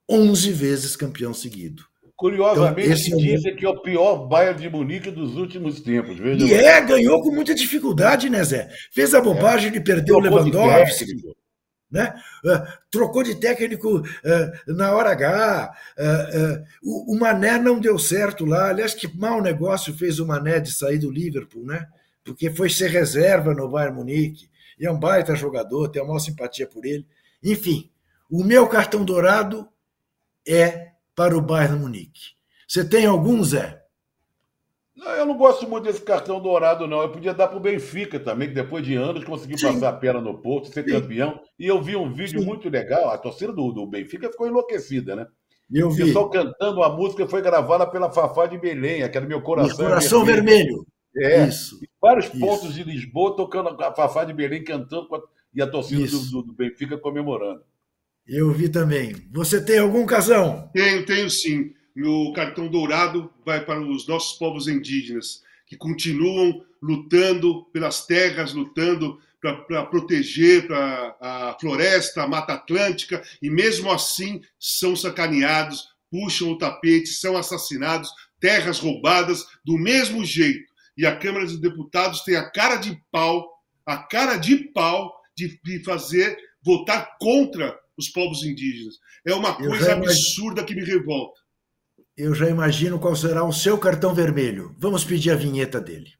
11 0.09 0.53
vezes 0.53 0.95
campeão 0.95 1.35
seguido. 1.35 1.91
Curiosamente, 2.17 3.09
então, 3.09 3.19
dizem 3.19 3.51
é 3.51 3.55
o... 3.55 3.57
que 3.57 3.67
é 3.67 3.69
o 3.69 3.83
pior 3.83 4.29
Bayern 4.29 4.61
de 4.61 4.71
Munique 4.71 5.11
dos 5.11 5.37
últimos 5.37 5.81
tempos. 5.81 6.17
Veja 6.19 6.45
e 6.45 6.53
é, 6.53 6.81
ganhou 6.81 7.21
com 7.23 7.33
muita 7.33 7.55
dificuldade, 7.55 8.31
né, 8.31 8.45
Zé? 8.45 8.69
Fez 8.93 9.15
a 9.15 9.21
bobagem 9.21 9.69
é. 9.69 9.73
de 9.73 9.81
perder 9.81 10.13
o 10.13 10.21
Lewandowski 10.21 11.07
né? 11.93 12.15
Uh, 12.43 12.67
trocou 12.91 13.23
de 13.23 13.35
técnico 13.35 13.99
uh, 13.99 14.75
na 14.75 14.93
hora 14.93 15.11
H. 15.11 15.75
Uh, 15.99 16.65
o, 16.83 17.15
o, 17.15 17.19
Mané 17.19 17.59
não 17.59 17.79
deu 17.79 17.99
certo 17.99 18.47
lá. 18.47 18.71
Aliás, 18.71 18.95
que 18.95 19.15
mau 19.15 19.43
negócio 19.43 19.93
fez 19.93 20.19
o 20.19 20.27
Mané 20.27 20.59
de 20.59 20.73
sair 20.73 20.99
do 20.99 21.11
Liverpool, 21.11 21.67
né? 21.67 21.87
Porque 22.25 22.51
foi 22.51 22.71
ser 22.71 22.89
reserva 22.89 23.53
no 23.53 23.69
Bayern 23.69 23.97
Munique. 23.97 24.49
E 24.81 24.87
é 24.87 24.91
um 24.91 24.99
baita 24.99 25.37
jogador, 25.37 25.89
tenho 25.89 26.07
a 26.07 26.09
maior 26.09 26.19
simpatia 26.19 26.67
por 26.67 26.87
ele. 26.87 27.07
Enfim, 27.45 27.91
o 28.31 28.43
meu 28.43 28.67
cartão 28.67 29.05
dourado 29.05 29.69
é 30.49 30.92
para 31.15 31.37
o 31.37 31.41
Bayern 31.41 31.79
Munique. 31.79 32.33
Você 32.67 32.89
tem 32.89 33.07
algum, 33.07 33.43
Zé? 33.45 33.83
Não, 34.95 35.11
eu 35.13 35.27
não 35.27 35.37
gosto 35.37 35.69
muito 35.69 35.85
desse 35.85 36.03
cartão 36.03 36.41
dourado, 36.41 36.87
não. 36.87 37.01
Eu 37.03 37.11
podia 37.11 37.33
dar 37.35 37.49
para 37.49 37.57
o 37.57 37.61
Benfica 37.61 38.21
também, 38.21 38.49
que 38.49 38.55
depois 38.55 38.85
de 38.85 38.95
anos 38.95 39.25
conseguiu 39.25 39.57
Sim. 39.59 39.73
passar 39.73 39.89
a 39.89 39.93
perna 39.93 40.21
no 40.21 40.39
Porto, 40.39 40.69
ser 40.69 40.85
Sim. 40.85 40.91
campeão. 40.91 41.41
E 41.59 41.67
eu 41.67 41.81
vi 41.83 41.97
um 41.97 42.13
vídeo 42.13 42.41
Sim. 42.41 42.47
muito 42.47 42.69
legal. 42.69 43.09
A 43.11 43.19
torcida 43.19 43.53
do, 43.53 43.73
do 43.73 43.87
Benfica 43.87 44.31
ficou 44.31 44.47
enlouquecida, 44.47 45.17
né? 45.17 45.27
Eu 45.73 45.89
O 45.89 45.91
vi. 45.91 46.05
pessoal 46.05 46.29
cantando 46.29 46.83
a 46.83 46.95
música 46.95 47.27
foi 47.27 47.41
gravada 47.41 47.87
pela 47.87 48.13
Fafá 48.13 48.47
de 48.47 48.59
Belém, 48.59 49.03
aquela 49.03 49.25
Meu 49.27 49.41
Coração, 49.41 49.79
Meu 49.79 49.89
coração 49.89 50.25
vermelho. 50.25 50.87
É, 51.17 51.47
Isso. 51.47 51.81
vários 52.01 52.27
Isso. 52.27 52.39
pontos 52.39 52.75
de 52.75 52.85
Lisboa 52.85 53.35
tocando 53.37 53.69
a 53.83 53.95
Fafá 53.95 54.25
de 54.25 54.33
Belém 54.35 54.63
cantando 54.63 55.15
a- 55.15 55.23
e 55.55 55.61
a 55.63 55.67
torcida 55.67 56.07
do- 56.31 56.43
do 56.43 56.53
Benfica 56.53 56.97
comemorando. 56.99 57.63
Eu 58.27 58.53
vi 58.53 58.69
também. 58.69 59.15
Você 59.33 59.65
tem 59.65 59.79
algum 59.79 60.07
casão? 60.07 60.71
Tenho, 60.73 61.05
tenho 61.05 61.29
sim. 61.29 61.75
Meu 61.95 62.33
cartão 62.35 62.69
dourado 62.69 63.31
vai 63.45 63.65
para 63.65 63.81
os 63.81 64.07
nossos 64.07 64.39
povos 64.39 64.69
indígenas, 64.69 65.43
que 65.67 65.77
continuam 65.77 66.65
lutando 66.81 67.65
pelas 67.67 68.07
terras, 68.07 68.55
lutando 68.55 69.19
para 69.67 69.87
proteger 69.87 70.67
pra, 70.67 71.17
a 71.21 71.57
floresta, 71.61 72.23
a 72.23 72.29
Mata 72.29 72.55
Atlântica, 72.55 73.23
e 73.43 73.51
mesmo 73.51 73.91
assim 73.91 74.41
são 74.59 74.95
sacaneados, 74.95 75.89
puxam 76.11 76.53
o 76.53 76.59
tapete, 76.59 77.09
são 77.09 77.37
assassinados, 77.37 78.09
terras 78.41 78.79
roubadas 78.79 79.45
do 79.65 79.77
mesmo 79.77 80.25
jeito. 80.25 80.73
E 80.97 81.05
a 81.05 81.17
Câmara 81.17 81.45
dos 81.45 81.61
Deputados 81.61 82.23
tem 82.23 82.37
a 82.37 82.49
cara 82.51 82.77
de 82.77 82.97
pau, 83.11 83.49
a 83.85 83.97
cara 83.97 84.37
de 84.37 84.57
pau 84.57 85.13
de, 85.37 85.61
de 85.63 85.83
fazer, 85.83 86.37
votar 86.63 87.17
contra 87.19 87.77
os 87.99 88.09
povos 88.09 88.43
indígenas. 88.45 88.95
É 89.27 89.35
uma 89.35 89.51
Eu 89.61 89.69
coisa 89.69 89.93
absurda 89.93 90.65
que 90.65 90.75
me 90.75 90.85
revolta. 90.85 91.41
Eu 92.17 92.35
já 92.35 92.49
imagino 92.49 92.99
qual 92.99 93.17
será 93.17 93.45
o 93.45 93.53
seu 93.53 93.79
cartão 93.79 94.15
vermelho. 94.15 94.75
Vamos 94.79 95.05
pedir 95.05 95.31
a 95.31 95.37
vinheta 95.37 95.81
dele. 95.81 96.11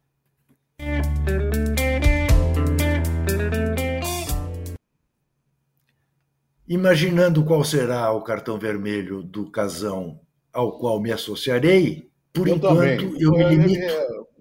Imaginando 6.69 7.45
qual 7.45 7.65
será 7.65 8.11
o 8.13 8.23
cartão 8.23 8.59
vermelho 8.59 9.23
do 9.23 9.51
casão 9.51 10.21
ao 10.53 10.79
qual 10.79 11.01
me 11.01 11.11
associarei, 11.13 12.09
por 12.33 12.47
eu 12.49 12.57
enquanto 12.57 12.75
também. 12.79 13.17
eu 13.21 13.31
me 13.33 13.43
É, 13.43 13.49
limito 13.49 13.83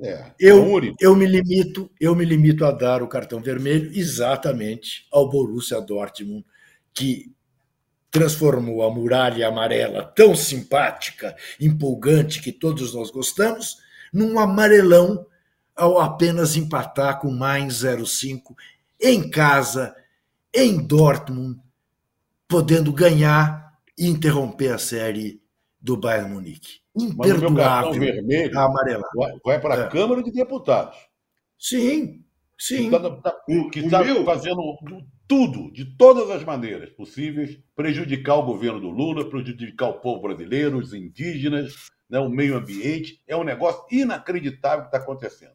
É, 0.04 0.12
é, 0.14 0.34
Eu- 0.40 0.58
é 0.58 0.60
único. 0.60 0.98
Eu 1.00 1.16
me 1.16 1.26
limito, 1.26 1.90
eu 2.00 2.16
me 2.16 2.24
limito 2.26 2.64
a 2.66 2.72
dar 2.72 3.02
o 3.04 3.08
cartão 3.08 3.42
vermelho 3.42 3.92
exatamente 3.94 5.06
ao 5.12 5.30
Borussia 5.30 5.80
Dortmund, 5.82 6.46
que 6.94 7.32
transformou 8.10 8.84
a 8.84 8.92
muralha 8.94 9.48
amarela 9.48 10.04
tão 10.04 10.36
simpática, 10.36 11.36
empolgante 11.60 12.42
que 12.42 12.52
todos 12.52 12.94
nós 12.94 13.10
gostamos, 13.10 13.78
num 14.12 14.38
amarelão 14.38 15.26
ao 15.76 16.00
apenas 16.00 16.58
empatar 16.58 17.20
com 17.20 17.32
mais 17.32 17.76
0,5 17.84 18.56
em 19.00 19.30
casa, 19.30 19.96
em 20.54 20.78
Dortmund, 20.86 21.60
podendo 22.48 22.92
ganhar 22.92 23.74
e 23.98 24.08
interromper 24.08 24.74
a 24.74 24.78
série 24.78 25.42
do 25.80 25.96
Bayern 25.96 26.34
Munique. 26.34 26.82
Imperdoável 26.94 27.94
vermelho 27.94 28.60
a 28.60 28.66
amarela. 28.66 29.08
vai, 29.46 29.60
para 29.62 29.76
a 29.76 29.86
É. 29.86 29.90
Câmara 29.90 30.22
de 30.22 30.30
Deputados. 30.32 30.98
Sim, 31.58 32.22
sim. 32.60 32.90
Que 32.90 32.96
está 32.98 33.36
O- 33.48 33.70
que 33.70 33.80
o 33.80 33.90
tá 33.90 34.04
meu- 34.04 34.26
fazendo 34.26 34.62
tudo, 35.32 35.72
de 35.72 35.86
todas 35.86 36.30
as 36.30 36.44
maneiras 36.44 36.90
possíveis, 36.90 37.58
prejudicar 37.74 38.36
o 38.36 38.44
governo 38.44 38.82
do 38.82 38.90
Lula, 38.90 39.30
prejudicar 39.30 39.88
o 39.88 39.94
povo 40.02 40.24
brasileiro, 40.24 40.78
os 40.78 40.94
indígenas, 40.94 41.90
né, 42.10 42.20
o 42.20 42.28
meio 42.28 42.58
ambiente. 42.58 43.22
É 43.26 43.38
um 43.38 43.44
negócio 43.46 43.82
inacreditável 43.90 44.82
que 44.82 44.88
está 44.90 44.98
acontecendo. 44.98 45.54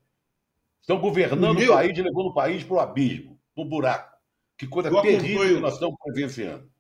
Estão 0.81 0.99
governando 0.99 1.45
O 1.45 1.51
o, 1.51 1.55
meu- 1.55 1.75
país, 1.75 1.99
levando 1.99 2.29
o 2.29 2.33
país 2.33 2.65
para 2.65 2.75
o 2.75 2.81
abismo, 2.81 3.39
para 3.55 3.65
o 3.65 3.69
buraco. 3.69 4.17
Que 4.57 4.67
coisa 4.67 4.89
Eu 4.89 5.03
terrível 5.03 5.37
acompanho. 5.43 5.55
que 5.57 5.61
nós 5.61 5.75
estamos 5.75 5.97
presenciando. 6.03 6.71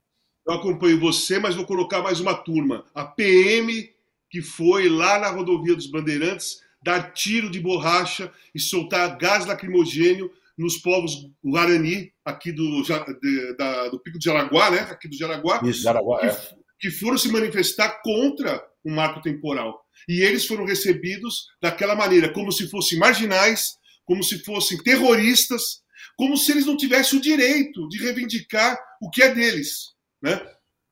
Eu 0.48 0.54
acompanho 0.54 0.98
você, 0.98 1.38
mas 1.38 1.54
vou 1.54 1.66
colocar 1.66 2.00
mais 2.00 2.18
uma 2.18 2.32
turma. 2.34 2.86
A 2.94 3.04
PM 3.04 3.90
que 4.30 4.40
foi 4.40 4.88
lá 4.88 5.18
na 5.18 5.28
rodovia 5.28 5.74
dos 5.76 5.86
Bandeirantes 5.86 6.62
dar 6.82 7.12
tiro 7.12 7.50
de 7.50 7.60
borracha 7.60 8.32
e 8.54 8.58
soltar 8.58 9.18
gás 9.18 9.44
lacrimogênio 9.44 10.32
nos 10.56 10.78
povos 10.78 11.14
Guarani, 11.44 12.12
aqui 12.24 12.50
do, 12.52 12.82
de- 12.82 13.56
da- 13.56 13.88
do 13.88 14.00
Pico 14.00 14.18
do 14.18 14.24
Jaraguá, 14.24 14.70
né? 14.70 14.80
Aqui 14.90 15.08
do 15.08 15.16
Jaraguá, 15.16 15.60
Isso. 15.64 15.82
Jaraguá, 15.82 16.20
é. 16.26 16.56
que 16.80 16.90
foram 16.90 17.18
se 17.18 17.28
manifestar 17.30 18.00
contra 18.02 18.62
o 18.84 18.90
marco 18.90 19.20
temporal. 19.20 19.84
E 20.08 20.20
eles 20.22 20.46
foram 20.46 20.64
recebidos 20.64 21.46
daquela 21.60 21.94
maneira, 21.94 22.32
como 22.32 22.52
se 22.52 22.68
fossem 22.70 22.98
marginais, 22.98 23.72
como 24.04 24.22
se 24.22 24.38
fossem 24.44 24.78
terroristas, 24.82 25.80
como 26.16 26.36
se 26.36 26.52
eles 26.52 26.64
não 26.66 26.76
tivessem 26.76 27.18
o 27.18 27.22
direito 27.22 27.88
de 27.88 27.98
reivindicar 27.98 28.78
o 29.02 29.10
que 29.10 29.22
é 29.22 29.34
deles. 29.34 29.94
Né? 30.22 30.40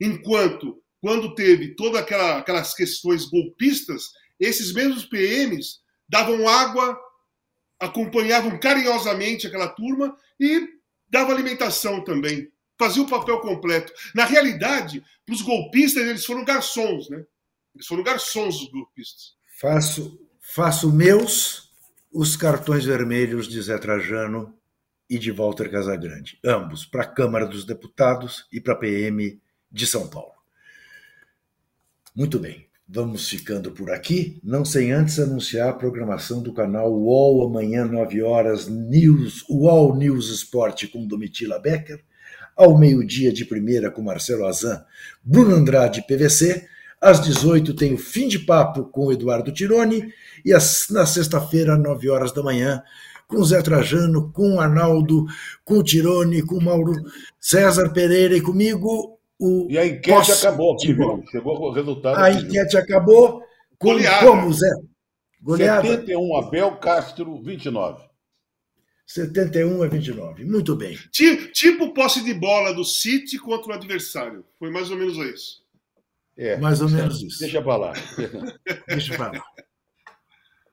Enquanto, 0.00 0.82
quando 1.00 1.34
teve 1.34 1.74
todas 1.74 2.00
aquela, 2.02 2.38
aquelas 2.38 2.74
questões 2.74 3.24
golpistas, 3.26 4.02
esses 4.40 4.72
mesmos 4.72 5.06
PMs 5.06 5.78
davam 6.08 6.46
água, 6.48 6.98
acompanhavam 7.84 8.58
carinhosamente 8.58 9.46
aquela 9.46 9.68
turma 9.68 10.16
e 10.38 10.68
davam 11.08 11.32
alimentação 11.32 12.02
também. 12.02 12.50
Fazia 12.78 13.02
o 13.02 13.08
papel 13.08 13.40
completo. 13.40 13.92
Na 14.14 14.24
realidade, 14.24 15.04
para 15.24 15.34
os 15.34 15.42
golpistas, 15.42 16.06
eles 16.06 16.24
foram 16.24 16.44
garçons, 16.44 17.08
né? 17.08 17.24
Eles 17.74 17.86
foram 17.86 18.02
garçons, 18.02 18.62
os 18.62 18.70
golpistas. 18.70 19.34
Faço, 19.60 20.18
faço 20.40 20.92
meus 20.92 21.72
os 22.12 22.36
cartões 22.36 22.84
vermelhos 22.84 23.48
de 23.48 23.60
Zé 23.60 23.76
Trajano 23.78 24.56
e 25.10 25.18
de 25.18 25.30
Walter 25.30 25.70
Casagrande, 25.70 26.38
ambos 26.44 26.84
para 26.86 27.02
a 27.02 27.06
Câmara 27.06 27.46
dos 27.46 27.64
Deputados 27.64 28.46
e 28.52 28.60
para 28.60 28.74
a 28.74 28.76
PM 28.76 29.40
de 29.70 29.86
São 29.86 30.08
Paulo. 30.08 30.32
Muito 32.14 32.38
bem, 32.38 32.68
vamos 32.86 33.28
ficando 33.28 33.70
por 33.72 33.90
aqui, 33.90 34.38
não 34.42 34.64
sem 34.64 34.92
antes 34.92 35.18
anunciar 35.18 35.70
a 35.70 35.74
programação 35.74 36.42
do 36.42 36.52
canal 36.52 36.92
UOL 36.92 37.46
amanhã, 37.48 37.84
9 37.84 38.22
horas, 38.22 38.68
News, 38.68 39.44
UOL 39.48 39.96
News 39.96 40.28
Esporte 40.30 40.86
com 40.86 41.06
Domitila 41.06 41.58
Becker, 41.58 42.00
ao 42.56 42.78
meio-dia 42.78 43.32
de 43.32 43.44
primeira 43.44 43.90
com 43.90 44.02
Marcelo 44.02 44.46
Azan, 44.46 44.84
Bruno 45.24 45.56
Andrade 45.56 46.02
PVC, 46.06 46.66
às 47.00 47.20
18 47.20 47.74
tem 47.74 47.92
o 47.94 47.98
fim 47.98 48.28
de 48.28 48.38
papo 48.38 48.84
com 48.84 49.10
Eduardo 49.12 49.52
Tironi 49.52 50.08
e 50.44 50.52
às- 50.52 50.86
na 50.90 51.04
sexta-feira, 51.04 51.76
9 51.76 52.08
horas 52.08 52.32
da 52.32 52.42
manhã, 52.42 52.82
com 53.26 53.42
Zé 53.42 53.60
Trajano, 53.62 54.30
com 54.32 54.60
Arnaldo, 54.60 55.24
com 55.64 55.78
o 55.78 55.82
Tironi, 55.82 56.42
com 56.42 56.60
Mauro 56.60 56.94
César 57.40 57.90
Pereira 57.92 58.36
e 58.36 58.40
comigo 58.40 59.18
o 59.44 59.70
E 59.70 59.78
a 59.78 59.86
enquete 59.86 60.32
acabou 60.32 60.72
aqui, 60.74 60.92
viu? 60.92 61.24
Chegou 61.30 61.58
o 61.60 61.70
resultado. 61.72 62.16
A 62.18 62.26
aqui, 62.26 62.38
viu? 62.38 62.46
enquete 62.48 62.76
acabou 62.76 63.40
com 63.78 63.88
Goleada. 63.92 64.26
como, 64.26 64.52
Zé? 64.52 64.68
Goleada 65.42 65.86
71 65.88 66.36
Abel 66.36 66.76
Castro 66.76 67.42
29. 67.42 68.02
71 69.06 69.82
a 69.82 69.86
29. 69.88 70.44
Muito 70.44 70.74
bem. 70.74 70.96
Ti- 71.12 71.50
Tipo 71.52 71.92
posse 71.92 72.24
de 72.24 72.32
bola 72.32 72.72
do 72.72 72.84
City 72.84 73.38
contra 73.38 73.72
o 73.72 73.74
adversário. 73.74 74.44
Foi 74.58 74.70
mais 74.70 74.90
ou 74.90 74.96
menos 74.96 75.16
isso. 75.18 75.62
É, 76.36 76.56
Mais 76.56 76.80
ou 76.80 76.88
menos 76.88 77.22
isso. 77.22 77.38
deixa 77.38 77.62
pra 77.62 77.76
lá. 77.76 77.92
Deixa 78.88 79.12
eu 79.12 79.18
falar. 79.18 79.44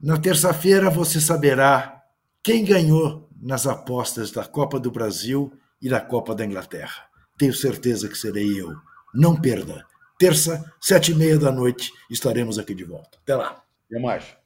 Na 0.01 0.17
terça-feira 0.17 0.89
você 0.89 1.19
saberá 1.21 2.01
quem 2.43 2.65
ganhou 2.65 3.29
nas 3.39 3.67
apostas 3.67 4.31
da 4.31 4.43
Copa 4.43 4.79
do 4.79 4.89
Brasil 4.89 5.53
e 5.79 5.87
da 5.89 5.99
Copa 6.01 6.33
da 6.33 6.43
Inglaterra. 6.45 7.05
Tenho 7.41 7.55
certeza 7.55 8.07
que 8.07 8.15
serei 8.15 8.61
eu. 8.61 8.75
Não 9.15 9.35
perda. 9.35 9.83
Terça, 10.19 10.63
sete 10.79 11.11
e 11.11 11.15
meia 11.15 11.39
da 11.39 11.51
noite, 11.51 11.91
estaremos 12.07 12.59
aqui 12.59 12.75
de 12.75 12.83
volta. 12.83 13.17
Até 13.23 13.35
lá. 13.35 13.63
Até 13.89 13.99
mais. 13.99 14.37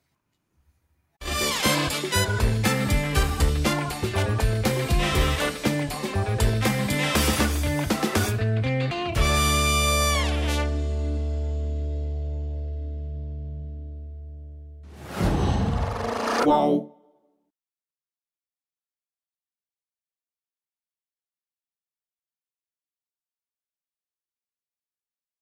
Qual? 16.46 16.95